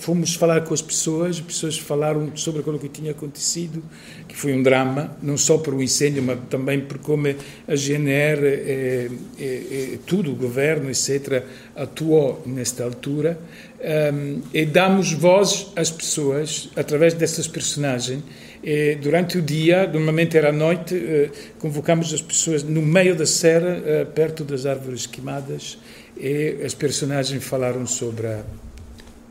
[0.00, 3.82] Fomos falar com as pessoas, as pessoas falaram sobre aquilo que tinha acontecido,
[4.26, 8.40] que foi um drama, não só por o incêndio, mas também por como a GNR,
[8.42, 11.42] e, e, e tudo, o governo, etc.,
[11.76, 13.38] atuou nesta altura
[13.84, 18.22] um, e damos voz às pessoas através dessas personagens
[18.66, 23.26] E durante o dia, normalmente era à noite, eh, convocamos as pessoas no meio da
[23.26, 25.76] serra, eh, perto das árvores queimadas,
[26.16, 28.26] e as personagens falaram sobre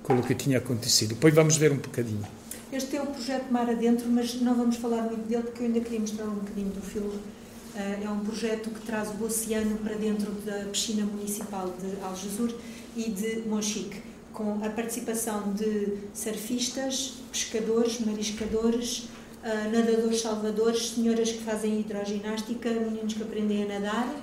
[0.04, 1.16] aquilo que tinha acontecido.
[1.16, 2.22] Depois vamos ver um bocadinho.
[2.72, 5.80] Este é o projeto Mar Adentro, mas não vamos falar muito dele porque eu ainda
[5.80, 7.20] queria mostrar um bocadinho do filme.
[7.76, 12.54] É um projeto que traz o oceano para dentro da piscina municipal de Algesur
[12.96, 13.98] e de Monchique,
[14.32, 19.08] com a participação de surfistas, pescadores, mariscadores,
[19.44, 24.16] uh, nadadores salvadores, senhoras que fazem hidroginástica, meninos que aprendem a nadar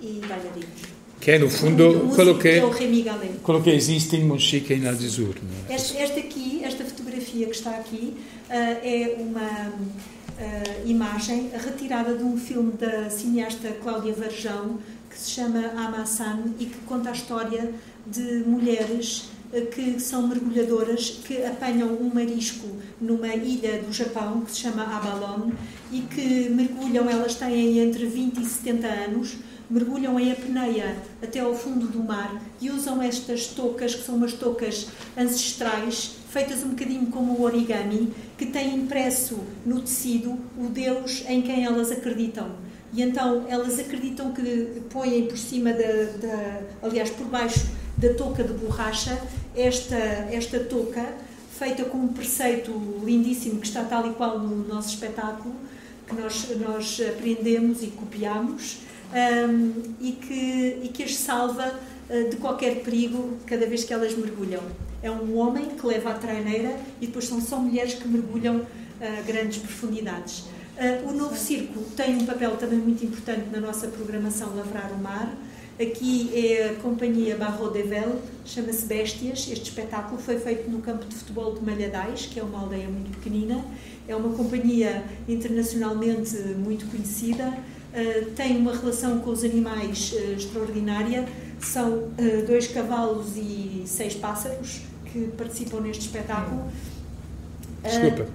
[0.00, 0.92] e bailarinos.
[1.20, 5.36] Que é, no fundo, aquilo que, que existe em Monchique e em Algesur.
[5.68, 5.74] É?
[5.74, 12.24] Esta, esta, aqui, esta fotografia que está aqui, uh, é uma uh, imagem retirada de
[12.24, 14.78] um filme da cineasta Cláudia Varjão,
[15.08, 17.72] que se chama Amasan e que conta a história
[18.04, 19.28] de mulheres
[19.60, 22.66] que são mergulhadoras que apanham um marisco
[23.00, 25.50] numa ilha do Japão que se chama Abalon
[25.90, 29.36] e que mergulham, elas têm entre 20 e 70 anos,
[29.68, 34.32] mergulham em apneia até ao fundo do mar e usam estas toucas, que são umas
[34.32, 41.24] toucas ancestrais, feitas um bocadinho como o origami, que têm impresso no tecido o Deus
[41.28, 42.50] em quem elas acreditam.
[42.94, 47.66] E então elas acreditam que põem por cima da, da aliás, por baixo
[47.96, 49.18] da touca de borracha,
[49.56, 51.14] esta, esta touca,
[51.58, 52.72] feita com um preceito
[53.04, 55.54] lindíssimo que está tal e qual no nosso espetáculo,
[56.06, 58.78] que nós, nós aprendemos e copiamos,
[59.12, 64.16] um, e, que, e que as salva uh, de qualquer perigo cada vez que elas
[64.16, 64.62] mergulham.
[65.02, 68.66] É um homem que leva a traineira e depois são só mulheres que mergulham
[69.00, 70.44] a grandes profundidades.
[70.76, 74.98] Uh, o Novo Circo tem um papel também muito importante na nossa programação Lavrar o
[74.98, 75.34] Mar.
[75.80, 79.48] Aqui é a companhia Barro de Vel, chama-se Béstias.
[79.50, 83.10] Este espetáculo foi feito no campo de futebol de Malhadais, que é uma aldeia muito
[83.16, 83.64] pequenina.
[84.06, 91.26] É uma companhia internacionalmente muito conhecida, uh, tem uma relação com os animais uh, extraordinária.
[91.58, 92.12] São uh,
[92.46, 96.70] dois cavalos e seis pássaros que participam neste espetáculo.
[97.82, 98.28] Desculpa.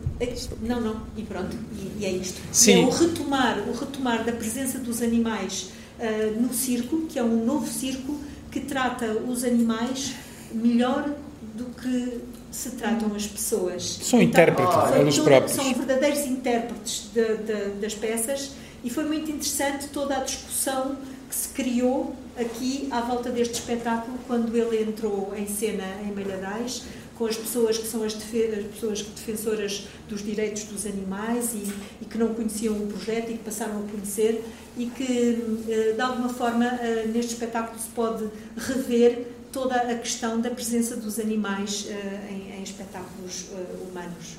[0.61, 2.41] não, não, e pronto, e, e é isto.
[2.51, 2.83] Sim.
[2.83, 7.45] é o retomar, o retomar da presença dos animais uh, no circo, que é um
[7.45, 8.17] novo circo
[8.51, 10.13] que trata os animais
[10.51, 11.09] melhor
[11.55, 12.21] do que
[12.51, 13.99] se tratam as pessoas.
[14.01, 15.51] São então, intérpretes, eles próprios.
[15.51, 18.51] São verdadeiros intérpretes de, de, das peças
[18.83, 20.97] e foi muito interessante toda a discussão
[21.27, 26.83] que se criou aqui à volta deste espetáculo quando ele entrou em cena em Malhadais
[27.17, 32.05] com as pessoas que são as, as pessoas defensoras dos direitos dos animais e, e,
[32.05, 34.43] que não conheciam o projeto e que passaram a conhecer
[34.77, 40.39] e que, eh, de alguma forma, eh, neste espetáculo se pode rever toda a questão
[40.39, 43.47] da presença dos animais eh, em, em espetáculos
[43.89, 44.37] humanos.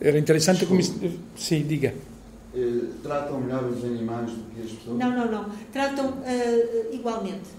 [0.00, 0.80] Era interessante como...
[1.36, 1.94] Sim, diga.
[3.02, 4.98] Tratam melhor os animais do que as pessoas?
[4.98, 5.50] Não, não, não.
[5.72, 7.50] Tratam uh, igualmente.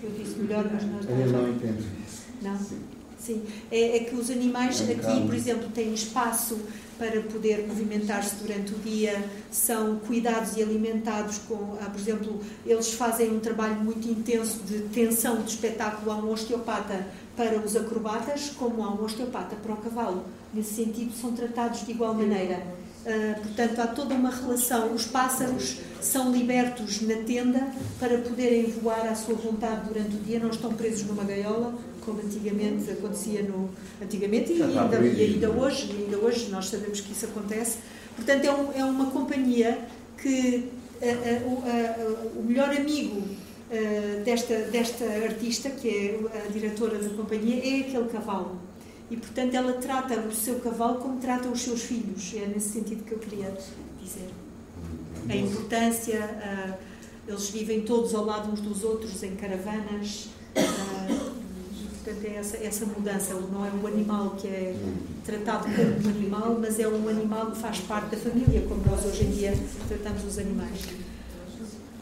[0.00, 1.18] Eu disse melhor, mas nós não.
[1.18, 2.22] Eu não entendo isso.
[2.40, 2.56] Não?
[2.56, 2.97] Sim.
[3.18, 6.56] Sim, é, é, que os animais é aqui, por exemplo, têm espaço
[6.96, 12.92] para poder movimentar-se durante o dia, são cuidados e alimentados com, ah, por exemplo, eles
[12.92, 18.50] fazem um trabalho muito intenso de tensão de espetáculo a um osteopata para os acrobatas,
[18.56, 20.24] como há um osteopata para o cavalo.
[20.52, 22.62] Nesse sentido, são tratados de igual maneira.
[23.06, 24.92] Uh, portanto, há toda uma relação.
[24.92, 27.68] Os pássaros são libertos na tenda
[28.00, 31.74] para poderem voar à sua vontade durante o dia, não estão presos numa gaiola,
[32.08, 33.68] como antigamente acontecia no
[34.02, 37.78] antigamente e ainda, e ainda hoje ainda hoje nós sabemos que isso acontece.
[38.16, 39.78] Portanto é, um, é uma companhia
[40.16, 40.70] que
[41.02, 43.22] a, a, a, o melhor amigo
[44.24, 48.58] desta desta artista que é a diretora da companhia é aquele cavalo.
[49.10, 52.32] E portanto ela trata o seu cavalo como trata os seus filhos.
[52.34, 53.54] É nesse sentido que eu queria
[54.02, 54.30] dizer.
[55.28, 56.78] A importância
[57.26, 60.30] eles vivem todos ao lado uns dos outros em caravanas
[62.08, 63.34] Portanto, é essa, essa mudança.
[63.34, 64.74] Não é um animal que é
[65.26, 69.04] tratado como um animal, mas é um animal que faz parte da família, como nós
[69.04, 69.52] hoje em dia
[69.86, 70.80] tratamos os animais.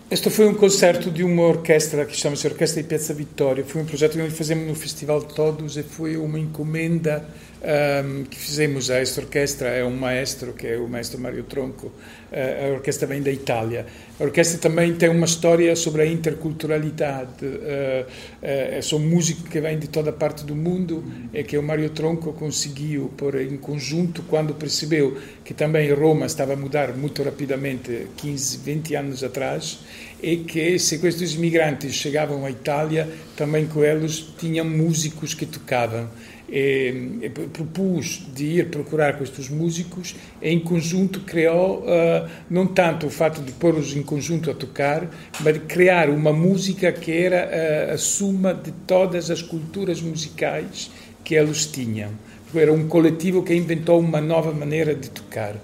[0.09, 3.65] Este foi um concerto de uma orquestra que chama-se Orquestra de Piazza Vittoria.
[3.65, 7.29] Foi um projeto que nós fizemos no Festival de Todos e foi uma encomenda
[7.67, 9.69] um, que fizemos a esta orquestra.
[9.69, 11.89] É um maestro, que é o maestro Mário Tronco.
[11.89, 13.87] Uh, a orquestra vem da Itália.
[14.19, 17.45] A orquestra também tem uma história sobre a interculturalidade.
[17.45, 21.91] Uh, uh, são músicos que vêm de toda parte do mundo e que o Mário
[21.91, 28.09] Tronco conseguiu pôr em conjunto quando percebeu que também Roma estava a mudar muito rapidamente,
[28.17, 29.81] 15, 20 anos atrás,
[30.23, 36.09] e que se estes imigrantes chegavam à Itália, também com eles tinham músicos que tocavam
[36.49, 43.11] e, propus de ir procurar estes músicos e em conjunto criou uh, não tanto o
[43.11, 45.09] fato de pôr-os em conjunto a tocar,
[45.41, 50.91] mas de criar uma música que era uh, a suma de todas as culturas musicais
[51.25, 52.11] que eles tinham.
[52.55, 55.57] Era um coletivo que inventou uma nova maneira de tocar.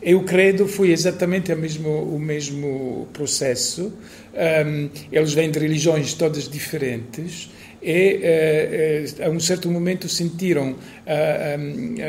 [0.00, 3.92] E o credo foi exatamente o mesmo, o mesmo processo.
[4.32, 7.50] Um, eles vêm de religiões todas diferentes,
[7.82, 10.74] e eh, eh, a um certo momento sentiram
[11.06, 11.54] a,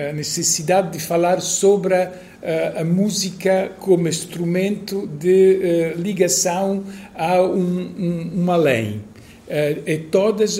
[0.09, 2.11] a necessidade de falar sobre a,
[2.77, 6.83] a, música como instrumento de eh, ligação
[7.15, 9.01] a um, um, um além.
[9.85, 10.59] e todas,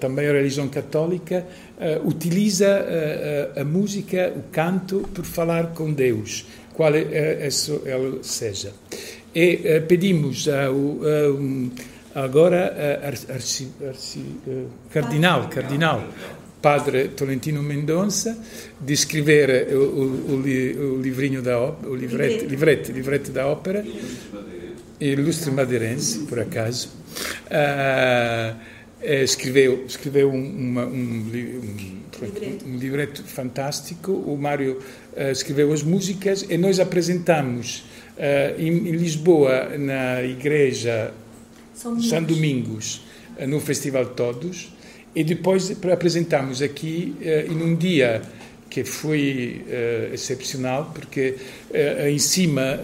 [0.00, 1.44] também a religião católica,
[2.02, 2.86] utiliza
[3.54, 7.48] a, música, o canto, por falar com Deus, qual é, é,
[7.84, 8.72] ele seja.
[9.34, 10.98] E pedimos ao
[12.16, 16.02] agora uh, arci, arci, uh, cardinal, cardinal,
[16.62, 18.38] padre Tolentino Mendonça,
[18.80, 23.84] de escrever o, o, o, livrinho da o livreto, livreto, livreto da ópera,
[24.98, 26.88] ilustre madeirense, por acaso.
[27.50, 34.10] Uh, escreveu escreveu um, uma, um, um, um, livreto fantástico.
[34.10, 34.80] O Mário
[35.30, 37.84] escreveu as músicas e nós apresentamos
[38.58, 41.12] em, em Lisboa, na igreja
[41.76, 43.00] são Domingos, São Domingos
[43.36, 44.72] eh, no Festival Todos,
[45.14, 48.22] e depois apresentamos aqui uh, em um dia
[48.68, 51.36] que foi uh, excepcional, porque
[51.70, 52.78] uh, em, cima,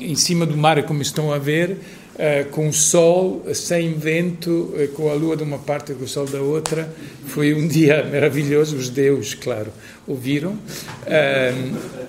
[0.00, 1.76] em cima do mar, como estão a ver,
[2.52, 6.26] com o sol, sem vento, com a lua de uma parte e com o sol
[6.26, 6.92] da outra,
[7.26, 8.76] foi um dia maravilhoso.
[8.76, 9.72] Os deuses, claro,
[10.06, 10.56] ouviram.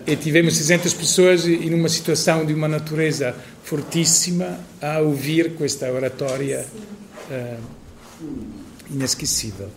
[0.06, 6.66] e tivemos 600 pessoas e numa situação de uma natureza fortíssima a ouvir questa oratória
[8.92, 9.70] inesquecível.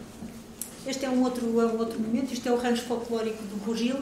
[0.87, 3.97] Este é um outro, é um outro momento, isto é o rancho folclórico do Bugil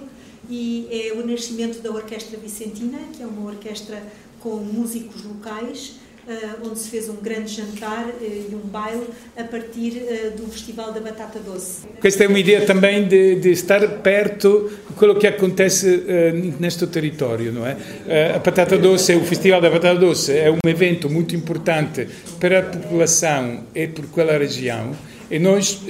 [0.48, 4.02] e é o nascimento da Orquestra Vicentina, que é uma orquestra
[4.38, 5.94] com músicos locais
[6.64, 10.92] onde se fez um grande jantar uh, e um baile a partir uh, do Festival
[10.92, 11.86] da Batata Doce.
[12.00, 16.04] Questa é uma ideia também de, de estar perto de que acontece
[16.58, 17.76] neste território, não é?
[18.34, 22.08] a Batata Doce, o Festival da Batata Doce é um evento muito importante
[22.40, 24.92] para a população e por aquela região
[25.30, 25.82] e nós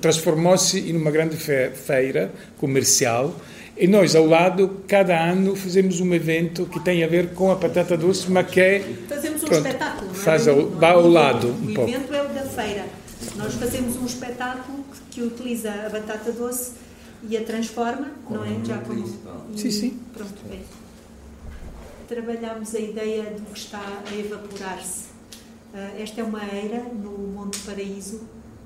[0.00, 3.34] transformou-se em uma grande feira comercial
[3.78, 7.54] e nós, ao lado, cada ano fazemos um evento que tem a ver com a
[7.54, 8.80] batata doce, mas que é.
[9.08, 10.14] Fazemos um pronto, espetáculo.
[10.14, 11.48] Faz ao, vai ao lado.
[11.48, 11.90] Um o pouco.
[11.90, 12.86] evento é o da feira.
[13.36, 16.72] Nós fazemos um espetáculo que, que utiliza a batata doce
[17.22, 18.64] e a transforma, como não é?
[18.64, 19.06] Já como.
[19.56, 19.98] Sim, sim.
[20.12, 20.58] Pronto, é.
[22.08, 25.04] Trabalhamos a ideia do que está a evaporar-se.
[25.72, 28.22] Uh, esta é uma eira no Monte Paraíso,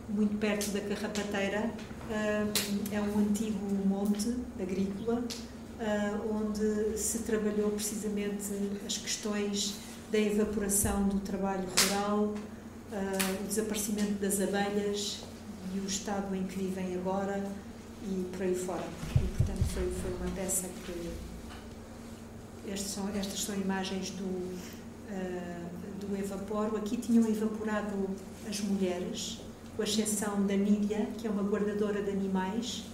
[0.08, 1.70] muito perto da Carrapateira,
[2.10, 5.22] é um antigo monte agrícola
[5.84, 8.46] ah, onde se trabalhou precisamente
[8.86, 9.74] as questões
[10.12, 12.34] da evaporação do trabalho rural,
[12.92, 15.24] ah, o desaparecimento das abelhas
[15.74, 17.44] e o estado em que vivem agora
[18.04, 18.84] e por aí fora.
[19.16, 21.10] E, portanto, foi, foi uma peça que.
[22.70, 25.66] Estas são, estas são imagens do, uh,
[26.00, 26.76] do evaporo.
[26.76, 28.08] Aqui tinham evaporado
[28.48, 29.40] as mulheres,
[29.82, 32.84] com exceção da Nília, que é uma guardadora de animais,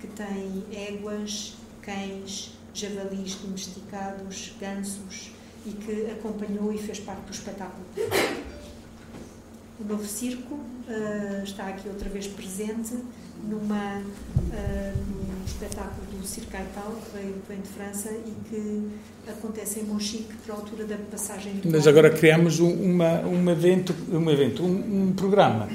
[0.00, 5.30] que tem éguas, cães, javalis domesticados, gansos
[5.66, 7.84] e que acompanhou e fez parte do espetáculo.
[9.78, 12.94] O novo circo uh, está aqui outra vez presente
[13.44, 18.88] numa, uh, num espetáculo do Circo Aital, que vem, vem de França e que
[19.28, 23.94] acontece em Monchique, por altura da passagem do Nós agora criamos um, uma, um evento,
[24.10, 25.68] um, evento um, um programa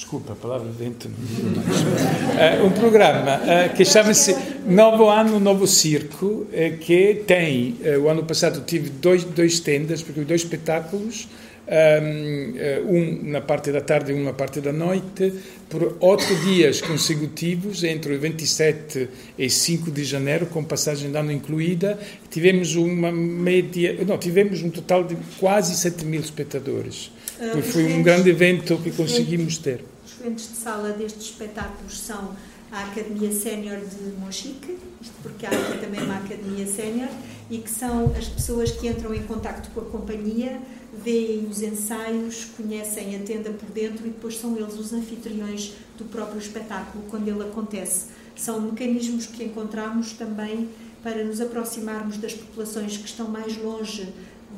[0.00, 4.34] desculpa, a palavra dentro, uh, um programa uh, que chama-se
[4.66, 10.22] Novo Ano, Novo Circo, uh, que tem, o ano passado tive dois, dois tendas, porque
[10.22, 11.28] dois espetáculos,
[11.68, 15.32] um, um na parte da tarde e um na parte da noite,
[15.68, 19.08] por oito dias consecutivos, entre o 27
[19.38, 21.96] e 5 de janeiro, com passagem de ano incluída,
[22.28, 27.12] tivemos uma média, não, tivemos um total de quase 7 mil espectadores.
[27.40, 29.82] Uh, foi um grande evento que conseguimos ter.
[30.04, 32.36] Os clientes de sala destes espetáculos são
[32.70, 37.08] a Academia Sénior de Monchique, isto porque há aqui também uma Academia Sénior,
[37.50, 40.60] e que são as pessoas que entram em contato com a companhia,
[41.02, 46.04] veem os ensaios, conhecem a tenda por dentro e depois são eles os anfitriões do
[46.04, 48.06] próprio espetáculo quando ele acontece.
[48.36, 50.68] São mecanismos que encontramos também
[51.02, 54.08] para nos aproximarmos das populações que estão mais longe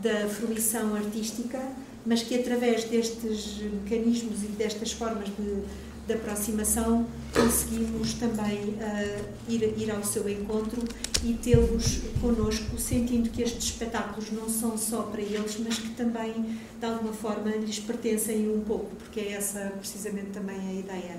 [0.03, 1.61] da fruição artística
[2.05, 5.63] mas que através destes mecanismos e destas formas de
[6.07, 10.83] de aproximação, conseguimos também uh, ir, ir ao seu encontro
[11.25, 16.59] e tê-los connosco, sentindo que estes espetáculos não são só para eles, mas que também,
[16.79, 21.17] de alguma forma, lhes pertencem um pouco, porque é essa precisamente também a ideia.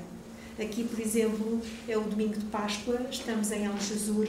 [0.60, 4.28] Aqui, por exemplo, é o domingo de Páscoa, estamos em Algesur,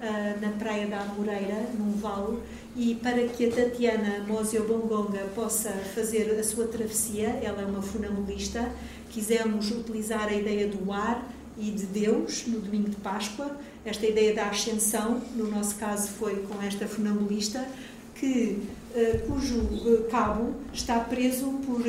[0.00, 2.38] uh, na Praia da Amoreira, num vale,
[2.76, 7.82] e para que a Tatiana Mosio Bongonga possa fazer a sua travessia, ela é uma
[7.82, 8.70] funambulista,
[9.10, 11.26] quisemos utilizar a ideia do ar
[11.58, 16.36] e de Deus no domingo de Páscoa, esta ideia da ascensão, no nosso caso foi
[16.42, 17.66] com esta funambulista,
[18.14, 18.58] que,
[18.94, 21.86] uh, cujo uh, cabo está preso por uh,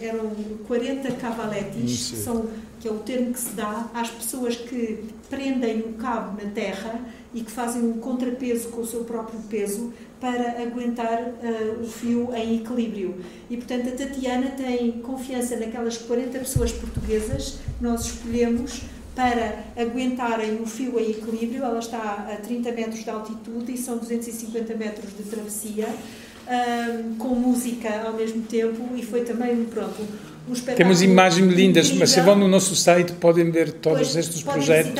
[0.00, 0.30] eram
[0.66, 2.48] 40 cavaletes, são,
[2.84, 7.00] que é o termo que se dá às pessoas que prendem o cabo na terra
[7.32, 9.90] e que fazem um contrapeso com o seu próprio peso
[10.20, 13.16] para aguentar uh, o fio em equilíbrio.
[13.48, 18.82] E, portanto, a Tatiana tem confiança naquelas 40 pessoas portuguesas que nós escolhemos
[19.14, 21.64] para aguentarem o fio em equilíbrio.
[21.64, 27.28] Ela está a 30 metros de altitude e são 250 metros de travessia, uh, com
[27.28, 30.06] música ao mesmo tempo, e foi também, pronto,
[30.48, 34.42] um Temos imagens lindas, mas se vão no nosso site podem ver todos pois, estes
[34.42, 34.92] projetos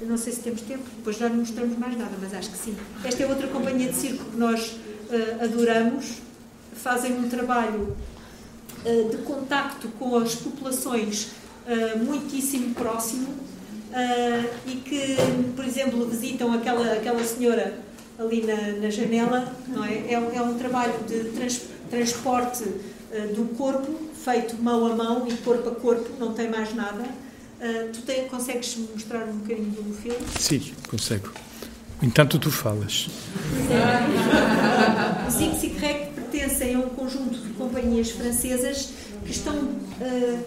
[0.00, 2.58] Eu não sei se temos tempo, depois já não mostramos mais nada, mas acho que
[2.58, 2.76] sim.
[3.04, 6.14] Esta é outra companhia de circo que nós uh, adoramos,
[6.74, 7.96] fazem um trabalho
[8.84, 11.28] uh, de contacto com as populações
[11.66, 13.52] uh, muitíssimo próximo
[14.66, 15.16] e que,
[15.54, 17.78] por exemplo, visitam aquela, aquela senhora
[18.18, 19.92] ali na, na janela, não é?
[20.08, 21.60] É, é um trabalho de trans,
[21.92, 23.92] transporte uh, do corpo,
[24.24, 27.02] feito mão a mão e corpo a corpo, não tem mais nada.
[27.02, 30.18] Uh, tu te, consegues mostrar um bocadinho do filme?
[30.40, 31.30] Sim, consigo.
[32.02, 33.08] Entanto, tu falas.
[35.28, 38.88] Os Zig Rec pertencem a um conjunto de companhias francesas
[39.24, 39.54] que estão.
[39.54, 40.42] Uh,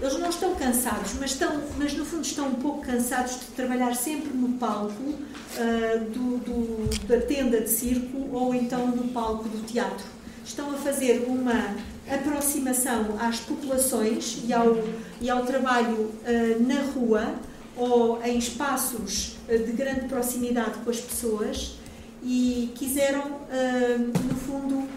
[0.00, 3.94] eles não estão cansados, mas, estão, mas no fundo estão um pouco cansados de trabalhar
[3.94, 9.64] sempre no palco uh, do, do, da tenda de circo ou então no palco do
[9.66, 10.17] teatro
[10.48, 11.76] estão a fazer uma
[12.10, 14.78] aproximação às populações e ao,
[15.20, 17.34] e ao trabalho uh, na rua
[17.76, 21.76] ou em espaços uh, de grande proximidade com as pessoas
[22.22, 24.88] e quiseram, uh, no fundo,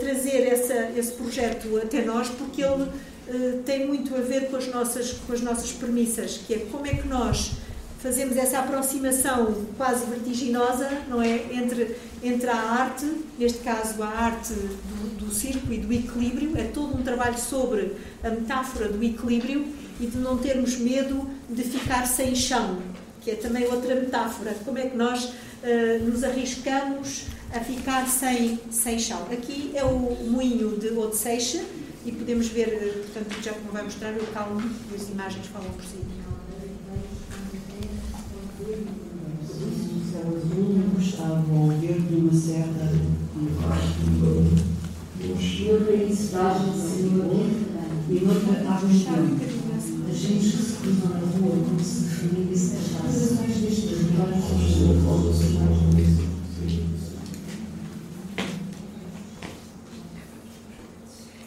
[0.00, 2.90] trazer essa, esse projeto até nós porque ele
[3.64, 6.94] tem muito a ver com as, nossas, com as nossas premissas, que é como é
[6.94, 7.52] que nós
[8.02, 13.06] fazemos essa aproximação quase vertiginosa, não é, entre entre a arte,
[13.38, 17.96] neste caso a arte do, do circo e do equilíbrio, é todo um trabalho sobre
[18.22, 19.66] a metáfora do equilíbrio
[19.98, 22.78] e de não termos medo de ficar sem chão,
[23.20, 24.54] que é também outra metáfora.
[24.64, 29.26] Como é que nós uh, nos arriscamos a ficar sem, sem chão?
[29.32, 31.62] Aqui é o moinho de Odseixe
[32.04, 35.70] e podemos ver, uh, portanto, já não vai mostrar, eu calmo e as imagens falam
[35.70, 36.19] por si
[40.98, 42.90] estavam a ver de uma certa
[45.70, 46.72] outra ensidagem
[48.10, 48.18] e
[48.66, 49.36] água extrema.
[50.10, 54.50] As gentes que se cruzam na rua como se definissem as razões destes territórios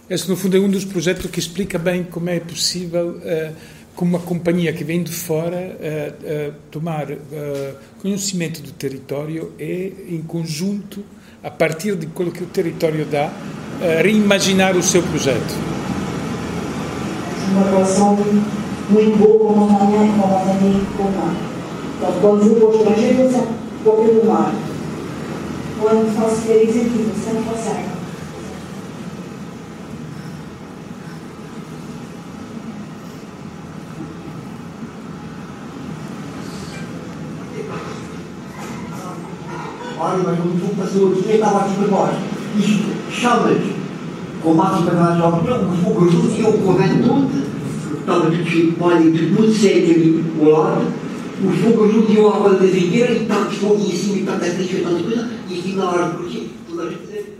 [0.09, 3.55] Esse, no fundo, é um dos projetos que explica bem como é possível uh,
[3.95, 7.17] como uma companhia que vem de fora uh, uh, tomar uh,
[8.01, 11.03] conhecimento do território e, em conjunto,
[11.43, 13.29] a partir de aquilo que o território dá,
[14.01, 15.53] reimaginar o seu projeto.
[17.51, 18.15] Uma relação
[18.89, 21.35] muito boa com a e com a montanha e com o mar.
[21.97, 23.47] Então, quando vou para o estrangeiro, eu
[23.83, 24.53] vou pelo mar.
[25.81, 27.92] Quando faço férias aqui, eu sempre passeio.
[40.17, 42.15] Mas tu passou aqui e estava aqui para nós.
[42.57, 43.57] Isto, chamas,
[44.43, 47.29] com máxima verdade ópera, o fogo azul e o correndo,
[47.99, 50.85] estava tudo cheio de e tudo muito sério ali ao lado,
[51.43, 54.49] o fogo azul e a água da figueira e tantos fogo em cima e tanta
[54.51, 57.39] triste e tanta coisa, e aqui na árvore, toda a gente dizer,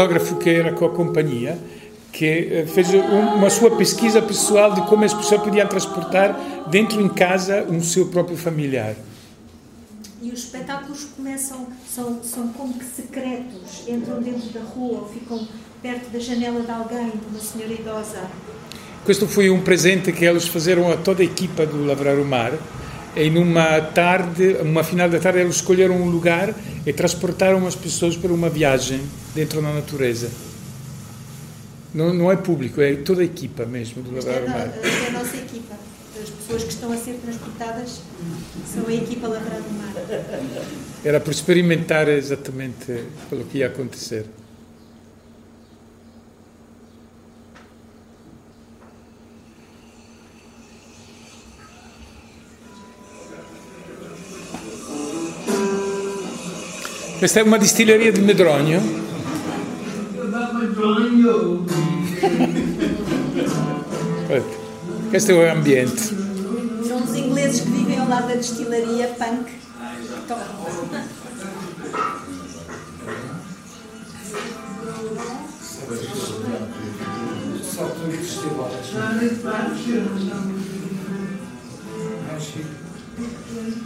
[0.00, 1.58] fotógrafo que era com a companhia,
[2.10, 7.08] que eh, fez uma sua pesquisa pessoal de como as pessoas podiam transportar dentro em
[7.08, 8.94] casa um seu próprio familiar.
[10.22, 15.46] E os espetáculos começam, são, são como que secretos, entram dentro da rua ou ficam
[15.82, 18.22] perto da janela de alguém, de uma senhora idosa.
[19.04, 22.52] Questo foi um presente que eles fizeram a toda a equipa do Lavrar o Mar.
[23.16, 26.54] E numa tarde, uma final da tarde, eles escolheram um lugar
[26.86, 29.00] e transportaram as pessoas para uma viagem
[29.34, 30.30] dentro da natureza.
[31.92, 34.68] Não, não é público, é toda a equipa mesmo do Lavrar é Mar.
[34.68, 35.74] É a nossa equipa.
[36.22, 38.00] As pessoas que estão a ser transportadas
[38.72, 39.92] são a equipa Lavrar o Mar.
[41.04, 42.92] Era por experimentar exatamente
[43.32, 44.26] o que ia acontecer.
[57.20, 58.80] Questa è una distilleria di Medronio.
[65.10, 66.00] Questo è l'ambiente.
[66.88, 69.50] São os ingleses que vivem ao lado da destilaria punk.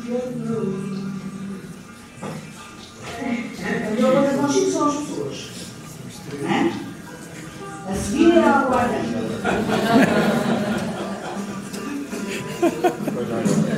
[0.05, 1.15] Melhor
[4.45, 5.51] coisa consigo são as pessoas.
[6.45, 6.73] É?
[7.91, 8.95] A seguir é a guarda.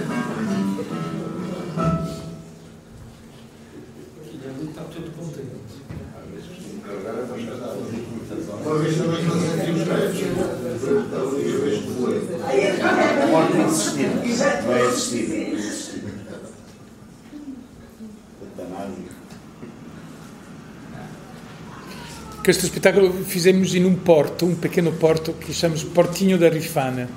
[22.47, 27.09] Questo spettacolo fizemos in un porto, un pequeno porto que chamamos Portinho da Rifana.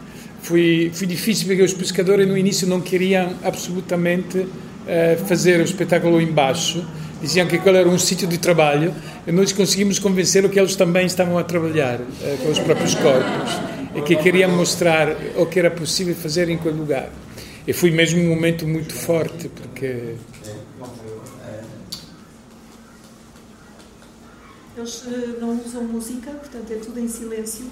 [0.42, 4.48] Foi, foi difícil porque os pescadores no início não queriam absolutamente
[4.88, 6.84] eh, fazer o espetáculo embaixo.
[7.22, 8.92] Diziam que aquele era um sítio de trabalho
[9.28, 13.52] e nós conseguimos convencê-los que eles também estavam a trabalhar eh, com os próprios corpos
[13.96, 17.08] e que queriam mostrar o que era possível fazer em aquele lugar.
[17.68, 20.16] E foi mesmo um momento muito forte porque
[24.80, 27.66] Eles eh, não usam música, portanto é tudo em silêncio.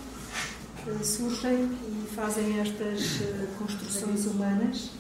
[0.86, 4.92] Eh, surgem e fazem estas eh, construções humanas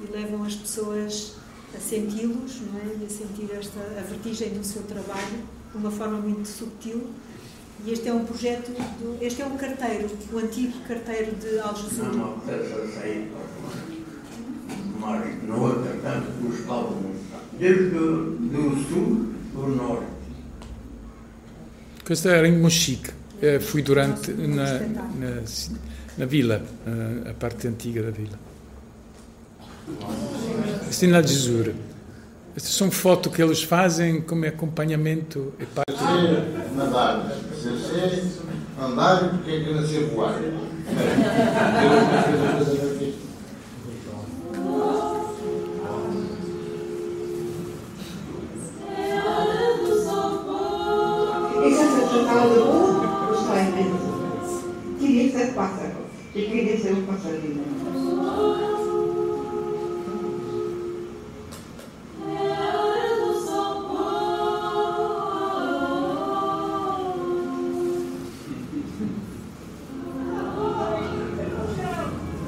[0.00, 1.34] e levam as pessoas
[1.74, 3.02] a senti-los não é?
[3.02, 7.08] e a sentir esta, a vertigem do seu trabalho de uma forma muito subtil.
[7.84, 12.14] E este é um projeto, do, este é um carteiro, o antigo carteiro de Algesur.
[12.14, 12.40] Não,
[15.00, 17.02] mas não é tanto que os estavam
[17.58, 20.19] desde o sul do norte.
[22.10, 25.42] Questo era in Mochique, eh, fui durante na, na,
[26.14, 28.36] na vila, a parte antiga da vila.
[30.82, 31.72] Questo in Algesur.
[32.50, 36.02] Queste sono foto che eles fazem come acompanhamento e parte.
[36.02, 38.22] Se nadar, se se
[38.76, 40.34] andar, porque é que nascer voar?
[55.60, 56.00] Pájaro.
[56.34, 57.60] Y quería ser un pasarino.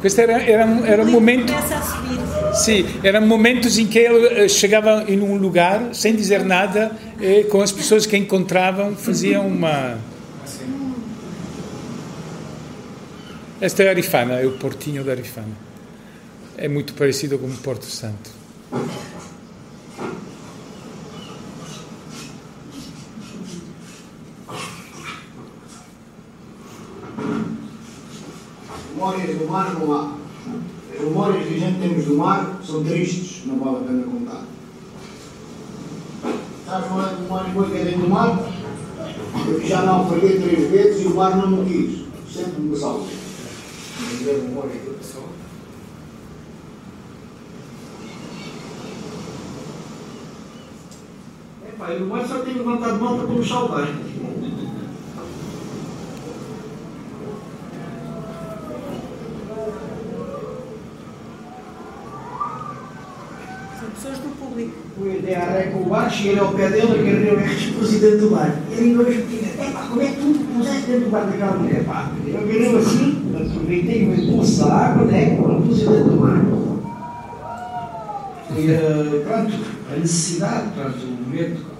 [0.00, 1.52] Questo era, era, era un momento.
[2.54, 7.44] Sì, erano momentos em que ele eh, chegava em um lugar sem dizer nada e
[7.44, 9.98] com as pessoas que encontravam faziam uma.
[13.62, 15.54] Esta é Arifana, é o portinho da Arifana.
[16.58, 18.28] É muito parecido com o Porto Santo.
[28.96, 30.16] Memórias do mar não há.
[30.92, 34.44] As memórias que a gente temos do mar são tristes, não vale a pena contar.
[36.64, 38.38] Estás falando de memórias boas que é dentro do mar?
[39.46, 42.34] Eu já não falhei três vezes e o mar não me quis.
[42.34, 43.21] Sempre me salva.
[51.64, 51.68] É.
[51.68, 53.86] Epá, eu mais só tenho levantado malta para me salvar.
[63.80, 64.72] São pessoas do público.
[64.98, 68.18] Fui até à ré com o bar, cheguei ao pé dele, agarrei o ex dentro
[68.20, 68.54] do bar.
[68.70, 71.56] Ele ainda hoje me diz, pá, como é que tu puseste dentro do bar daquela
[71.56, 71.84] mulher?
[71.84, 76.42] Pá, eu agarrei assim, aproveitei o impulso da água, né, pus dentro do bar.
[78.56, 79.52] E, uh, pronto,
[79.92, 81.72] a necessidade, pronto, o momento,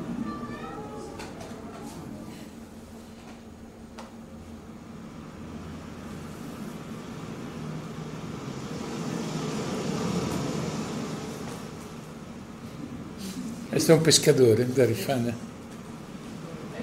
[13.75, 15.35] Este é um pescador da Rifana.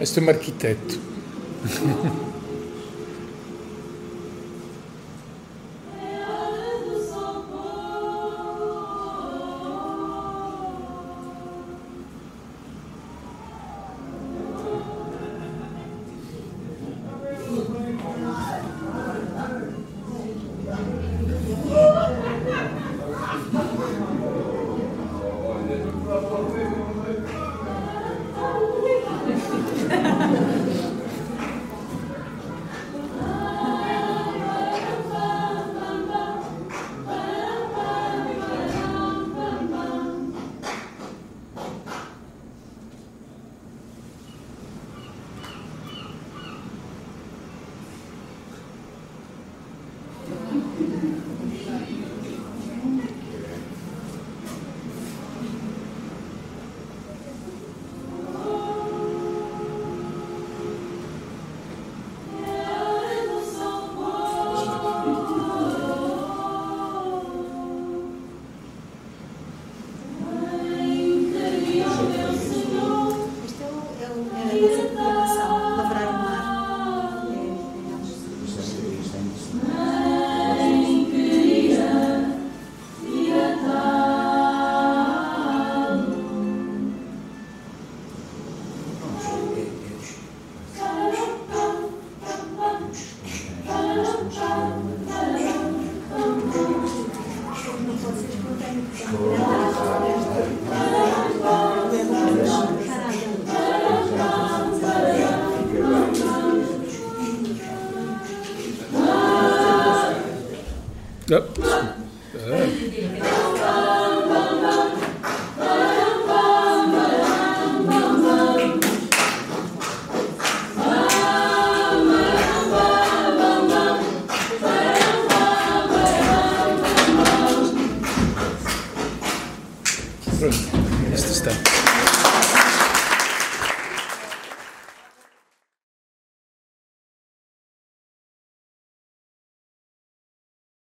[0.02, 1.00] Este é um arquiteto.